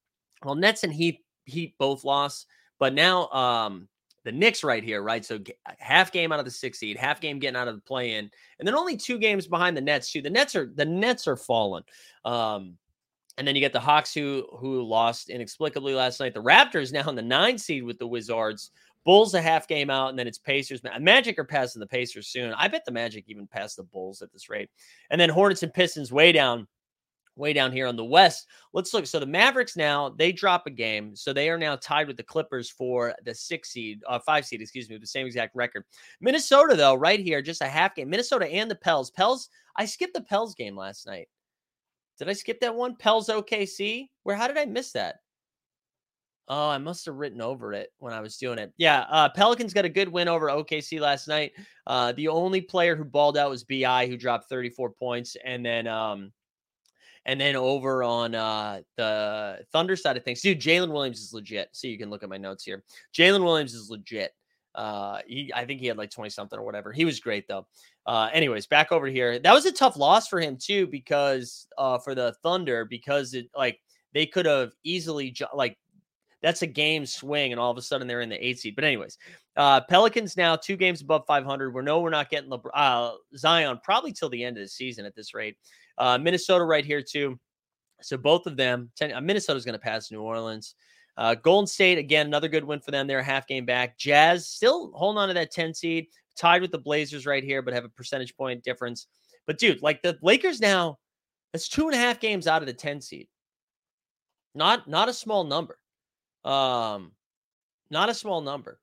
well, 0.44 0.54
Nets 0.54 0.84
and 0.84 0.92
Heat, 0.92 1.24
Heat 1.44 1.74
both 1.78 2.04
lost, 2.04 2.46
but 2.78 2.94
now 2.94 3.28
um, 3.30 3.88
the 4.24 4.30
Knicks 4.30 4.62
right 4.62 4.84
here, 4.84 5.02
right? 5.02 5.24
So 5.24 5.40
half 5.78 6.12
game 6.12 6.30
out 6.30 6.38
of 6.38 6.44
the 6.44 6.50
six 6.50 6.78
seed, 6.78 6.96
half 6.96 7.20
game 7.20 7.40
getting 7.40 7.56
out 7.56 7.66
of 7.66 7.74
the 7.74 7.80
play 7.80 8.12
in, 8.12 8.30
and 8.58 8.68
then 8.68 8.76
only 8.76 8.96
two 8.96 9.18
games 9.18 9.48
behind 9.48 9.76
the 9.76 9.80
Nets 9.80 10.12
too. 10.12 10.22
The 10.22 10.30
Nets 10.30 10.54
are 10.54 10.70
the 10.72 10.84
Nets 10.84 11.26
are 11.26 11.36
falling. 11.36 11.84
Um, 12.24 12.76
and 13.38 13.46
then 13.46 13.54
you 13.54 13.60
get 13.60 13.72
the 13.72 13.80
Hawks 13.80 14.12
who 14.12 14.46
who 14.58 14.82
lost 14.82 15.30
inexplicably 15.30 15.94
last 15.94 16.20
night. 16.20 16.34
The 16.34 16.42
Raptors 16.42 16.92
now 16.92 17.08
in 17.08 17.14
the 17.14 17.22
nine 17.22 17.56
seed 17.56 17.84
with 17.84 17.98
the 17.98 18.06
Wizards. 18.06 18.72
Bulls 19.04 19.32
a 19.32 19.40
half 19.40 19.66
game 19.68 19.88
out, 19.88 20.10
and 20.10 20.18
then 20.18 20.26
it's 20.26 20.38
Pacers. 20.38 20.82
Magic 21.00 21.38
are 21.38 21.44
passing 21.44 21.80
the 21.80 21.86
Pacers 21.86 22.28
soon. 22.28 22.52
I 22.52 22.68
bet 22.68 22.84
the 22.84 22.92
Magic 22.92 23.24
even 23.28 23.46
pass 23.46 23.74
the 23.74 23.84
Bulls 23.84 24.20
at 24.20 24.30
this 24.32 24.50
rate. 24.50 24.68
And 25.08 25.18
then 25.18 25.30
Hornets 25.30 25.62
and 25.62 25.72
Pistons 25.72 26.12
way 26.12 26.30
down, 26.30 26.66
way 27.34 27.54
down 27.54 27.72
here 27.72 27.86
on 27.86 27.96
the 27.96 28.04
West. 28.04 28.48
Let's 28.74 28.92
look. 28.92 29.06
So 29.06 29.18
the 29.18 29.24
Mavericks 29.24 29.76
now 29.76 30.10
they 30.10 30.30
drop 30.32 30.66
a 30.66 30.70
game, 30.70 31.16
so 31.16 31.32
they 31.32 31.48
are 31.48 31.56
now 31.56 31.76
tied 31.76 32.08
with 32.08 32.18
the 32.18 32.22
Clippers 32.22 32.68
for 32.68 33.14
the 33.24 33.34
six 33.34 33.70
seed, 33.70 34.02
uh, 34.06 34.18
five 34.18 34.44
seed, 34.44 34.60
excuse 34.60 34.90
me, 34.90 34.96
with 34.96 35.02
the 35.02 35.06
same 35.06 35.26
exact 35.26 35.54
record. 35.54 35.84
Minnesota 36.20 36.74
though, 36.74 36.94
right 36.94 37.20
here, 37.20 37.40
just 37.40 37.62
a 37.62 37.68
half 37.68 37.94
game. 37.94 38.10
Minnesota 38.10 38.46
and 38.46 38.70
the 38.70 38.74
Pels. 38.74 39.10
Pels. 39.10 39.48
I 39.76 39.86
skipped 39.86 40.14
the 40.14 40.22
Pels 40.22 40.54
game 40.54 40.76
last 40.76 41.06
night. 41.06 41.28
Did 42.18 42.28
I 42.28 42.32
skip 42.32 42.60
that 42.60 42.74
one? 42.74 42.96
Pels 42.96 43.28
OKC? 43.28 44.08
Where 44.24 44.36
how 44.36 44.48
did 44.48 44.58
I 44.58 44.64
miss 44.64 44.92
that? 44.92 45.16
Oh, 46.50 46.70
I 46.70 46.78
must 46.78 47.04
have 47.04 47.16
written 47.16 47.42
over 47.42 47.74
it 47.74 47.92
when 47.98 48.14
I 48.14 48.20
was 48.20 48.38
doing 48.38 48.58
it. 48.58 48.72
Yeah, 48.78 49.04
uh, 49.10 49.28
Pelicans 49.28 49.74
got 49.74 49.84
a 49.84 49.90
good 49.90 50.08
win 50.08 50.28
over 50.28 50.46
OKC 50.46 50.98
last 50.98 51.28
night. 51.28 51.52
Uh, 51.86 52.12
the 52.12 52.28
only 52.28 52.62
player 52.62 52.96
who 52.96 53.04
balled 53.04 53.36
out 53.36 53.50
was 53.50 53.64
Bi, 53.64 54.06
who 54.06 54.16
dropped 54.16 54.48
34 54.48 54.90
points, 54.92 55.36
and 55.44 55.64
then 55.64 55.86
um, 55.86 56.32
and 57.26 57.38
then 57.38 57.54
over 57.54 58.02
on 58.02 58.34
uh, 58.34 58.80
the 58.96 59.58
Thunder 59.72 59.94
side 59.94 60.16
of 60.16 60.24
things, 60.24 60.40
dude, 60.40 60.60
Jalen 60.60 60.90
Williams 60.90 61.20
is 61.20 61.34
legit. 61.34 61.68
So 61.72 61.86
you 61.86 61.98
can 61.98 62.08
look 62.08 62.22
at 62.22 62.30
my 62.30 62.38
notes 62.38 62.64
here. 62.64 62.82
Jalen 63.14 63.44
Williams 63.44 63.74
is 63.74 63.90
legit. 63.90 64.32
Uh, 64.74 65.18
he, 65.26 65.52
I 65.54 65.66
think 65.66 65.80
he 65.80 65.86
had 65.88 65.98
like 65.98 66.10
20 66.10 66.30
something 66.30 66.58
or 66.58 66.64
whatever. 66.64 66.92
He 66.92 67.04
was 67.04 67.20
great 67.20 67.46
though. 67.46 67.66
Uh, 68.08 68.30
anyways, 68.32 68.66
back 68.66 68.90
over 68.90 69.06
here. 69.06 69.38
That 69.38 69.52
was 69.52 69.66
a 69.66 69.70
tough 69.70 69.94
loss 69.94 70.28
for 70.28 70.40
him 70.40 70.56
too, 70.56 70.86
because 70.86 71.66
uh, 71.76 71.98
for 71.98 72.14
the 72.14 72.34
Thunder, 72.42 72.86
because 72.86 73.34
it 73.34 73.50
like 73.54 73.78
they 74.14 74.24
could 74.24 74.46
have 74.46 74.72
easily 74.82 75.30
ju- 75.30 75.44
like 75.52 75.76
that's 76.40 76.62
a 76.62 76.66
game 76.66 77.04
swing, 77.04 77.52
and 77.52 77.60
all 77.60 77.70
of 77.70 77.76
a 77.76 77.82
sudden 77.82 78.08
they're 78.08 78.22
in 78.22 78.30
the 78.30 78.46
eight 78.46 78.60
seed. 78.60 78.76
But 78.76 78.84
anyways, 78.84 79.18
uh, 79.58 79.82
Pelicans 79.82 80.38
now 80.38 80.56
two 80.56 80.78
games 80.78 81.02
above 81.02 81.24
500. 81.26 81.74
We 81.74 81.82
know 81.82 82.00
we're 82.00 82.08
not 82.08 82.30
getting 82.30 82.48
LeBron, 82.48 82.70
uh, 82.72 83.10
Zion 83.36 83.78
probably 83.84 84.14
till 84.14 84.30
the 84.30 84.42
end 84.42 84.56
of 84.56 84.62
the 84.62 84.68
season 84.68 85.04
at 85.04 85.14
this 85.14 85.34
rate. 85.34 85.58
Uh, 85.98 86.16
Minnesota 86.16 86.64
right 86.64 86.86
here 86.86 87.02
too. 87.02 87.38
So 88.00 88.16
both 88.16 88.46
of 88.46 88.56
them, 88.56 88.90
10, 88.96 89.12
uh, 89.12 89.20
Minnesota's 89.20 89.66
going 89.66 89.74
to 89.74 89.78
pass 89.78 90.10
New 90.10 90.22
Orleans. 90.22 90.76
Uh, 91.18 91.34
Golden 91.34 91.66
State 91.66 91.98
again, 91.98 92.26
another 92.26 92.48
good 92.48 92.64
win 92.64 92.80
for 92.80 92.90
them. 92.90 93.06
They're 93.06 93.18
a 93.18 93.24
half 93.24 93.46
game 93.46 93.66
back. 93.66 93.98
Jazz 93.98 94.48
still 94.48 94.92
holding 94.94 95.18
on 95.18 95.28
to 95.28 95.34
that 95.34 95.50
10 95.50 95.74
seed 95.74 96.06
tied 96.38 96.62
with 96.62 96.72
the 96.72 96.78
Blazers 96.78 97.26
right 97.26 97.44
here, 97.44 97.62
but 97.62 97.74
have 97.74 97.84
a 97.84 97.90
percentage 97.90 98.36
point 98.36 98.62
difference. 98.64 99.06
But 99.46 99.58
dude, 99.58 99.82
like 99.82 100.02
the 100.02 100.18
Lakers 100.22 100.60
now, 100.60 100.98
that's 101.52 101.68
two 101.68 101.86
and 101.86 101.94
a 101.94 101.98
half 101.98 102.20
games 102.20 102.46
out 102.46 102.62
of 102.62 102.66
the 102.66 102.74
10 102.74 103.00
seed. 103.00 103.28
Not 104.54 104.88
not 104.88 105.08
a 105.08 105.12
small 105.12 105.44
number. 105.44 105.78
Um, 106.44 107.12
not 107.90 108.08
a 108.08 108.14
small 108.14 108.40
number. 108.40 108.80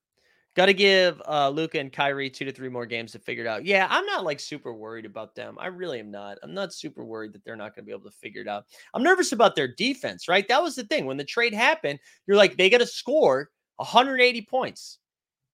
Got 0.54 0.66
to 0.66 0.74
give 0.74 1.20
uh, 1.28 1.50
Luka 1.50 1.78
and 1.78 1.92
Kyrie 1.92 2.30
two 2.30 2.46
to 2.46 2.52
three 2.52 2.70
more 2.70 2.86
games 2.86 3.12
to 3.12 3.18
figure 3.18 3.44
it 3.44 3.46
out. 3.46 3.66
Yeah, 3.66 3.86
I'm 3.90 4.06
not 4.06 4.24
like 4.24 4.40
super 4.40 4.72
worried 4.72 5.04
about 5.04 5.34
them. 5.34 5.56
I 5.60 5.66
really 5.66 6.00
am 6.00 6.10
not. 6.10 6.38
I'm 6.42 6.54
not 6.54 6.72
super 6.72 7.04
worried 7.04 7.34
that 7.34 7.44
they're 7.44 7.56
not 7.56 7.74
going 7.74 7.84
to 7.84 7.86
be 7.86 7.92
able 7.92 8.10
to 8.10 8.16
figure 8.16 8.40
it 8.40 8.48
out. 8.48 8.64
I'm 8.94 9.02
nervous 9.02 9.32
about 9.32 9.54
their 9.54 9.68
defense, 9.68 10.28
right? 10.28 10.48
That 10.48 10.62
was 10.62 10.74
the 10.74 10.84
thing. 10.84 11.04
When 11.04 11.18
the 11.18 11.24
trade 11.24 11.52
happened, 11.52 11.98
you're 12.26 12.38
like, 12.38 12.56
they 12.56 12.70
got 12.70 12.78
to 12.78 12.86
score 12.86 13.50
180 13.76 14.46
points 14.48 14.98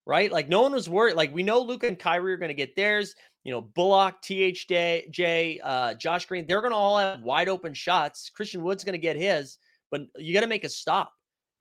right? 0.06 0.30
Like 0.30 0.48
no 0.48 0.62
one 0.62 0.72
was 0.72 0.88
worried. 0.88 1.16
Like 1.16 1.34
we 1.34 1.42
know 1.42 1.60
Luka 1.60 1.86
and 1.86 1.98
Kyrie 1.98 2.32
are 2.32 2.38
going 2.38 2.48
to 2.48 2.54
get 2.54 2.76
theirs. 2.76 3.14
You 3.44 3.52
know, 3.52 3.60
Bullock, 3.60 4.22
THJ, 4.22 5.58
uh, 5.62 5.94
Josh 5.94 6.26
Green, 6.26 6.46
they're 6.46 6.60
going 6.60 6.72
to 6.72 6.76
all 6.76 6.98
have 6.98 7.22
wide 7.22 7.48
open 7.48 7.74
shots. 7.74 8.30
Christian 8.30 8.62
Wood's 8.62 8.84
going 8.84 8.92
to 8.92 8.98
get 8.98 9.16
his, 9.16 9.58
but 9.90 10.02
you 10.16 10.32
got 10.32 10.42
to 10.42 10.46
make 10.46 10.64
a 10.64 10.68
stop. 10.68 11.12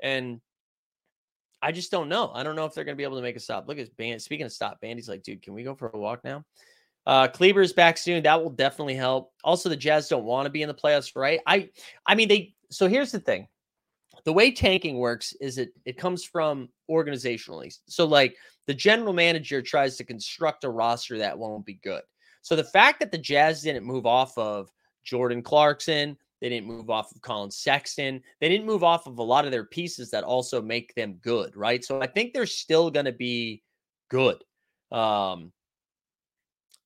And 0.02 0.42
I 1.62 1.72
just 1.72 1.92
don't 1.92 2.10
know. 2.10 2.32
I 2.34 2.44
don't 2.44 2.56
know 2.56 2.66
if 2.66 2.74
they're 2.74 2.84
going 2.84 2.96
to 2.96 2.98
be 2.98 3.04
able 3.04 3.18
to 3.18 3.24
make 3.24 3.36
a 3.36 3.40
stop. 3.40 3.68
Look 3.68 3.80
at 3.80 3.96
Band. 3.98 4.22
Speaking 4.22 4.46
of 4.46 4.52
stop, 4.52 4.80
Bandy's 4.80 5.10
like, 5.10 5.24
dude, 5.24 5.42
can 5.42 5.54
we 5.54 5.64
go 5.64 5.74
for 5.74 5.90
a 5.94 5.98
walk 5.98 6.24
now? 6.24 6.44
Uh, 7.06 7.28
Kleber's 7.28 7.74
back 7.74 7.98
soon. 7.98 8.24
That 8.24 8.42
will 8.42 8.52
definitely 8.52 8.96
help. 8.96 9.32
Also, 9.44 9.70
the 9.70 9.76
Jazz 9.76 10.08
don't 10.08 10.24
want 10.24 10.46
to 10.46 10.52
be 10.52 10.62
in 10.62 10.68
the 10.68 10.74
playoffs, 10.74 11.16
right? 11.16 11.40
I, 11.48 11.70
I 12.06 12.16
mean, 12.16 12.28
they. 12.28 12.54
So 12.70 12.88
here's 12.88 13.12
the 13.12 13.20
thing: 13.20 13.48
the 14.26 14.34
way 14.34 14.52
tanking 14.52 14.98
works 14.98 15.34
is 15.42 15.58
it 15.58 15.72
it 15.86 15.98
comes 15.98 16.24
from 16.24 16.70
organizationally. 16.90 17.76
So 17.88 18.06
like 18.06 18.36
the 18.68 18.74
general 18.74 19.14
manager 19.14 19.62
tries 19.62 19.98
to 19.98 20.04
construct 20.04 20.64
a 20.64 20.70
roster 20.70 21.18
that 21.18 21.38
won't 21.38 21.66
be 21.66 21.80
good. 21.84 22.04
So 22.42 22.56
the 22.56 22.64
fact 22.64 23.00
that 23.00 23.12
the 23.12 23.18
Jazz 23.18 23.62
didn't 23.62 23.86
move 23.86 24.06
off 24.06 24.38
of 24.38 24.72
Jordan 25.04 25.42
Clarkson, 25.42 26.18
they 26.40 26.50
didn't 26.50 26.68
move 26.68 26.90
off 26.90 27.12
of 27.14 27.22
Colin 27.22 27.52
Sexton, 27.52 28.22
they 28.40 28.50
didn't 28.50 28.66
move 28.66 28.84
off 28.84 29.08
of 29.08 29.18
a 29.20 29.24
lot 29.24 29.46
of 29.46 29.52
their 29.52 29.66
pieces 29.66 30.10
that 30.12 30.24
also 30.24 30.62
make 30.62 30.94
them 30.96 31.14
good, 31.22 31.56
right? 31.56 31.84
So 31.84 32.02
I 32.02 32.08
think 32.08 32.34
they're 32.34 32.46
still 32.46 32.92
going 32.92 33.06
to 33.06 33.12
be 33.12 33.64
good. 34.10 34.44
Um 34.92 35.52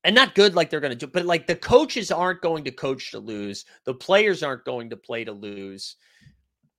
and 0.03 0.13
not 0.13 0.35
good 0.35 0.53
like 0.53 0.69
they're 0.69 0.79
going 0.79 0.95
to 0.95 1.05
do, 1.05 1.07
but 1.07 1.25
like 1.25 1.47
the 1.47 1.55
coaches 1.55 2.11
aren't 2.11 2.41
going 2.41 2.63
to 2.63 2.71
coach 2.71 3.09
to 3.09 3.17
lose. 3.17 3.65
The 3.85 3.93
players 3.95 4.43
aren't 4.43 4.63
going 4.63 4.91
to 4.91 4.95
play 4.95 5.23
to 5.23 5.31
lose. 5.31 5.95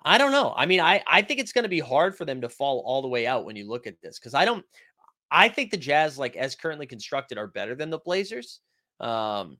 I 0.06 0.18
don't 0.18 0.30
know. 0.30 0.54
I 0.56 0.66
mean, 0.66 0.80
I 0.80 1.02
I 1.06 1.20
think 1.20 1.40
it's 1.40 1.52
going 1.52 1.64
to 1.64 1.68
be 1.68 1.80
hard 1.80 2.16
for 2.16 2.24
them 2.24 2.40
to 2.40 2.48
fall 2.48 2.82
all 2.86 3.02
the 3.02 3.08
way 3.08 3.26
out 3.26 3.44
when 3.44 3.56
you 3.56 3.68
look 3.68 3.88
at 3.88 4.00
this 4.00 4.18
because 4.18 4.34
I 4.34 4.44
don't. 4.44 4.64
I 5.32 5.48
think 5.48 5.72
the 5.72 5.76
Jazz, 5.76 6.16
like 6.16 6.36
as 6.36 6.54
currently 6.54 6.86
constructed, 6.86 7.38
are 7.38 7.48
better 7.48 7.74
than 7.74 7.90
the 7.90 7.98
Blazers. 7.98 8.60
Um, 9.00 9.58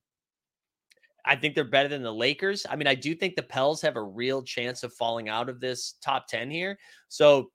I 1.25 1.35
think 1.35 1.57
they're 1.57 1.65
better 1.65 1.89
than 1.89 2.05
the 2.05 2.15
Lakers. 2.15 2.65
I 2.71 2.77
mean, 2.77 2.87
I 2.87 2.95
do 2.95 3.13
think 3.17 3.35
the 3.35 3.43
Pels 3.43 3.83
have 3.83 3.97
a 3.97 4.03
real 4.03 4.41
chance 4.41 4.85
of 4.85 4.95
falling 4.95 5.29
out 5.29 5.49
of 5.49 5.59
this 5.59 5.95
top 6.01 6.29
ten 6.29 6.49
here. 6.49 6.79
So 7.09 7.51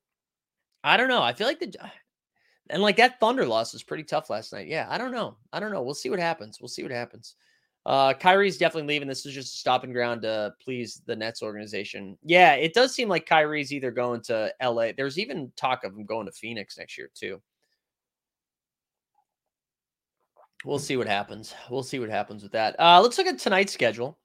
I 0.83 0.97
don't 0.97 1.07
know. 1.07 1.23
I 1.23 1.31
feel 1.31 1.47
like 1.47 1.59
the 1.59 1.73
and 2.69 2.81
like 2.81 2.97
that 2.97 3.21
Thunder 3.21 3.45
loss 3.45 3.71
was 3.71 3.83
pretty 3.83 4.03
tough 4.03 4.29
last 4.29 4.51
night. 4.51 4.67
Yeah, 4.67 4.87
I 4.89 4.97
don't 4.97 5.13
know. 5.13 5.37
I 5.53 5.61
don't 5.61 5.71
know. 5.71 5.81
We'll 5.81 5.93
see 5.93 6.09
what 6.09 6.19
happens. 6.19 6.59
We'll 6.59 6.67
see 6.67 6.83
what 6.83 6.91
happens. 6.91 7.35
Uh, 7.85 8.13
Kyrie's 8.13 8.57
definitely 8.57 8.93
leaving. 8.93 9.07
This 9.07 9.25
is 9.25 9.33
just 9.33 9.55
a 9.55 9.57
stopping 9.57 9.91
ground 9.91 10.21
to 10.21 10.53
please 10.63 11.01
the 11.05 11.15
Nets 11.15 11.41
organization. 11.41 12.17
Yeah, 12.23 12.53
it 12.53 12.73
does 12.73 12.93
seem 12.93 13.09
like 13.09 13.25
Kyrie's 13.25 13.73
either 13.73 13.91
going 13.91 14.21
to 14.23 14.53
LA. 14.61 14.89
There's 14.95 15.17
even 15.17 15.51
talk 15.55 15.83
of 15.83 15.93
him 15.93 16.05
going 16.05 16.27
to 16.27 16.31
Phoenix 16.31 16.77
next 16.77 16.97
year, 16.97 17.09
too. 17.13 17.41
We'll 20.63 20.79
see 20.79 20.95
what 20.95 21.07
happens. 21.07 21.55
We'll 21.71 21.81
see 21.81 21.99
what 21.99 22.09
happens 22.09 22.43
with 22.43 22.51
that. 22.51 22.79
Uh, 22.79 23.01
let's 23.01 23.17
look 23.17 23.25
at 23.25 23.39
tonight's 23.39 23.73
schedule. 23.73 24.19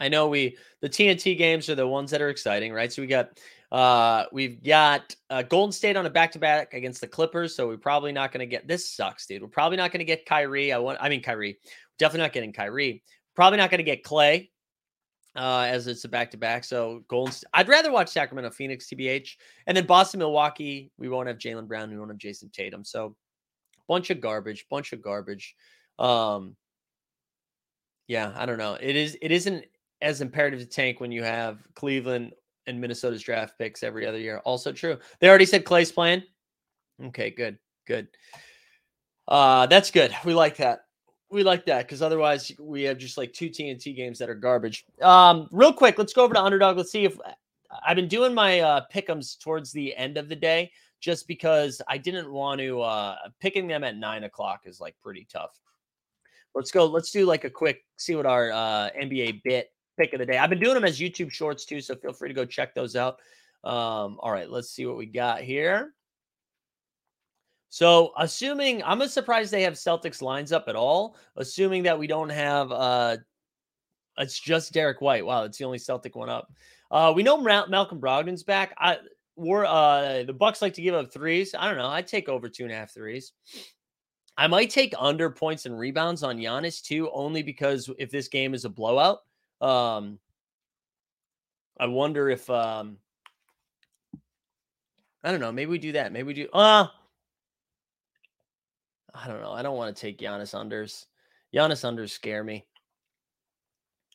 I 0.00 0.08
know 0.08 0.28
we 0.28 0.56
the 0.80 0.88
TNT 0.88 1.36
games 1.36 1.68
are 1.68 1.74
the 1.74 1.86
ones 1.86 2.10
that 2.10 2.22
are 2.22 2.30
exciting, 2.30 2.72
right? 2.72 2.92
So 2.92 3.02
we 3.02 3.06
got 3.08 3.38
uh 3.70 4.24
we've 4.32 4.64
got 4.64 5.14
uh, 5.28 5.42
Golden 5.42 5.72
State 5.72 5.96
on 5.96 6.06
a 6.06 6.10
back 6.10 6.32
to 6.32 6.38
back 6.38 6.72
against 6.72 7.02
the 7.02 7.06
Clippers, 7.06 7.54
so 7.54 7.68
we're 7.68 7.76
probably 7.76 8.10
not 8.10 8.32
going 8.32 8.40
to 8.40 8.46
get 8.46 8.66
this 8.66 8.88
sucks, 8.88 9.26
dude. 9.26 9.42
We're 9.42 9.48
probably 9.48 9.76
not 9.76 9.92
going 9.92 10.00
to 10.00 10.06
get 10.06 10.24
Kyrie. 10.24 10.72
I 10.72 10.78
want 10.78 10.98
I 11.00 11.10
mean 11.10 11.22
Kyrie. 11.22 11.58
Definitely 12.00 12.24
not 12.24 12.32
getting 12.32 12.52
Kyrie. 12.52 13.02
Probably 13.36 13.58
not 13.58 13.70
going 13.70 13.78
to 13.78 13.84
get 13.84 14.02
Klay 14.02 14.48
uh, 15.36 15.66
as 15.68 15.86
it's 15.86 16.04
a 16.04 16.08
back 16.08 16.30
to 16.30 16.38
back. 16.38 16.64
So 16.64 17.04
Golden, 17.08 17.34
I'd 17.52 17.68
rather 17.68 17.92
watch 17.92 18.08
Sacramento, 18.08 18.50
Phoenix, 18.50 18.88
TBH, 18.88 19.36
and 19.66 19.76
then 19.76 19.86
Boston, 19.86 20.18
Milwaukee. 20.18 20.90
We 20.98 21.10
won't 21.10 21.28
have 21.28 21.36
Jaylen 21.36 21.68
Brown. 21.68 21.90
We 21.90 21.98
won't 21.98 22.10
have 22.10 22.18
Jayson 22.18 22.50
Tatum. 22.52 22.84
So 22.84 23.14
bunch 23.86 24.08
of 24.08 24.22
garbage, 24.22 24.66
bunch 24.70 24.94
of 24.94 25.02
garbage. 25.02 25.54
Um, 25.98 26.56
yeah, 28.08 28.32
I 28.34 28.46
don't 28.46 28.58
know. 28.58 28.78
It 28.80 28.96
is. 28.96 29.16
It 29.20 29.30
isn't 29.30 29.66
as 30.00 30.22
imperative 30.22 30.60
to 30.60 30.66
tank 30.66 31.00
when 31.00 31.12
you 31.12 31.22
have 31.22 31.58
Cleveland 31.74 32.32
and 32.66 32.80
Minnesota's 32.80 33.22
draft 33.22 33.58
picks 33.58 33.82
every 33.82 34.06
other 34.06 34.18
year. 34.18 34.38
Also 34.38 34.72
true. 34.72 34.98
They 35.20 35.28
already 35.28 35.44
said 35.44 35.64
Klay's 35.64 35.92
playing. 35.92 36.22
Okay, 37.02 37.30
good, 37.30 37.58
good. 37.86 38.08
Uh, 39.28 39.66
that's 39.66 39.90
good. 39.90 40.14
We 40.24 40.34
like 40.34 40.56
that 40.56 40.80
we 41.30 41.42
like 41.42 41.64
that 41.66 41.86
because 41.86 42.02
otherwise 42.02 42.50
we 42.58 42.82
have 42.82 42.98
just 42.98 43.16
like 43.16 43.32
two 43.32 43.48
TNT 43.48 43.94
games 43.94 44.18
that 44.18 44.28
are 44.28 44.34
garbage. 44.34 44.84
Um, 45.00 45.48
real 45.52 45.72
quick, 45.72 45.98
let's 45.98 46.12
go 46.12 46.24
over 46.24 46.34
to 46.34 46.42
underdog. 46.42 46.76
Let's 46.76 46.90
see 46.90 47.04
if 47.04 47.16
I've 47.86 47.96
been 47.96 48.08
doing 48.08 48.34
my 48.34 48.60
uh, 48.60 48.80
pickums 48.92 49.38
towards 49.38 49.72
the 49.72 49.94
end 49.96 50.18
of 50.18 50.28
the 50.28 50.36
day 50.36 50.72
just 51.00 51.28
because 51.28 51.80
I 51.88 51.98
didn't 51.98 52.30
want 52.30 52.60
to 52.60 52.82
uh, 52.82 53.16
picking 53.40 53.66
them 53.66 53.84
at 53.84 53.96
nine 53.96 54.24
o'clock 54.24 54.62
is 54.64 54.80
like 54.80 54.96
pretty 55.02 55.26
tough. 55.30 55.58
Let's 56.54 56.70
go. 56.70 56.84
Let's 56.86 57.12
do 57.12 57.26
like 57.26 57.44
a 57.44 57.50
quick 57.50 57.84
see 57.96 58.16
what 58.16 58.26
our 58.26 58.50
uh, 58.50 58.90
NBA 59.00 59.42
bit 59.44 59.70
pick 59.98 60.12
of 60.12 60.18
the 60.18 60.26
day. 60.26 60.38
I've 60.38 60.50
been 60.50 60.60
doing 60.60 60.74
them 60.74 60.84
as 60.84 60.98
YouTube 60.98 61.30
shorts 61.30 61.64
too, 61.64 61.80
so 61.80 61.94
feel 61.94 62.12
free 62.12 62.28
to 62.28 62.34
go 62.34 62.44
check 62.44 62.74
those 62.74 62.96
out. 62.96 63.18
Um, 63.62 64.18
all 64.20 64.32
right, 64.32 64.50
let's 64.50 64.70
see 64.70 64.86
what 64.86 64.96
we 64.96 65.06
got 65.06 65.42
here. 65.42 65.92
So, 67.72 68.12
assuming 68.18 68.82
I'm 68.82 69.00
a 69.00 69.08
surprised 69.08 69.52
they 69.52 69.62
have 69.62 69.74
Celtics 69.74 70.20
lines 70.20 70.50
up 70.50 70.64
at 70.66 70.74
all, 70.74 71.16
assuming 71.36 71.84
that 71.84 71.98
we 71.98 72.08
don't 72.08 72.28
have 72.28 72.70
uh 72.72 73.16
it's 74.18 74.38
just 74.38 74.72
Derrick 74.72 75.00
White. 75.00 75.24
Wow, 75.24 75.44
it's 75.44 75.56
the 75.56 75.64
only 75.64 75.78
Celtic 75.78 76.16
one 76.16 76.28
up. 76.28 76.52
Uh 76.90 77.12
we 77.14 77.22
know 77.22 77.40
Malcolm 77.40 78.00
Brogdon's 78.00 78.42
back. 78.42 78.74
I 78.76 78.98
we're 79.36 79.64
uh 79.64 80.24
the 80.24 80.32
Bucks 80.32 80.60
like 80.60 80.74
to 80.74 80.82
give 80.82 80.96
up 80.96 81.12
threes. 81.12 81.54
I 81.56 81.68
don't 81.68 81.78
know. 81.78 81.86
I'd 81.86 82.08
take 82.08 82.28
over 82.28 82.48
two 82.48 82.64
and 82.64 82.72
a 82.72 82.76
half 82.76 82.92
threes. 82.92 83.32
I 84.36 84.48
might 84.48 84.70
take 84.70 84.92
under 84.98 85.30
points 85.30 85.64
and 85.64 85.78
rebounds 85.78 86.24
on 86.24 86.38
Giannis 86.38 86.82
too, 86.82 87.08
only 87.12 87.44
because 87.44 87.88
if 87.98 88.10
this 88.10 88.26
game 88.26 88.52
is 88.52 88.64
a 88.64 88.68
blowout, 88.68 89.18
um 89.60 90.18
I 91.78 91.86
wonder 91.86 92.28
if 92.28 92.50
um 92.50 92.98
I 95.22 95.30
don't 95.30 95.40
know. 95.40 95.52
Maybe 95.52 95.70
we 95.70 95.78
do 95.78 95.92
that. 95.92 96.12
Maybe 96.12 96.26
we 96.26 96.34
do. 96.34 96.48
Uh 96.52 96.88
I 99.14 99.26
don't 99.26 99.40
know. 99.40 99.52
I 99.52 99.62
don't 99.62 99.76
want 99.76 99.94
to 99.94 100.00
take 100.00 100.18
Giannis 100.18 100.54
unders. 100.54 101.06
Giannis 101.54 101.84
unders 101.84 102.10
scare 102.10 102.44
me. 102.44 102.64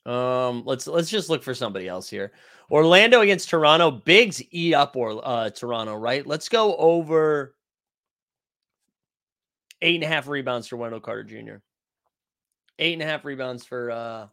Um, 0.05 0.63
let's 0.65 0.85
let's 0.85 1.09
just 1.09 1.29
look 1.29 1.43
for 1.43 1.55
somebody 1.55 1.87
else 1.87 2.09
here. 2.09 2.31
Orlando 2.69 3.21
against 3.21 3.49
Toronto. 3.49 3.91
Bigs 3.91 4.41
eat 4.51 4.73
up 4.73 4.95
or 4.95 5.19
uh 5.23 5.49
Toronto, 5.49 5.95
right? 5.95 6.25
Let's 6.25 6.47
go 6.47 6.75
over 6.75 7.55
eight 9.81 9.95
and 9.95 10.03
a 10.03 10.07
half 10.07 10.27
rebounds 10.27 10.67
for 10.67 10.77
Wendell 10.77 10.99
Carter 10.99 11.23
Jr. 11.23 11.55
Eight 12.77 12.93
and 12.93 13.01
a 13.01 13.05
half 13.05 13.25
rebounds 13.25 13.65
for 13.65 13.91
uh 13.91 14.27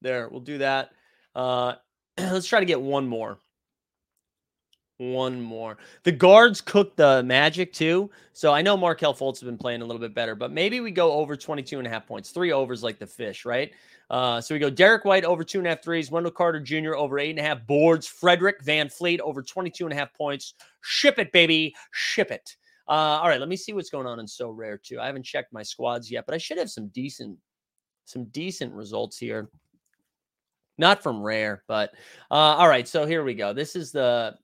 there. 0.00 0.28
We'll 0.28 0.40
do 0.40 0.58
that. 0.58 0.90
Uh 1.34 1.74
let's 2.18 2.48
try 2.48 2.60
to 2.60 2.66
get 2.66 2.80
one 2.80 3.06
more 3.06 3.38
one 5.10 5.40
more. 5.40 5.78
The 6.04 6.12
guards 6.12 6.60
cooked 6.60 6.96
the 6.96 7.22
magic 7.22 7.72
too. 7.72 8.10
So 8.32 8.52
I 8.52 8.62
know 8.62 8.76
Markelle 8.76 9.14
Fultz 9.14 9.40
has 9.40 9.46
been 9.46 9.58
playing 9.58 9.82
a 9.82 9.84
little 9.84 10.00
bit 10.00 10.14
better, 10.14 10.34
but 10.34 10.52
maybe 10.52 10.80
we 10.80 10.90
go 10.90 11.12
over 11.12 11.36
22 11.36 11.78
and 11.78 11.86
a 11.86 11.90
half 11.90 12.06
points, 12.06 12.30
three 12.30 12.52
overs 12.52 12.82
like 12.82 12.98
the 12.98 13.06
fish, 13.06 13.44
right? 13.44 13.72
Uh, 14.10 14.40
so 14.40 14.54
we 14.54 14.58
go 14.58 14.70
Derrick 14.70 15.04
White 15.04 15.24
over 15.24 15.42
two 15.42 15.58
and 15.58 15.66
a 15.66 15.70
half 15.70 15.82
threes, 15.82 16.10
Wendell 16.10 16.32
Carter 16.32 16.60
Jr. 16.60 16.94
over 16.94 17.18
eight 17.18 17.30
and 17.30 17.38
a 17.38 17.42
half 17.42 17.66
boards, 17.66 18.06
Frederick 18.06 18.62
VanVleet 18.62 19.20
over 19.20 19.42
22 19.42 19.84
and 19.84 19.92
a 19.92 19.96
half 19.96 20.12
points. 20.14 20.54
Ship 20.82 21.18
it, 21.18 21.32
baby. 21.32 21.74
Ship 21.92 22.30
it. 22.30 22.56
Uh, 22.88 23.18
all 23.20 23.28
right, 23.28 23.40
let 23.40 23.48
me 23.48 23.56
see 23.56 23.72
what's 23.72 23.90
going 23.90 24.06
on 24.06 24.20
in 24.20 24.26
Sorare 24.26 24.82
too. 24.82 25.00
I 25.00 25.06
haven't 25.06 25.24
checked 25.24 25.52
my 25.52 25.62
squads 25.62 26.10
yet, 26.10 26.26
but 26.26 26.34
I 26.34 26.38
should 26.38 26.58
have 26.58 26.70
some 26.70 26.88
decent, 26.88 27.38
some 28.04 28.24
decent 28.26 28.72
results 28.74 29.18
here. 29.18 29.48
Not 30.78 31.02
from 31.02 31.22
rare, 31.22 31.62
but 31.68 31.94
uh, 32.30 32.34
all 32.34 32.68
right. 32.68 32.88
So 32.88 33.06
here 33.06 33.22
we 33.24 33.34
go. 33.34 33.52
This 33.52 33.76
is 33.76 33.92
the 33.92 34.34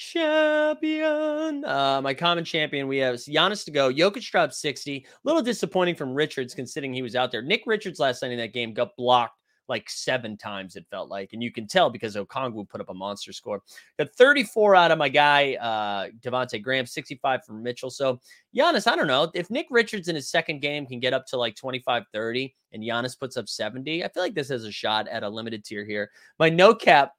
champion. 0.00 1.62
Uh, 1.64 2.00
my 2.02 2.14
common 2.14 2.42
champion, 2.42 2.88
we 2.88 2.96
have 2.96 3.16
Giannis 3.16 3.64
to 3.66 3.70
go. 3.70 3.92
Jokic 3.92 4.28
dropped 4.30 4.54
60. 4.54 4.96
A 4.96 5.04
little 5.24 5.42
disappointing 5.42 5.94
from 5.94 6.14
Richards 6.14 6.54
considering 6.54 6.94
he 6.94 7.02
was 7.02 7.14
out 7.14 7.30
there. 7.30 7.42
Nick 7.42 7.64
Richards 7.66 8.00
last 8.00 8.22
night 8.22 8.32
in 8.32 8.38
that 8.38 8.54
game 8.54 8.72
got 8.72 8.96
blocked 8.96 9.36
like 9.68 9.88
seven 9.88 10.36
times, 10.38 10.74
it 10.74 10.86
felt 10.90 11.10
like. 11.10 11.32
And 11.32 11.42
you 11.42 11.52
can 11.52 11.66
tell 11.66 11.90
because 11.90 12.16
Okongwu 12.16 12.68
put 12.68 12.80
up 12.80 12.88
a 12.88 12.94
monster 12.94 13.32
score. 13.32 13.62
Got 13.98 14.12
34 14.16 14.74
out 14.74 14.90
of 14.90 14.98
my 14.98 15.08
guy, 15.08 15.54
uh, 15.60 16.08
Devonte 16.20 16.60
Graham, 16.60 16.86
65 16.86 17.44
from 17.44 17.62
Mitchell. 17.62 17.90
So 17.90 18.20
Giannis, 18.56 18.90
I 18.90 18.96
don't 18.96 19.06
know. 19.06 19.30
If 19.34 19.50
Nick 19.50 19.66
Richards 19.70 20.08
in 20.08 20.16
his 20.16 20.30
second 20.30 20.60
game 20.60 20.86
can 20.86 20.98
get 20.98 21.12
up 21.12 21.26
to 21.26 21.36
like 21.36 21.56
25 21.56 22.04
30 22.12 22.54
and 22.72 22.82
Giannis 22.82 23.18
puts 23.18 23.36
up 23.36 23.48
70, 23.48 24.02
I 24.02 24.08
feel 24.08 24.22
like 24.22 24.34
this 24.34 24.48
has 24.48 24.64
a 24.64 24.72
shot 24.72 25.06
at 25.08 25.22
a 25.22 25.28
limited 25.28 25.62
tier 25.62 25.84
here. 25.84 26.10
My 26.38 26.48
no 26.48 26.74
cap 26.74 27.12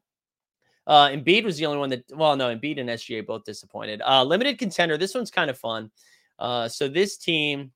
uh, 0.87 1.09
Embiid 1.09 1.43
was 1.43 1.57
the 1.57 1.65
only 1.65 1.79
one 1.79 1.89
that, 1.89 2.03
well, 2.13 2.35
no, 2.35 2.53
Embiid 2.53 2.79
and 2.79 2.89
SGA 2.89 3.25
both 3.25 3.43
disappointed. 3.43 4.01
Uh, 4.01 4.23
limited 4.23 4.57
contender. 4.57 4.97
This 4.97 5.13
one's 5.13 5.31
kind 5.31 5.49
of 5.49 5.57
fun. 5.57 5.91
Uh, 6.39 6.67
so 6.67 6.87
this 6.87 7.17
team, 7.17 7.71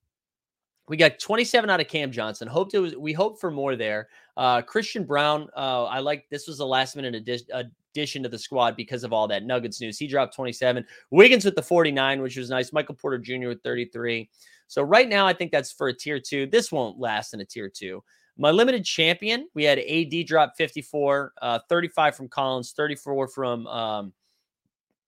we 0.88 0.98
got 0.98 1.20
27 1.20 1.70
out 1.70 1.80
of 1.80 1.88
Cam 1.88 2.12
Johnson. 2.12 2.48
Hoped 2.48 2.74
it 2.74 2.80
was, 2.80 2.96
we 2.96 3.14
hope 3.14 3.40
for 3.40 3.52
more 3.52 3.76
there. 3.76 4.10
Uh, 4.38 4.62
Christian 4.62 5.04
Braun, 5.04 5.48
uh, 5.56 5.86
I 5.86 6.00
like 6.00 6.26
this 6.30 6.48
was 6.48 6.58
the 6.58 6.66
last 6.66 6.96
minute 6.96 7.16
addition, 7.16 7.48
addition 7.96 8.24
to 8.24 8.30
the 8.30 8.38
squad 8.38 8.76
because 8.76 9.04
of 9.04 9.14
all 9.14 9.28
that 9.28 9.44
Nuggets 9.44 9.80
news. 9.82 9.98
He 9.98 10.08
dropped 10.08 10.36
27. 10.36 10.86
Wiggins 11.12 11.46
with 11.46 11.56
the 11.56 11.62
49, 11.62 12.22
which 12.22 12.38
was 12.38 12.50
nice. 12.50 12.74
Michael 12.74 12.96
Porter 12.96 13.18
Jr. 13.18 13.48
with 13.48 13.64
33. 13.64 14.30
So 14.68 14.82
right 14.82 15.08
now, 15.08 15.28
I 15.28 15.34
think 15.34 15.52
that's 15.52 15.72
for 15.72 15.88
a 15.88 15.94
tier 15.94 16.20
two. 16.20 16.48
This 16.48 16.72
won't 16.72 17.00
last 17.00 17.34
in 17.34 17.42
a 17.42 17.46
tier 17.46 17.70
two. 17.70 18.04
My 18.38 18.52
limited 18.52 18.84
champion, 18.84 19.48
we 19.54 19.64
had 19.64 19.80
AD 19.80 20.26
drop 20.26 20.56
54, 20.58 21.34
uh, 21.42 21.60
35 21.70 22.16
from 22.16 22.28
Collins, 22.28 22.74
34 22.74 23.28
from 23.30 23.68
um, 23.68 24.14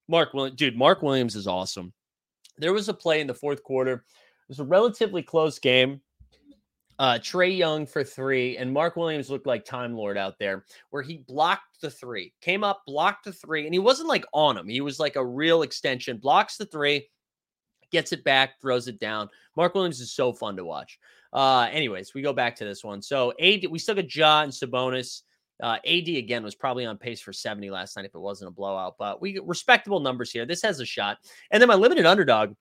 Mark 0.08 0.32
Williams. 0.32 0.56
Dude, 0.56 0.76
Mark 0.76 1.02
Williams 1.02 1.36
is 1.36 1.46
awesome. 1.46 1.92
There 2.56 2.72
was 2.72 2.88
a 2.88 2.94
play 2.94 3.20
in 3.20 3.26
the 3.26 3.34
fourth 3.34 3.62
quarter. 3.62 3.92
It 3.92 4.48
was 4.48 4.60
a 4.60 4.64
relatively 4.64 5.22
close 5.22 5.58
game. 5.58 6.00
Uh, 6.98 7.14
Trae 7.14 7.56
Young 7.56 7.86
for 7.86 8.02
three, 8.02 8.56
and 8.56 8.72
Mark 8.72 8.96
Williams 8.96 9.30
looked 9.30 9.46
like 9.46 9.64
Time 9.64 9.94
Lord 9.94 10.18
out 10.18 10.36
there, 10.40 10.64
where 10.90 11.02
he 11.02 11.18
blocked 11.18 11.80
the 11.80 11.90
three, 11.90 12.32
came 12.40 12.64
up, 12.64 12.82
blocked 12.86 13.24
the 13.24 13.32
three, 13.32 13.66
and 13.66 13.74
he 13.74 13.78
wasn't 13.78 14.08
like 14.08 14.24
on 14.32 14.56
him. 14.56 14.66
He 14.66 14.80
was 14.80 14.98
like 14.98 15.14
a 15.14 15.24
real 15.24 15.62
extension, 15.62 16.16
blocks 16.16 16.56
the 16.56 16.66
three, 16.66 17.08
gets 17.90 18.12
it 18.12 18.24
back, 18.24 18.60
throws 18.60 18.88
it 18.88 18.98
down. 18.98 19.28
Mark 19.56 19.74
Williams 19.74 20.00
is 20.00 20.12
so 20.12 20.32
fun 20.32 20.56
to 20.56 20.64
watch. 20.64 20.98
Uh, 21.32 21.68
anyways, 21.70 22.14
we 22.14 22.22
go 22.22 22.32
back 22.32 22.56
to 22.56 22.64
this 22.64 22.82
one. 22.82 23.02
So 23.02 23.32
AD, 23.40 23.66
we 23.70 23.78
still 23.78 23.94
got 23.94 24.14
Ja 24.14 24.42
and 24.42 24.52
Sabonis. 24.52 25.22
Uh, 25.60 25.76
AD 25.84 26.08
again 26.08 26.44
was 26.44 26.54
probably 26.54 26.86
on 26.86 26.96
pace 26.96 27.20
for 27.20 27.32
70 27.32 27.70
last 27.70 27.96
night 27.96 28.04
if 28.04 28.14
it 28.14 28.20
wasn't 28.20 28.48
a 28.48 28.52
blowout, 28.52 28.94
but 28.96 29.20
we 29.20 29.40
respectable 29.44 29.98
numbers 29.98 30.30
here. 30.30 30.46
This 30.46 30.62
has 30.62 30.78
a 30.78 30.86
shot. 30.86 31.18
And 31.50 31.60
then 31.60 31.68
my 31.68 31.74
limited 31.74 32.06
underdog 32.06 32.54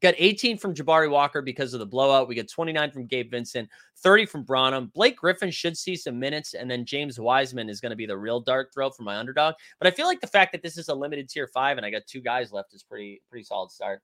got 0.00 0.14
18 0.16 0.58
from 0.58 0.74
Jabari 0.74 1.10
Walker 1.10 1.42
because 1.42 1.74
of 1.74 1.80
the 1.80 1.86
blowout. 1.86 2.28
We 2.28 2.36
get 2.36 2.50
29 2.50 2.92
from 2.92 3.06
Gabe 3.06 3.30
Vincent, 3.30 3.68
30 3.98 4.26
from 4.26 4.44
Branham. 4.44 4.92
Blake 4.94 5.16
Griffin 5.16 5.50
should 5.50 5.76
see 5.76 5.96
some 5.96 6.18
minutes, 6.18 6.54
and 6.54 6.70
then 6.70 6.84
James 6.84 7.18
Wiseman 7.18 7.68
is 7.68 7.80
going 7.80 7.90
to 7.90 7.96
be 7.96 8.06
the 8.06 8.16
real 8.16 8.40
dart 8.40 8.70
throw 8.72 8.90
for 8.90 9.02
my 9.02 9.16
underdog. 9.16 9.54
But 9.80 9.88
I 9.88 9.90
feel 9.90 10.06
like 10.06 10.20
the 10.20 10.26
fact 10.26 10.52
that 10.52 10.62
this 10.62 10.78
is 10.78 10.88
a 10.88 10.94
limited 10.94 11.28
tier 11.28 11.48
five 11.48 11.76
and 11.76 11.84
I 11.84 11.90
got 11.90 12.06
two 12.06 12.20
guys 12.20 12.52
left 12.52 12.74
is 12.74 12.82
pretty 12.82 13.20
pretty 13.28 13.44
solid 13.44 13.70
start. 13.70 14.00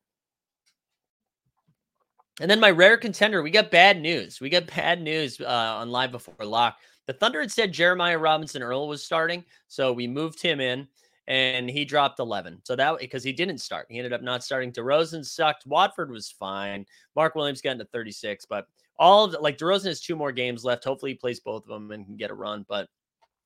And 2.41 2.51
then 2.51 2.61
my 2.61 2.71
rare 2.71 2.97
contender, 2.97 3.43
we 3.43 3.51
got 3.51 3.71
bad 3.71 4.01
news. 4.01 4.41
We 4.41 4.51
got 4.51 4.67
bad 4.67 5.01
news 5.01 5.41
uh, 5.41 5.45
on 5.79 5.91
live 5.91 6.11
before 6.11 6.35
lock. 6.45 6.79
The 7.07 7.13
Thunder 7.13 7.41
had 7.41 7.53
said 7.53 7.73
Jeremiah 7.73 8.19
Robinson 8.19 8.63
Earl 8.63 8.89
was 8.89 9.05
starting, 9.05 9.45
so 9.69 9.93
we 9.93 10.07
moved 10.07 10.41
him 10.41 10.59
in, 10.61 10.89
and 11.29 11.69
he 11.69 11.85
dropped 11.85 12.19
11. 12.19 12.61
So 12.65 12.75
that 12.77 12.99
because 12.99 13.23
he 13.23 13.33
didn't 13.33 13.59
start, 13.59 13.87
he 13.91 13.99
ended 13.99 14.13
up 14.13 14.23
not 14.23 14.43
starting. 14.43 14.73
DeRozan 14.73 15.25
sucked. 15.25 15.67
Watford 15.67 16.11
was 16.11 16.31
fine. 16.31 16.87
Mark 17.15 17.35
Williams 17.35 17.61
getting 17.61 17.79
to 17.79 17.85
36, 17.87 18.47
but 18.47 18.67
all 18.99 19.25
of 19.25 19.37
like 19.41 19.59
DeRozan 19.59 19.87
has 19.87 20.01
two 20.01 20.17
more 20.17 20.33
games 20.33 20.65
left. 20.65 20.85
Hopefully, 20.85 21.13
he 21.13 21.19
plays 21.19 21.41
both 21.41 21.65
of 21.65 21.69
them 21.69 21.91
and 21.91 22.07
can 22.07 22.17
get 22.17 22.31
a 22.31 22.35
run. 22.35 22.65
But 22.69 22.89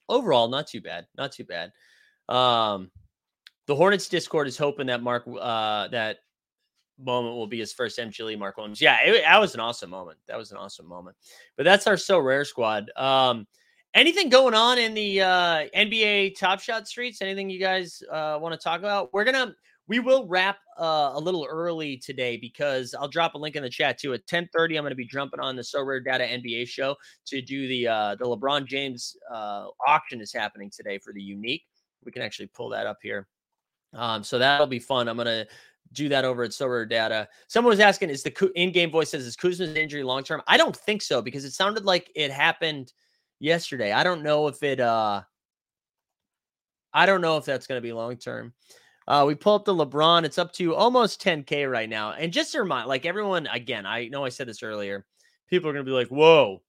overall, 0.08 0.48
not 0.48 0.66
too 0.66 0.80
bad. 0.80 1.06
Not 1.16 1.32
too 1.32 1.44
bad. 1.44 1.72
Um, 2.28 2.90
the 3.66 3.74
Hornets 3.74 4.08
Discord 4.08 4.46
is 4.46 4.56
hoping 4.56 4.86
that 4.86 5.02
Mark 5.02 5.24
uh, 5.26 5.88
that 5.88 6.18
moment 6.98 7.36
will 7.36 7.46
be 7.46 7.58
his 7.58 7.72
first 7.72 7.98
MGLE 7.98 8.38
Mark 8.38 8.56
Williams. 8.56 8.80
Yeah, 8.80 8.98
it, 9.04 9.22
that 9.22 9.40
was 9.40 9.54
an 9.54 9.60
awesome 9.60 9.90
moment. 9.90 10.18
That 10.26 10.36
was 10.36 10.50
an 10.50 10.56
awesome 10.56 10.86
moment. 10.86 11.16
But 11.56 11.64
that's 11.64 11.86
our 11.86 11.94
Sorare 11.94 12.46
squad. 12.46 12.90
Um, 12.96 13.46
anything 13.94 14.28
going 14.28 14.54
on 14.54 14.78
in 14.78 14.94
the 14.94 15.22
uh, 15.22 15.66
NBA 15.76 16.38
Top 16.38 16.60
Shot 16.60 16.88
streets? 16.88 17.22
Anything 17.22 17.50
you 17.50 17.60
guys 17.60 18.02
uh, 18.10 18.38
want 18.40 18.52
to 18.52 18.62
talk 18.62 18.80
about? 18.80 19.12
We're 19.12 19.24
gonna 19.24 19.54
we 19.88 20.00
will 20.00 20.26
wrap 20.26 20.58
uh, 20.78 21.12
a 21.14 21.18
little 21.18 21.46
early 21.50 21.96
today 21.96 22.36
because 22.36 22.94
I'll 22.94 23.08
drop 23.08 23.34
a 23.34 23.38
link 23.38 23.56
in 23.56 23.62
the 23.62 23.70
chat 23.70 23.98
too. 23.98 24.12
At 24.12 24.26
10:30, 24.26 24.76
I'm 24.76 24.82
going 24.82 24.90
to 24.90 24.94
be 24.94 25.06
jumping 25.06 25.40
on 25.40 25.56
the 25.56 25.62
Sorare 25.62 26.04
Data 26.04 26.24
NBA 26.24 26.68
show 26.68 26.94
to 27.26 27.40
do 27.40 27.66
the 27.66 27.88
uh, 27.88 28.14
the 28.16 28.26
LeBron 28.26 28.66
James 28.66 29.16
uh, 29.32 29.66
auction 29.86 30.20
is 30.20 30.32
happening 30.32 30.70
today 30.70 30.98
for 30.98 31.12
the 31.12 31.22
unique. 31.22 31.64
We 32.04 32.12
can 32.12 32.22
actually 32.22 32.48
pull 32.48 32.68
that 32.70 32.86
up 32.86 32.98
here. 33.02 33.26
Um, 33.94 34.22
so 34.22 34.38
that'll 34.38 34.66
be 34.66 34.78
fun. 34.78 35.08
I'm 35.08 35.16
gonna 35.16 35.46
do 35.92 36.08
that 36.08 36.24
over 36.24 36.42
at 36.42 36.50
Sorare 36.50 36.88
Data. 36.88 37.28
Someone 37.48 37.70
was 37.70 37.80
asking, 37.80 38.10
is 38.10 38.22
the 38.22 38.50
in-game 38.54 38.90
voice 38.90 39.10
says 39.10 39.24
is 39.24 39.36
Kuzma's 39.36 39.74
injury 39.74 40.02
long 40.02 40.22
term? 40.22 40.42
I 40.46 40.56
don't 40.56 40.76
think 40.76 41.02
so 41.02 41.22
because 41.22 41.44
it 41.44 41.52
sounded 41.52 41.84
like 41.84 42.10
it 42.14 42.30
happened 42.30 42.92
yesterday. 43.38 43.92
I 43.92 44.02
don't 44.02 44.22
know 44.22 44.48
if 44.48 44.62
it 44.62 44.80
uh 44.80 45.22
I 46.92 47.06
don't 47.06 47.20
know 47.20 47.36
if 47.36 47.44
that's 47.44 47.66
going 47.66 47.78
to 47.78 47.86
be 47.86 47.92
long 47.92 48.16
term. 48.16 48.54
Uh, 49.06 49.24
we 49.26 49.34
pull 49.34 49.54
up 49.54 49.64
the 49.64 49.74
LeBron. 49.74 50.24
It's 50.24 50.38
up 50.38 50.52
to 50.54 50.74
almost 50.74 51.22
10K 51.22 51.70
right 51.70 51.88
now. 51.88 52.12
And 52.12 52.32
just 52.32 52.52
to 52.52 52.60
remind, 52.60 52.88
like 52.88 53.06
everyone, 53.06 53.46
again, 53.46 53.86
I 53.86 54.08
know 54.08 54.24
I 54.24 54.28
said 54.28 54.48
this 54.48 54.62
earlier. 54.62 55.06
People 55.48 55.70
are 55.70 55.72
going 55.72 55.84
to 55.84 55.90
be 55.90 55.94
like, 55.94 56.08
whoa, 56.08 56.62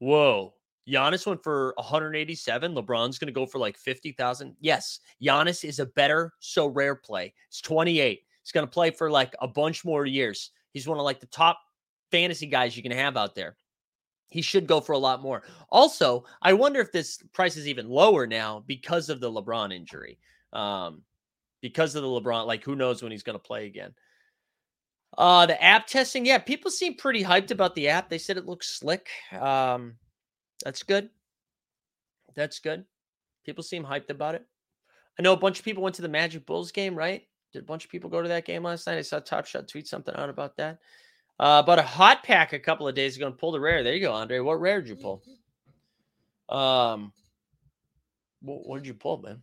whoa. 0.00 0.54
Giannis 0.88 1.24
went 1.24 1.42
for 1.42 1.72
187. 1.76 2.74
LeBron's 2.74 3.18
going 3.18 3.26
to 3.26 3.32
go 3.32 3.46
for 3.46 3.58
like 3.58 3.76
50,000. 3.76 4.56
Yes, 4.60 4.98
Giannis 5.22 5.64
is 5.64 5.78
a 5.78 5.86
better 5.86 6.32
Sorare 6.42 7.00
play. 7.00 7.32
It's 7.48 7.60
28. 7.60 8.22
He's 8.42 8.52
going 8.52 8.66
to 8.66 8.70
play 8.70 8.90
for 8.90 9.10
like 9.10 9.34
a 9.40 9.48
bunch 9.48 9.84
more 9.84 10.04
years. 10.06 10.50
He's 10.72 10.88
one 10.88 10.98
of 10.98 11.04
like 11.04 11.20
the 11.20 11.26
top 11.26 11.60
fantasy 12.10 12.46
guys 12.46 12.76
you 12.76 12.82
can 12.82 12.92
have 12.92 13.16
out 13.16 13.34
there. 13.34 13.56
He 14.28 14.42
should 14.42 14.66
go 14.66 14.80
for 14.80 14.92
a 14.92 14.98
lot 14.98 15.20
more. 15.22 15.42
Also, 15.70 16.24
I 16.40 16.54
wonder 16.54 16.80
if 16.80 16.90
this 16.90 17.22
price 17.34 17.56
is 17.56 17.68
even 17.68 17.88
lower 17.88 18.26
now 18.26 18.64
because 18.66 19.10
of 19.10 19.20
the 19.20 19.30
LeBron 19.30 19.74
injury. 19.74 20.18
Um, 20.52 21.02
because 21.60 21.94
of 21.94 22.02
the 22.02 22.08
LeBron, 22.08 22.46
like 22.46 22.64
who 22.64 22.74
knows 22.74 23.02
when 23.02 23.12
he's 23.12 23.22
going 23.22 23.38
to 23.38 23.42
play 23.42 23.66
again. 23.66 23.94
Uh, 25.16 25.44
the 25.46 25.62
app 25.62 25.86
testing, 25.86 26.24
yeah, 26.24 26.38
people 26.38 26.70
seem 26.70 26.94
pretty 26.94 27.22
hyped 27.22 27.50
about 27.50 27.74
the 27.74 27.88
app. 27.88 28.08
They 28.08 28.18
said 28.18 28.38
it 28.38 28.46
looks 28.46 28.78
slick. 28.78 29.08
Um, 29.38 29.96
that's 30.64 30.82
good. 30.82 31.10
That's 32.34 32.58
good. 32.58 32.84
People 33.44 33.62
seem 33.62 33.84
hyped 33.84 34.10
about 34.10 34.34
it. 34.34 34.46
I 35.18 35.22
know 35.22 35.34
a 35.34 35.38
bunch 35.38 35.58
of 35.58 35.64
people 35.64 35.82
went 35.82 35.96
to 35.96 36.02
the 36.02 36.08
Magic 36.08 36.46
Bulls 36.46 36.72
game, 36.72 36.94
right? 36.94 37.22
Did 37.52 37.62
a 37.62 37.66
bunch 37.66 37.84
of 37.84 37.90
people 37.90 38.08
go 38.10 38.22
to 38.22 38.28
that 38.28 38.44
game 38.44 38.62
last 38.62 38.86
night? 38.86 38.98
I 38.98 39.02
saw 39.02 39.20
Top 39.20 39.46
Shot 39.46 39.68
tweet 39.68 39.86
something 39.86 40.14
out 40.16 40.30
about 40.30 40.56
that. 40.56 40.78
Uh, 41.38 41.62
but 41.62 41.78
a 41.78 41.82
hot 41.82 42.22
pack 42.22 42.52
a 42.52 42.58
couple 42.58 42.86
of 42.86 42.94
days 42.94 43.16
ago 43.16 43.26
and 43.26 43.36
pulled 43.36 43.56
a 43.56 43.60
rare. 43.60 43.82
There 43.82 43.94
you 43.94 44.00
go, 44.00 44.12
Andre. 44.12 44.38
What 44.38 44.60
rare 44.60 44.80
did 44.80 44.88
you 44.88 44.96
pull? 44.96 45.22
Um, 46.48 47.12
what, 48.40 48.66
what 48.66 48.78
did 48.78 48.86
you 48.86 48.94
pull, 48.94 49.22
man? 49.22 49.42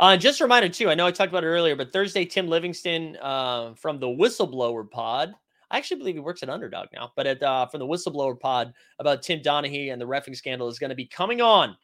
Uh, 0.00 0.16
just 0.16 0.40
a 0.40 0.44
reminder 0.44 0.68
too. 0.68 0.88
I 0.88 0.94
know 0.94 1.06
I 1.06 1.10
talked 1.10 1.30
about 1.32 1.44
it 1.44 1.48
earlier, 1.48 1.74
but 1.74 1.92
Thursday, 1.92 2.24
Tim 2.24 2.46
Livingston 2.46 3.16
uh, 3.20 3.74
from 3.74 3.98
the 3.98 4.06
Whistleblower 4.06 4.88
Pod. 4.88 5.34
I 5.70 5.76
actually 5.76 5.98
believe 5.98 6.14
he 6.14 6.20
works 6.20 6.42
at 6.42 6.48
Underdog 6.48 6.88
now, 6.94 7.12
but 7.14 7.26
at 7.26 7.42
uh, 7.42 7.66
from 7.66 7.80
the 7.80 7.86
Whistleblower 7.86 8.38
Pod 8.38 8.72
about 9.00 9.22
Tim 9.22 9.40
Donaghy 9.40 9.92
and 9.92 10.00
the 10.00 10.06
refing 10.06 10.36
scandal 10.36 10.68
is 10.68 10.78
going 10.78 10.90
to 10.90 10.96
be 10.96 11.04
coming 11.04 11.40
on 11.40 11.76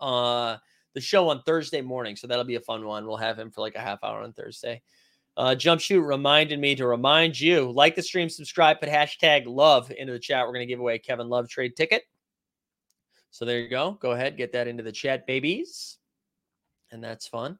uh, 0.00 0.56
the 0.94 1.00
show 1.00 1.28
on 1.28 1.42
Thursday 1.42 1.80
morning. 1.80 2.16
So 2.16 2.26
that'll 2.26 2.44
be 2.44 2.56
a 2.56 2.60
fun 2.60 2.84
one. 2.84 3.06
We'll 3.06 3.16
have 3.16 3.38
him 3.38 3.50
for 3.50 3.60
like 3.60 3.74
a 3.74 3.80
half 3.80 4.02
hour 4.02 4.22
on 4.22 4.32
Thursday. 4.32 4.82
Uh, 5.36 5.54
Jump 5.54 5.80
Shoot 5.80 6.02
reminded 6.02 6.58
me 6.58 6.74
to 6.74 6.86
remind 6.86 7.38
you 7.38 7.70
like 7.70 7.94
the 7.94 8.02
stream, 8.02 8.28
subscribe, 8.28 8.80
put 8.80 8.88
hashtag 8.88 9.44
love 9.46 9.92
into 9.96 10.12
the 10.12 10.18
chat. 10.18 10.44
We're 10.44 10.52
going 10.52 10.66
to 10.66 10.72
give 10.72 10.80
away 10.80 10.98
Kevin 10.98 11.28
Love 11.28 11.48
trade 11.48 11.76
ticket. 11.76 12.02
So 13.30 13.44
there 13.44 13.60
you 13.60 13.68
go. 13.68 13.92
Go 14.00 14.12
ahead, 14.12 14.36
get 14.36 14.52
that 14.52 14.66
into 14.66 14.82
the 14.82 14.90
chat, 14.90 15.26
babies. 15.26 15.98
And 16.90 17.04
that's 17.04 17.28
fun. 17.28 17.58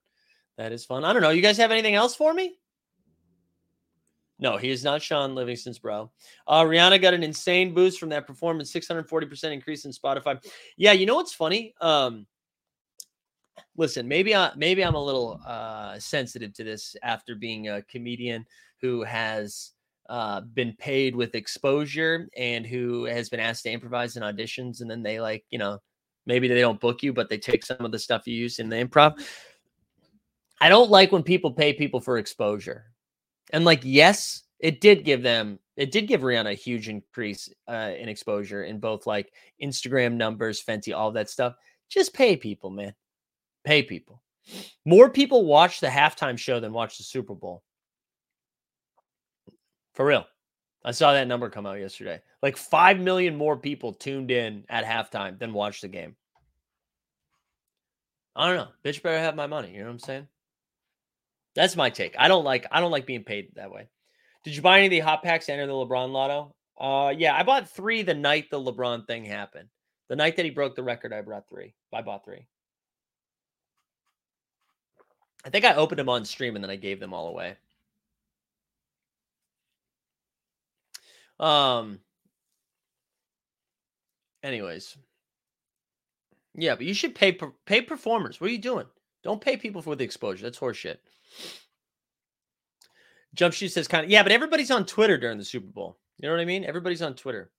That 0.57 0.73
is 0.73 0.85
fun. 0.85 1.05
I 1.05 1.13
don't 1.13 1.23
know. 1.23 1.31
You 1.31 1.43
guys 1.43 1.57
have 1.59 1.71
anything 1.71 1.95
else 1.95 2.17
for 2.17 2.35
me? 2.35 2.59
No, 4.41 4.57
he 4.57 4.71
is 4.71 4.83
not 4.83 5.03
Shaun 5.03 5.35
Livingston's 5.35 5.79
bro. 5.79 6.11
Uh, 6.47 6.63
Rihanna 6.63 7.01
got 7.01 7.15
an 7.15 7.23
insane 7.23 7.75
boost 7.75 7.99
from 7.99 8.09
that 8.11 8.27
performance, 8.27 8.73
640% 8.73 9.53
increase 9.53 9.85
in 9.85 9.93
Spotify. 9.93 10.43
Yeah, 10.77 10.93
you 10.93 11.07
know 11.07 11.17
what's 11.17 11.35
funny? 11.35 11.75
Um, 11.81 12.27
listen, 13.79 14.07
maybe 14.07 14.35
I 14.35 14.51
maybe 14.57 14.85
I'm 14.85 14.95
a 14.95 15.03
little 15.03 15.41
uh 15.47 15.99
sensitive 15.99 16.53
to 16.55 16.65
this 16.65 16.95
after 17.03 17.35
being 17.35 17.69
a 17.69 17.83
comedian 17.83 18.45
who 18.83 19.03
has 19.05 19.73
uh 20.11 20.43
been 20.43 20.75
paid 20.79 21.17
with 21.17 21.35
exposure 21.35 22.29
and 22.37 22.67
who 22.67 23.05
has 23.05 23.31
been 23.31 23.41
asked 23.41 23.63
to 23.63 23.71
improvise 23.71 24.17
in 24.17 24.23
auditions 24.23 24.83
and 24.83 24.91
then 24.91 25.03
they 25.03 25.21
like, 25.21 25.45
you 25.49 25.59
know, 25.59 25.79
maybe 26.27 26.49
they 26.49 26.61
don't 26.61 26.81
book 26.81 27.03
you, 27.03 27.15
but 27.15 27.31
they 27.31 27.39
take 27.39 27.65
some 27.65 27.85
of 27.85 27.93
the 27.93 27.99
stuff 27.99 28.27
you 28.27 28.35
use 28.35 28.59
in 28.59 28.69
the 28.69 28.77
improv. 28.77 29.19
I 30.61 30.69
don't 30.69 30.91
like 30.91 31.13
when 31.13 31.23
people 31.23 31.53
pay 31.53 31.73
people 31.73 32.01
for 32.01 32.19
exposure. 32.19 32.87
And 33.53 33.65
like, 33.65 33.81
yes, 33.85 34.43
it 34.59 34.81
did 34.81 35.05
give 35.05 35.23
them, 35.23 35.61
it 35.77 35.93
did 35.93 36.09
give 36.09 36.23
Rihanna 36.23 36.51
a 36.51 36.55
huge 36.55 36.89
increase 36.89 37.49
uh, 37.69 37.93
in 37.97 38.09
exposure 38.09 38.65
in 38.65 38.81
both 38.81 39.07
like 39.07 39.33
Instagram 39.63 40.15
numbers, 40.15 40.63
Fenty, 40.63 40.95
all 40.95 41.13
that 41.13 41.31
stuff. 41.31 41.55
Just 41.89 42.13
pay 42.13 42.37
people, 42.37 42.71
man. 42.71 42.93
Pay 43.69 43.83
people. 43.83 44.23
More 44.87 45.11
people 45.11 45.45
watch 45.45 45.81
the 45.81 45.89
halftime 45.89 46.39
show 46.39 46.59
than 46.59 46.73
watch 46.73 46.97
the 46.97 47.05
Super 47.05 47.35
Bowl. 47.35 47.63
For 49.93 50.07
real. 50.07 50.25
I 50.83 50.93
saw 50.93 51.13
that 51.13 51.29
number 51.29 51.51
come 51.51 51.67
out 51.67 51.79
yesterday. 51.79 52.23
Like 52.43 52.57
5 52.57 52.99
million 52.99 53.37
more 53.37 53.59
people 53.59 53.93
tuned 53.93 54.31
in 54.31 54.65
at 54.71 54.87
halftime 54.87 55.39
than 55.39 55.53
watched 55.53 55.83
the 55.83 55.89
game. 55.89 56.17
I 58.35 58.47
don't 58.47 58.57
know. 58.57 58.69
Bitch 58.83 59.03
better 59.03 59.19
have 59.19 59.37
my 59.37 59.47
money. 59.47 59.73
You 59.73 59.81
know 59.81 59.85
what 59.85 59.93
I'm 59.93 59.99
saying? 59.99 60.29
That's 61.55 61.77
my 61.77 61.91
take. 61.91 62.15
I 62.19 62.29
don't 62.29 62.45
like 62.45 62.65
I 62.73 62.81
don't 62.81 62.91
like 62.91 63.05
being 63.05 63.23
paid 63.23 63.51
that 63.57 63.71
way. 63.71 63.91
Did 64.45 64.57
you 64.57 64.63
buy 64.63 64.79
any 64.79 64.87
of 64.87 64.93
the 64.93 65.01
hot 65.01 65.23
packs 65.23 65.45
to 65.45 65.53
enter 65.53 65.67
the 65.67 65.75
LeBron 65.75 66.11
lotto? 66.11 66.55
Uh 66.81 67.11
yeah, 67.15 67.37
I 67.37 67.43
bought 67.43 67.69
three 67.69 68.01
the 68.01 68.15
night 68.15 68.47
the 68.51 68.59
LeBron 68.59 69.07
thing 69.07 69.27
happened. 69.27 69.69
The 70.09 70.17
night 70.17 70.37
that 70.37 70.47
he 70.47 70.51
broke 70.51 70.75
the 70.75 70.83
record, 70.83 71.13
I 71.13 71.21
brought 71.21 71.51
three. 71.51 71.75
I 71.93 72.01
bought 72.01 72.25
three. 72.25 72.47
I 75.45 75.51
think 75.51 75.65
I 75.65 75.75
opened 75.75 75.99
them 75.99 76.09
on 76.09 76.25
stream 76.25 76.57
and 76.57 76.65
then 76.65 76.71
I 76.71 76.77
gave 76.77 77.01
them 77.01 77.15
all 77.15 77.29
away. 77.29 77.57
Um 81.39 82.01
anyways. 84.43 84.97
Yeah, 86.55 86.75
but 86.75 86.87
you 86.87 86.95
should 86.95 87.15
pay 87.15 87.39
pay 87.67 87.81
performers. 87.83 88.41
What 88.41 88.51
are 88.51 88.53
you 88.53 88.59
doing? 88.59 88.87
Don't 89.23 89.41
pay 89.41 89.57
people 89.57 89.83
for 89.83 89.95
the 89.97 90.05
exposure. 90.05 90.43
That's 90.43 90.59
horseshit. 90.59 90.97
Jump 93.35 93.55
shoot 93.55 93.69
says 93.69 93.87
kind 93.89 94.05
of 94.05 94.11
yeah, 94.11 94.23
but 94.23 94.33
everybody's 94.33 94.71
on 94.71 94.87
Twitter 94.87 95.19
during 95.19 95.39
the 95.39 95.45
Super 95.45 95.69
Bowl. 95.69 95.99
You 96.19 96.29
know 96.29 96.35
what 96.35 96.41
I 96.41 96.47
mean? 96.47 96.65
Everybody's 96.65 97.03
on 97.03 97.15
Twitter. 97.15 97.51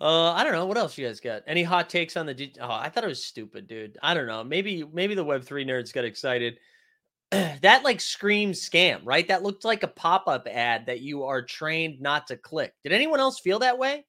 Uh, 0.00 0.32
I 0.32 0.44
don't 0.44 0.54
know 0.54 0.64
what 0.64 0.78
else 0.78 0.96
you 0.96 1.06
guys 1.06 1.20
got. 1.20 1.42
Any 1.46 1.62
hot 1.62 1.90
takes 1.90 2.16
on 2.16 2.24
the? 2.24 2.52
Oh, 2.60 2.70
I 2.70 2.88
thought 2.88 3.04
it 3.04 3.08
was 3.08 3.24
stupid, 3.24 3.66
dude. 3.66 3.98
I 4.02 4.14
don't 4.14 4.26
know. 4.26 4.42
Maybe 4.42 4.82
maybe 4.92 5.14
the 5.14 5.24
Web 5.24 5.44
three 5.44 5.64
nerds 5.64 5.92
got 5.92 6.06
excited. 6.06 6.58
that 7.30 7.84
like 7.84 8.00
screams 8.00 8.66
scam, 8.66 9.00
right? 9.04 9.28
That 9.28 9.42
looked 9.42 9.64
like 9.64 9.82
a 9.82 9.88
pop 9.88 10.26
up 10.26 10.48
ad 10.50 10.86
that 10.86 11.00
you 11.00 11.24
are 11.24 11.42
trained 11.42 12.00
not 12.00 12.28
to 12.28 12.36
click. 12.36 12.72
Did 12.82 12.92
anyone 12.92 13.20
else 13.20 13.40
feel 13.40 13.58
that 13.58 13.78
way? 13.78 14.06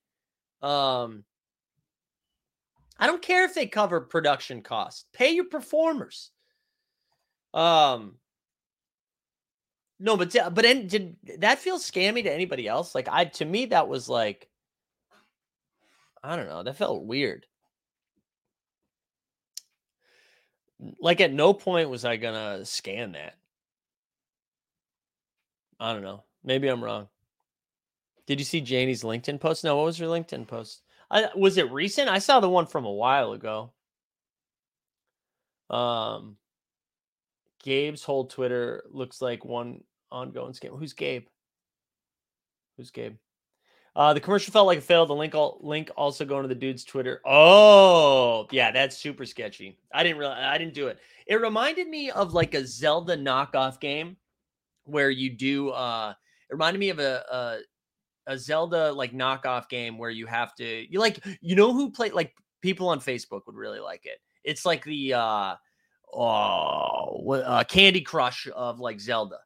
Um, 0.62 1.26
I 2.98 3.08
don't 3.08 3.22
care 3.22 3.44
if 3.44 3.54
they 3.54 3.68
cover 3.68 4.00
production 4.00 4.62
costs. 4.62 5.06
Pay 5.12 5.32
your 5.32 5.46
performers. 5.46 6.32
Um, 7.54 8.16
no, 10.00 10.16
but 10.16 10.34
but 10.54 10.62
did 10.62 11.18
that 11.40 11.60
feel 11.60 11.80
scammy 11.80 12.24
to 12.24 12.34
anybody 12.34 12.66
else? 12.68 12.96
Like 12.96 13.10
I 13.12 13.26
to 13.26 13.46
me 13.46 13.66
that 13.68 13.90
was 13.90 14.08
like 14.08 14.48
I 16.24 16.36
don't 16.36 16.48
know. 16.48 16.64
That 16.64 16.78
felt 16.78 17.04
weird. 17.04 17.46
Like 21.00 21.22
at 21.22 21.34
no 21.34 21.54
point 21.54 21.90
was 21.90 22.06
I 22.06 22.18
gonna 22.18 22.66
scan 22.66 23.12
that. 23.14 23.36
I 25.80 25.94
don't 25.94 26.04
know. 26.04 26.24
Maybe 26.44 26.68
I'm 26.68 26.84
wrong. 26.84 27.08
Did 28.28 28.40
you 28.40 28.46
see 28.46 28.62
Janie's 28.62 29.04
LinkedIn 29.04 29.40
post? 29.40 29.64
No, 29.64 29.78
what 29.78 29.86
was 29.86 29.98
her 29.98 30.06
LinkedIn 30.06 30.48
post? 30.48 30.84
I, 31.10 31.30
was 31.36 31.58
it 31.58 31.72
recent? 31.72 32.10
I 32.10 32.20
saw 32.20 32.40
the 32.40 32.50
one 32.50 32.66
from 32.66 32.86
a 32.86 32.92
while 32.92 33.34
ago. 33.34 33.74
Um, 35.70 36.38
Gabe's 37.64 38.04
whole 38.04 38.26
Twitter 38.26 38.84
looks 38.90 39.22
like 39.22 39.44
one 39.44 39.84
ongoing 40.12 40.54
scam. 40.54 40.78
Who's 40.78 40.94
Gabe? 40.94 41.26
Who's 42.78 42.92
Gabe? 42.92 43.18
Uh, 43.96 44.14
the 44.14 44.20
commercial 44.20 44.54
felt 44.54 44.68
like 44.68 44.78
a 44.78 44.82
fail. 44.82 45.06
The 45.06 45.14
link, 45.14 45.36
all, 45.36 45.60
link 45.62 45.92
also 45.98 46.24
going 46.24 46.44
to 46.44 46.48
the 46.48 46.56
dude's 46.56 46.86
Twitter. 46.86 47.22
Oh, 47.26 48.48
yeah, 48.52 48.72
that's 48.72 48.98
super 48.98 49.26
sketchy. 49.26 49.78
I 49.94 50.04
didn't 50.04 50.18
realize 50.18 50.44
I 50.44 50.58
didn't 50.58 50.74
do 50.74 50.88
it. 50.88 51.00
It 51.28 51.36
reminded 51.36 51.88
me 51.88 52.10
of 52.12 52.34
like 52.34 52.54
a 52.54 52.66
Zelda 52.66 53.18
knockoff 53.18 53.80
game 53.80 54.16
where 54.86 55.10
you 55.10 55.30
do. 55.30 55.70
Uh, 55.70 56.14
it 56.50 56.54
reminded 56.54 56.80
me 56.80 56.90
of 56.90 57.00
a, 57.00 57.24
a 57.32 57.60
a 58.28 58.38
Zelda 58.38 58.92
like 58.94 59.14
knockoff 59.14 59.68
game 59.68 59.98
where 59.98 60.10
you 60.10 60.26
have 60.26 60.56
to 60.56 60.92
you 60.92 61.00
like 61.00 61.20
you 61.42 61.56
know 61.56 61.74
who 61.74 61.92
play 61.92 62.12
like 62.12 62.34
people 62.62 62.90
on 62.90 63.00
Facebook 63.00 63.42
would 63.46 63.56
really 63.56 63.80
like 63.80 64.06
it. 64.06 64.20
It's 64.44 64.66
like 64.66 64.84
the 64.84 65.14
uh 65.14 65.56
oh 66.14 67.32
uh, 67.32 67.64
Candy 67.66 68.02
Crush 68.02 68.48
of 68.56 68.80
like 68.80 69.00
Zelda. 69.00 69.40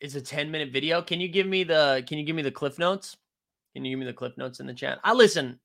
It's 0.00 0.14
a 0.14 0.20
10 0.20 0.50
minute 0.50 0.72
video. 0.72 1.02
Can 1.02 1.20
you 1.20 1.28
give 1.28 1.46
me 1.46 1.64
the 1.64 2.04
can 2.06 2.18
you 2.18 2.24
give 2.24 2.36
me 2.36 2.42
the 2.42 2.50
cliff 2.50 2.78
notes? 2.78 3.16
Can 3.74 3.84
you 3.84 3.92
give 3.92 3.98
me 3.98 4.06
the 4.06 4.12
cliff 4.12 4.36
notes 4.36 4.60
in 4.60 4.66
the 4.66 4.74
chat? 4.74 4.98
I 5.04 5.12
listen. 5.12 5.60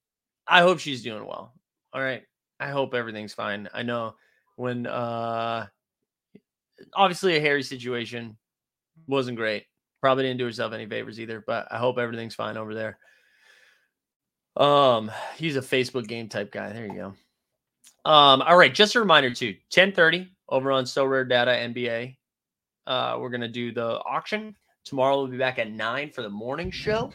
I 0.47 0.61
hope 0.61 0.79
she's 0.79 1.03
doing 1.03 1.25
well. 1.25 1.53
All 1.93 2.01
right. 2.01 2.23
I 2.59 2.69
hope 2.69 2.93
everything's 2.93 3.33
fine. 3.33 3.67
I 3.73 3.83
know 3.83 4.15
when 4.57 4.87
uh 4.87 5.67
obviously 6.93 7.37
a 7.37 7.41
hairy 7.41 7.63
situation 7.63 8.37
wasn't 9.07 9.37
great 9.37 9.65
Probably 10.05 10.25
didn't 10.25 10.37
do 10.37 10.45
herself 10.45 10.71
any 10.71 10.85
favors 10.85 11.19
either, 11.19 11.43
but 11.47 11.67
I 11.71 11.79
hope 11.79 11.97
everything's 11.97 12.35
fine 12.35 12.57
over 12.57 12.75
there. 12.75 12.99
Um, 14.55 15.11
he's 15.35 15.55
a 15.55 15.61
Facebook 15.61 16.07
game 16.07 16.29
type 16.29 16.51
guy. 16.51 16.71
There 16.71 16.85
you 16.85 16.93
go. 16.93 17.07
Um, 18.07 18.43
all 18.43 18.55
right, 18.55 18.71
just 18.71 18.93
a 18.93 18.99
reminder 18.99 19.33
too, 19.33 19.55
1030 19.73 20.31
over 20.47 20.71
on 20.71 20.83
Sorare 20.83 21.27
Data 21.27 21.49
NBA. 21.49 22.17
Uh, 22.87 23.17
we're 23.19 23.29
gonna 23.29 23.47
do 23.47 23.71
the 23.71 23.99
auction. 24.03 24.55
Tomorrow 24.83 25.17
we'll 25.17 25.27
be 25.27 25.37
back 25.37 25.59
at 25.59 25.71
nine 25.71 26.11
for 26.11 26.21
the 26.21 26.29
morning 26.29 26.71
show. 26.71 27.11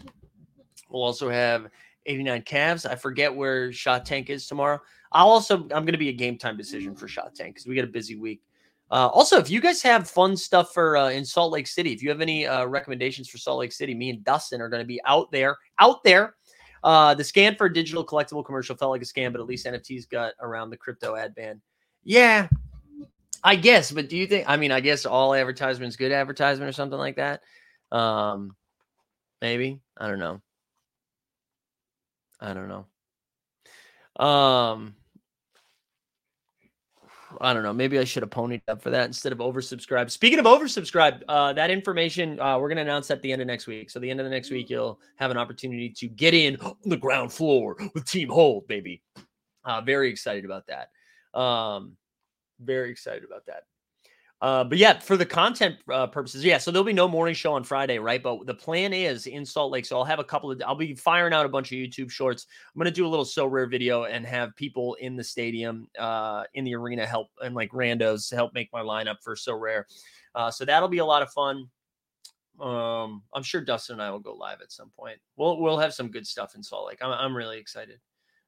We'll 0.88 1.04
also 1.04 1.30
have 1.30 1.68
89 2.06 2.42
Cavs. 2.42 2.90
I 2.90 2.96
forget 2.96 3.34
where 3.34 3.72
Shot 3.72 4.04
Tank 4.04 4.30
is 4.30 4.46
tomorrow. 4.46 4.80
I'll 5.12 5.28
also 5.28 5.56
I'm 5.56 5.84
gonna 5.84 5.98
be 5.98 6.08
a 6.08 6.14
game 6.14 6.38
time 6.38 6.56
decision 6.56 6.94
for 6.94 7.08
Shot 7.08 7.34
Tank 7.34 7.54
because 7.54 7.66
we 7.66 7.74
got 7.74 7.84
a 7.84 7.88
busy 7.88 8.16
week. 8.16 8.42
Uh, 8.90 9.06
also, 9.06 9.38
if 9.38 9.48
you 9.48 9.60
guys 9.60 9.80
have 9.82 10.10
fun 10.10 10.36
stuff 10.36 10.74
for 10.74 10.96
uh, 10.96 11.10
in 11.10 11.24
Salt 11.24 11.52
Lake 11.52 11.68
City, 11.68 11.92
if 11.92 12.02
you 12.02 12.08
have 12.08 12.20
any 12.20 12.46
uh, 12.46 12.64
recommendations 12.64 13.28
for 13.28 13.38
Salt 13.38 13.60
Lake 13.60 13.70
City, 13.70 13.94
me 13.94 14.10
and 14.10 14.24
Dustin 14.24 14.60
are 14.60 14.68
going 14.68 14.82
to 14.82 14.86
be 14.86 15.00
out 15.04 15.30
there. 15.30 15.56
Out 15.78 16.02
there, 16.02 16.34
uh, 16.82 17.14
the 17.14 17.22
scan 17.22 17.54
for 17.54 17.68
digital 17.68 18.04
collectible 18.04 18.44
commercial 18.44 18.74
felt 18.74 18.90
like 18.90 19.02
a 19.02 19.04
scam, 19.04 19.30
but 19.30 19.40
at 19.40 19.46
least 19.46 19.64
NFTs 19.64 20.08
got 20.08 20.32
around 20.40 20.70
the 20.70 20.76
crypto 20.76 21.14
ad 21.14 21.36
ban. 21.36 21.60
Yeah, 22.02 22.48
I 23.43 23.57
guess, 23.57 23.91
but 23.91 24.09
do 24.09 24.16
you 24.16 24.26
think? 24.26 24.45
I 24.49 24.57
mean, 24.57 24.72
I 24.72 24.80
guess 24.80 25.07
all 25.07 25.34
advertisements 25.34 25.97
good 25.97 26.12
advertisement 26.12 26.68
or 26.68 26.72
something 26.72 26.99
like 26.99 27.16
that. 27.16 27.43
Um, 27.91 28.55
maybe 29.41 29.80
I 29.97 30.09
don't 30.09 30.18
know. 30.18 30.41
I 32.41 32.55
don't 32.55 32.68
know. 32.68 32.86
Um, 34.24 34.95
I 37.41 37.55
don't 37.55 37.62
know. 37.62 37.72
Maybe 37.72 37.99
I 37.99 38.05
should 38.05 38.22
have 38.22 38.30
ponied 38.30 38.62
up 38.68 38.82
for 38.82 38.91
that 38.91 39.07
instead 39.07 39.32
of 39.32 39.38
oversubscribed. 39.38 40.11
Speaking 40.11 40.38
of 40.38 40.47
oversubscribed, 40.47 41.22
uh, 41.28 41.53
that 41.53 41.70
information 41.70 42.41
uh, 42.41 42.59
we're 42.59 42.68
going 42.68 42.76
to 42.76 42.82
announce 42.82 43.11
at 43.11 43.22
the 43.22 43.32
end 43.32 43.41
of 43.41 43.47
next 43.47 43.66
week. 43.66 43.91
So 43.91 43.99
the 44.01 44.11
end 44.11 44.20
of 44.20 44.24
the 44.24 44.30
next 44.30 44.51
week, 44.51 44.68
you'll 44.68 45.01
have 45.16 45.30
an 45.30 45.36
opportunity 45.36 45.91
to 45.91 46.09
get 46.09 46.34
in 46.34 46.57
on 46.57 46.76
the 46.84 46.97
ground 46.97 47.32
floor 47.32 47.76
with 47.95 48.05
Team 48.05 48.28
Hold, 48.28 48.66
baby. 48.66 49.03
Uh, 49.64 49.80
very 49.80 50.11
excited 50.11 50.45
about 50.45 50.64
that. 50.66 51.38
Um, 51.38 51.97
very 52.61 52.90
excited 52.90 53.24
about 53.24 53.46
that. 53.46 53.64
Uh, 54.42 54.64
but 54.64 54.78
yeah, 54.78 54.98
for 54.98 55.18
the 55.18 55.26
content 55.26 55.76
uh, 55.92 56.06
purposes, 56.06 56.42
yeah. 56.42 56.56
So 56.56 56.70
there'll 56.70 56.84
be 56.84 56.94
no 56.94 57.06
morning 57.06 57.34
show 57.34 57.52
on 57.52 57.62
Friday, 57.62 57.98
right? 57.98 58.22
But 58.22 58.46
the 58.46 58.54
plan 58.54 58.94
is 58.94 59.26
in 59.26 59.44
Salt 59.44 59.70
Lake. 59.70 59.84
So 59.84 59.98
I'll 59.98 60.04
have 60.04 60.18
a 60.18 60.24
couple 60.24 60.50
of. 60.50 60.62
I'll 60.66 60.74
be 60.74 60.94
firing 60.94 61.34
out 61.34 61.44
a 61.44 61.48
bunch 61.48 61.72
of 61.72 61.76
YouTube 61.76 62.11
shorts. 62.11 62.46
I'm 62.74 62.78
gonna 62.78 62.90
do 62.90 63.06
a 63.06 63.08
little 63.08 63.26
Sorare 63.26 63.70
video 63.70 64.04
and 64.04 64.24
have 64.24 64.56
people 64.56 64.94
in 64.94 65.14
the 65.14 65.24
stadium, 65.24 65.88
uh, 65.98 66.44
in 66.54 66.64
the 66.64 66.74
arena 66.74 67.04
help 67.04 67.28
and 67.42 67.54
like 67.54 67.70
randos 67.72 68.34
help 68.34 68.54
make 68.54 68.72
my 68.72 68.80
lineup 68.80 69.16
for 69.22 69.34
Sorare. 69.34 69.84
Uh, 70.34 70.50
so 70.50 70.64
that'll 70.64 70.88
be 70.88 70.98
a 70.98 71.04
lot 71.04 71.20
of 71.20 71.30
fun. 71.32 71.68
Um, 72.58 73.22
I'm 73.34 73.42
sure 73.42 73.61
Dustin 73.61 73.94
and 73.94 74.02
I 74.02 74.11
will 74.11 74.20
go 74.20 74.32
live 74.32 74.62
at 74.62 74.72
some 74.72 74.90
point. 74.98 75.18
We'll 75.36 75.61
we'll 75.61 75.78
have 75.78 75.92
some 75.92 76.11
good 76.11 76.26
stuff 76.26 76.54
in 76.54 76.62
Salt 76.62 76.88
Lake. 76.88 76.98
I'm 77.02 77.11
I'm 77.11 77.36
really 77.36 77.58
excited. 77.58 78.00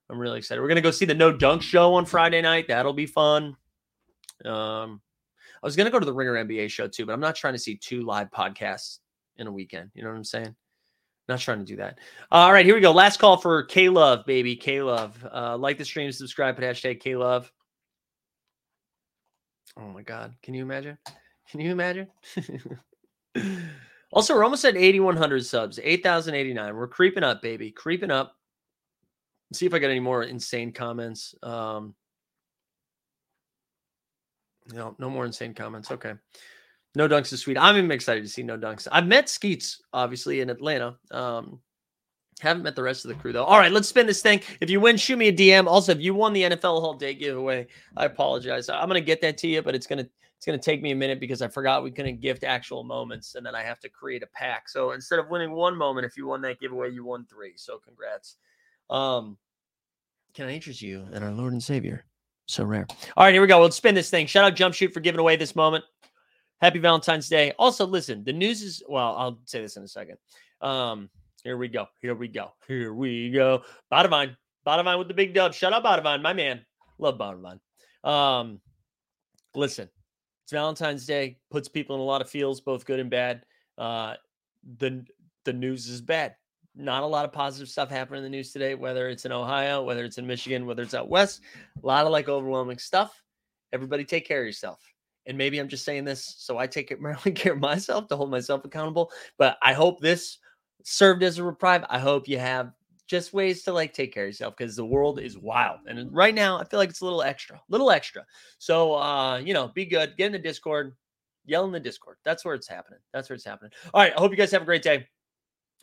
I'm 0.08 0.18
really 0.18 0.38
excited. 0.38 0.62
We're 0.62 0.68
gonna 0.68 0.80
go 0.80 0.90
see 0.90 1.04
the 1.04 1.14
No 1.14 1.36
Dunk 1.36 1.60
show 1.60 1.92
on 1.94 2.06
Friday 2.06 2.40
night. 2.40 2.68
That'll 2.68 2.94
be 2.94 3.06
fun. 3.06 3.56
Um, 4.46 5.00
I 5.62 5.66
was 5.66 5.76
going 5.76 5.86
to 5.86 5.90
go 5.90 5.98
to 5.98 6.06
the 6.06 6.12
Ringer 6.12 6.44
NBA 6.44 6.70
show 6.70 6.88
too, 6.88 7.06
but 7.06 7.12
I'm 7.12 7.20
not 7.20 7.36
trying 7.36 7.54
to 7.54 7.58
see 7.58 7.76
two 7.76 8.02
live 8.02 8.30
podcasts 8.30 8.98
in 9.36 9.46
a 9.46 9.52
weekend. 9.52 9.90
You 9.94 10.02
know 10.02 10.10
what 10.10 10.16
I'm 10.16 10.24
saying? 10.24 10.54
Not 11.28 11.38
trying 11.38 11.60
to 11.60 11.64
do 11.64 11.76
that. 11.76 11.98
All 12.30 12.52
right, 12.52 12.66
here 12.66 12.74
we 12.74 12.80
go. 12.80 12.92
Last 12.92 13.18
call 13.18 13.36
for 13.36 13.62
K 13.62 13.88
Love, 13.88 14.26
baby. 14.26 14.56
K 14.56 14.82
Love. 14.82 15.24
Uh, 15.32 15.56
like 15.56 15.78
the 15.78 15.84
stream, 15.84 16.10
subscribe, 16.10 16.56
put 16.56 16.64
hashtag 16.64 17.00
K 17.00 17.16
Love. 17.16 17.52
Oh 19.78 19.88
my 19.88 20.02
God. 20.02 20.34
Can 20.42 20.54
you 20.54 20.62
imagine? 20.62 20.98
Can 21.50 21.60
you 21.60 21.70
imagine? 21.70 22.08
also, 24.12 24.34
we're 24.34 24.44
almost 24.44 24.64
at 24.64 24.76
8,100 24.76 25.46
subs, 25.46 25.78
8,089. 25.82 26.74
We're 26.74 26.88
creeping 26.88 27.22
up, 27.22 27.40
baby. 27.40 27.70
Creeping 27.70 28.10
up. 28.10 28.36
Let's 29.50 29.60
see 29.60 29.66
if 29.66 29.74
I 29.74 29.78
got 29.78 29.90
any 29.90 30.00
more 30.00 30.24
insane 30.24 30.72
comments. 30.72 31.34
Um, 31.42 31.94
no, 34.72 34.94
no 34.98 35.10
more 35.10 35.24
insane 35.24 35.54
comments. 35.54 35.90
Okay. 35.90 36.14
No 36.94 37.08
dunks 37.08 37.32
is 37.32 37.40
sweet. 37.40 37.56
I'm 37.56 37.76
even 37.76 37.90
excited 37.90 38.22
to 38.22 38.28
see 38.28 38.42
no 38.42 38.58
dunks. 38.58 38.86
I've 38.92 39.06
met 39.06 39.28
Skeets 39.28 39.80
obviously 39.92 40.40
in 40.40 40.50
Atlanta. 40.50 40.96
Um, 41.10 41.60
haven't 42.40 42.64
met 42.64 42.76
the 42.76 42.82
rest 42.82 43.04
of 43.04 43.08
the 43.08 43.14
crew 43.14 43.32
though. 43.32 43.44
All 43.44 43.58
right, 43.58 43.72
let's 43.72 43.88
spin 43.88 44.06
this 44.06 44.20
thing. 44.20 44.40
If 44.60 44.68
you 44.68 44.80
win, 44.80 44.96
shoot 44.96 45.16
me 45.16 45.28
a 45.28 45.32
DM. 45.32 45.66
Also, 45.66 45.92
if 45.92 46.00
you 46.00 46.12
won 46.12 46.32
the 46.32 46.42
NFL 46.42 46.82
All 46.82 46.94
Day 46.94 47.14
giveaway, 47.14 47.66
I 47.96 48.04
apologize. 48.06 48.68
I'm 48.68 48.88
gonna 48.88 49.00
get 49.00 49.20
that 49.22 49.38
to 49.38 49.48
you, 49.48 49.62
but 49.62 49.74
it's 49.74 49.86
gonna 49.86 50.06
it's 50.36 50.46
gonna 50.46 50.58
take 50.58 50.82
me 50.82 50.90
a 50.90 50.96
minute 50.96 51.20
because 51.20 51.40
I 51.40 51.48
forgot 51.48 51.84
we 51.84 51.92
couldn't 51.92 52.20
gift 52.20 52.42
actual 52.42 52.82
moments, 52.82 53.36
and 53.36 53.46
then 53.46 53.54
I 53.54 53.62
have 53.62 53.78
to 53.80 53.88
create 53.88 54.22
a 54.22 54.26
pack. 54.26 54.68
So 54.68 54.92
instead 54.92 55.18
of 55.18 55.28
winning 55.28 55.52
one 55.52 55.76
moment, 55.76 56.04
if 56.04 56.16
you 56.16 56.26
won 56.26 56.42
that 56.42 56.60
giveaway, 56.60 56.90
you 56.90 57.04
won 57.04 57.26
three. 57.26 57.52
So 57.56 57.78
congrats. 57.78 58.36
Um, 58.90 59.38
can 60.34 60.48
I 60.48 60.54
interest 60.54 60.82
you 60.82 61.06
in 61.12 61.22
our 61.22 61.30
Lord 61.30 61.52
and 61.52 61.62
Savior? 61.62 62.04
Sorare. 62.48 62.90
All 63.16 63.24
right, 63.24 63.32
here 63.32 63.40
we 63.40 63.48
go. 63.48 63.60
Let's 63.60 63.76
spin 63.76 63.94
this 63.94 64.10
thing. 64.10 64.26
Shout 64.26 64.44
out 64.44 64.56
Jump 64.56 64.74
Shoot 64.74 64.92
for 64.92 65.00
giving 65.00 65.20
away 65.20 65.36
this 65.36 65.56
moment. 65.56 65.84
Happy 66.60 66.78
Valentine's 66.78 67.28
Day. 67.28 67.52
Also, 67.58 67.86
listen, 67.86 68.24
the 68.24 68.32
news 68.32 68.62
is 68.62 68.82
well, 68.88 69.16
I'll 69.16 69.38
say 69.46 69.60
this 69.60 69.76
in 69.76 69.82
a 69.82 69.88
second. 69.88 70.18
Um, 70.60 71.10
here 71.44 71.56
we 71.56 71.68
go. 71.68 71.86
Here 72.00 72.14
we 72.14 72.28
go. 72.28 72.52
Here 72.68 72.92
we 72.94 73.30
go. 73.30 73.62
Bottomine. 73.90 74.36
Bottomine 74.64 74.98
with 74.98 75.08
the 75.08 75.14
big 75.14 75.34
dub. 75.34 75.54
Shut 75.54 75.72
up, 75.72 75.82
Bottomine, 75.82 76.22
my 76.22 76.32
man. 76.32 76.64
Love 76.98 77.18
Bottomine. 77.18 77.58
Um, 78.04 78.60
listen, 79.54 79.88
it's 80.44 80.52
Valentine's 80.52 81.06
Day, 81.06 81.38
puts 81.50 81.68
people 81.68 81.96
in 81.96 82.00
a 82.00 82.04
lot 82.04 82.20
of 82.20 82.30
feels, 82.30 82.60
both 82.60 82.84
good 82.84 83.00
and 83.00 83.10
bad. 83.10 83.44
Uh, 83.76 84.14
the 84.78 85.04
the 85.44 85.52
news 85.52 85.88
is 85.88 86.00
bad 86.00 86.36
not 86.74 87.02
a 87.02 87.06
lot 87.06 87.24
of 87.24 87.32
positive 87.32 87.68
stuff 87.68 87.90
happening 87.90 88.18
in 88.18 88.24
the 88.24 88.30
news 88.30 88.52
today, 88.52 88.74
whether 88.74 89.08
it's 89.08 89.24
in 89.24 89.32
Ohio, 89.32 89.82
whether 89.82 90.04
it's 90.04 90.18
in 90.18 90.26
Michigan, 90.26 90.66
whether 90.66 90.82
it's 90.82 90.94
out 90.94 91.08
west. 91.08 91.40
A 91.82 91.86
lot 91.86 92.06
of 92.06 92.12
like 92.12 92.28
overwhelming 92.28 92.78
stuff. 92.78 93.22
Everybody 93.72 94.04
take 94.04 94.26
care 94.26 94.40
of 94.40 94.46
yourself. 94.46 94.80
And 95.26 95.38
maybe 95.38 95.58
I'm 95.58 95.68
just 95.68 95.84
saying 95.84 96.04
this 96.04 96.34
so 96.38 96.58
I 96.58 96.66
take 96.66 96.90
it 96.90 97.00
really 97.00 97.32
care 97.32 97.52
of 97.52 97.60
myself 97.60 98.08
to 98.08 98.16
hold 98.16 98.30
myself 98.30 98.64
accountable. 98.64 99.10
But 99.38 99.58
I 99.62 99.72
hope 99.72 100.00
this 100.00 100.38
served 100.82 101.22
as 101.22 101.38
a 101.38 101.44
reprieve. 101.44 101.84
I 101.88 101.98
hope 101.98 102.28
you 102.28 102.38
have 102.38 102.72
just 103.06 103.34
ways 103.34 103.62
to 103.62 103.72
like 103.72 103.92
take 103.92 104.14
care 104.14 104.24
of 104.24 104.28
yourself 104.28 104.56
because 104.56 104.74
the 104.74 104.86
world 104.86 105.20
is 105.20 105.36
wild. 105.36 105.80
And 105.86 106.12
right 106.14 106.34
now, 106.34 106.58
I 106.58 106.64
feel 106.64 106.78
like 106.78 106.88
it's 106.88 107.02
a 107.02 107.04
little 107.04 107.22
extra, 107.22 107.60
little 107.68 107.90
extra. 107.90 108.24
So, 108.58 108.94
uh, 108.94 109.36
you 109.38 109.52
know, 109.52 109.68
be 109.68 109.84
good. 109.84 110.16
Get 110.16 110.26
in 110.26 110.32
the 110.32 110.38
Discord, 110.38 110.96
yell 111.44 111.64
in 111.66 111.72
the 111.72 111.80
Discord. 111.80 112.16
That's 112.24 112.44
where 112.44 112.54
it's 112.54 112.68
happening. 112.68 113.00
That's 113.12 113.28
where 113.28 113.34
it's 113.34 113.44
happening. 113.44 113.72
All 113.92 114.00
right. 114.00 114.14
I 114.16 114.20
hope 114.20 114.30
you 114.30 114.36
guys 114.36 114.50
have 114.52 114.62
a 114.62 114.66
great 114.66 114.82
day. 114.82 115.06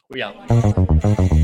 We 0.10 0.24
out. 0.24 1.39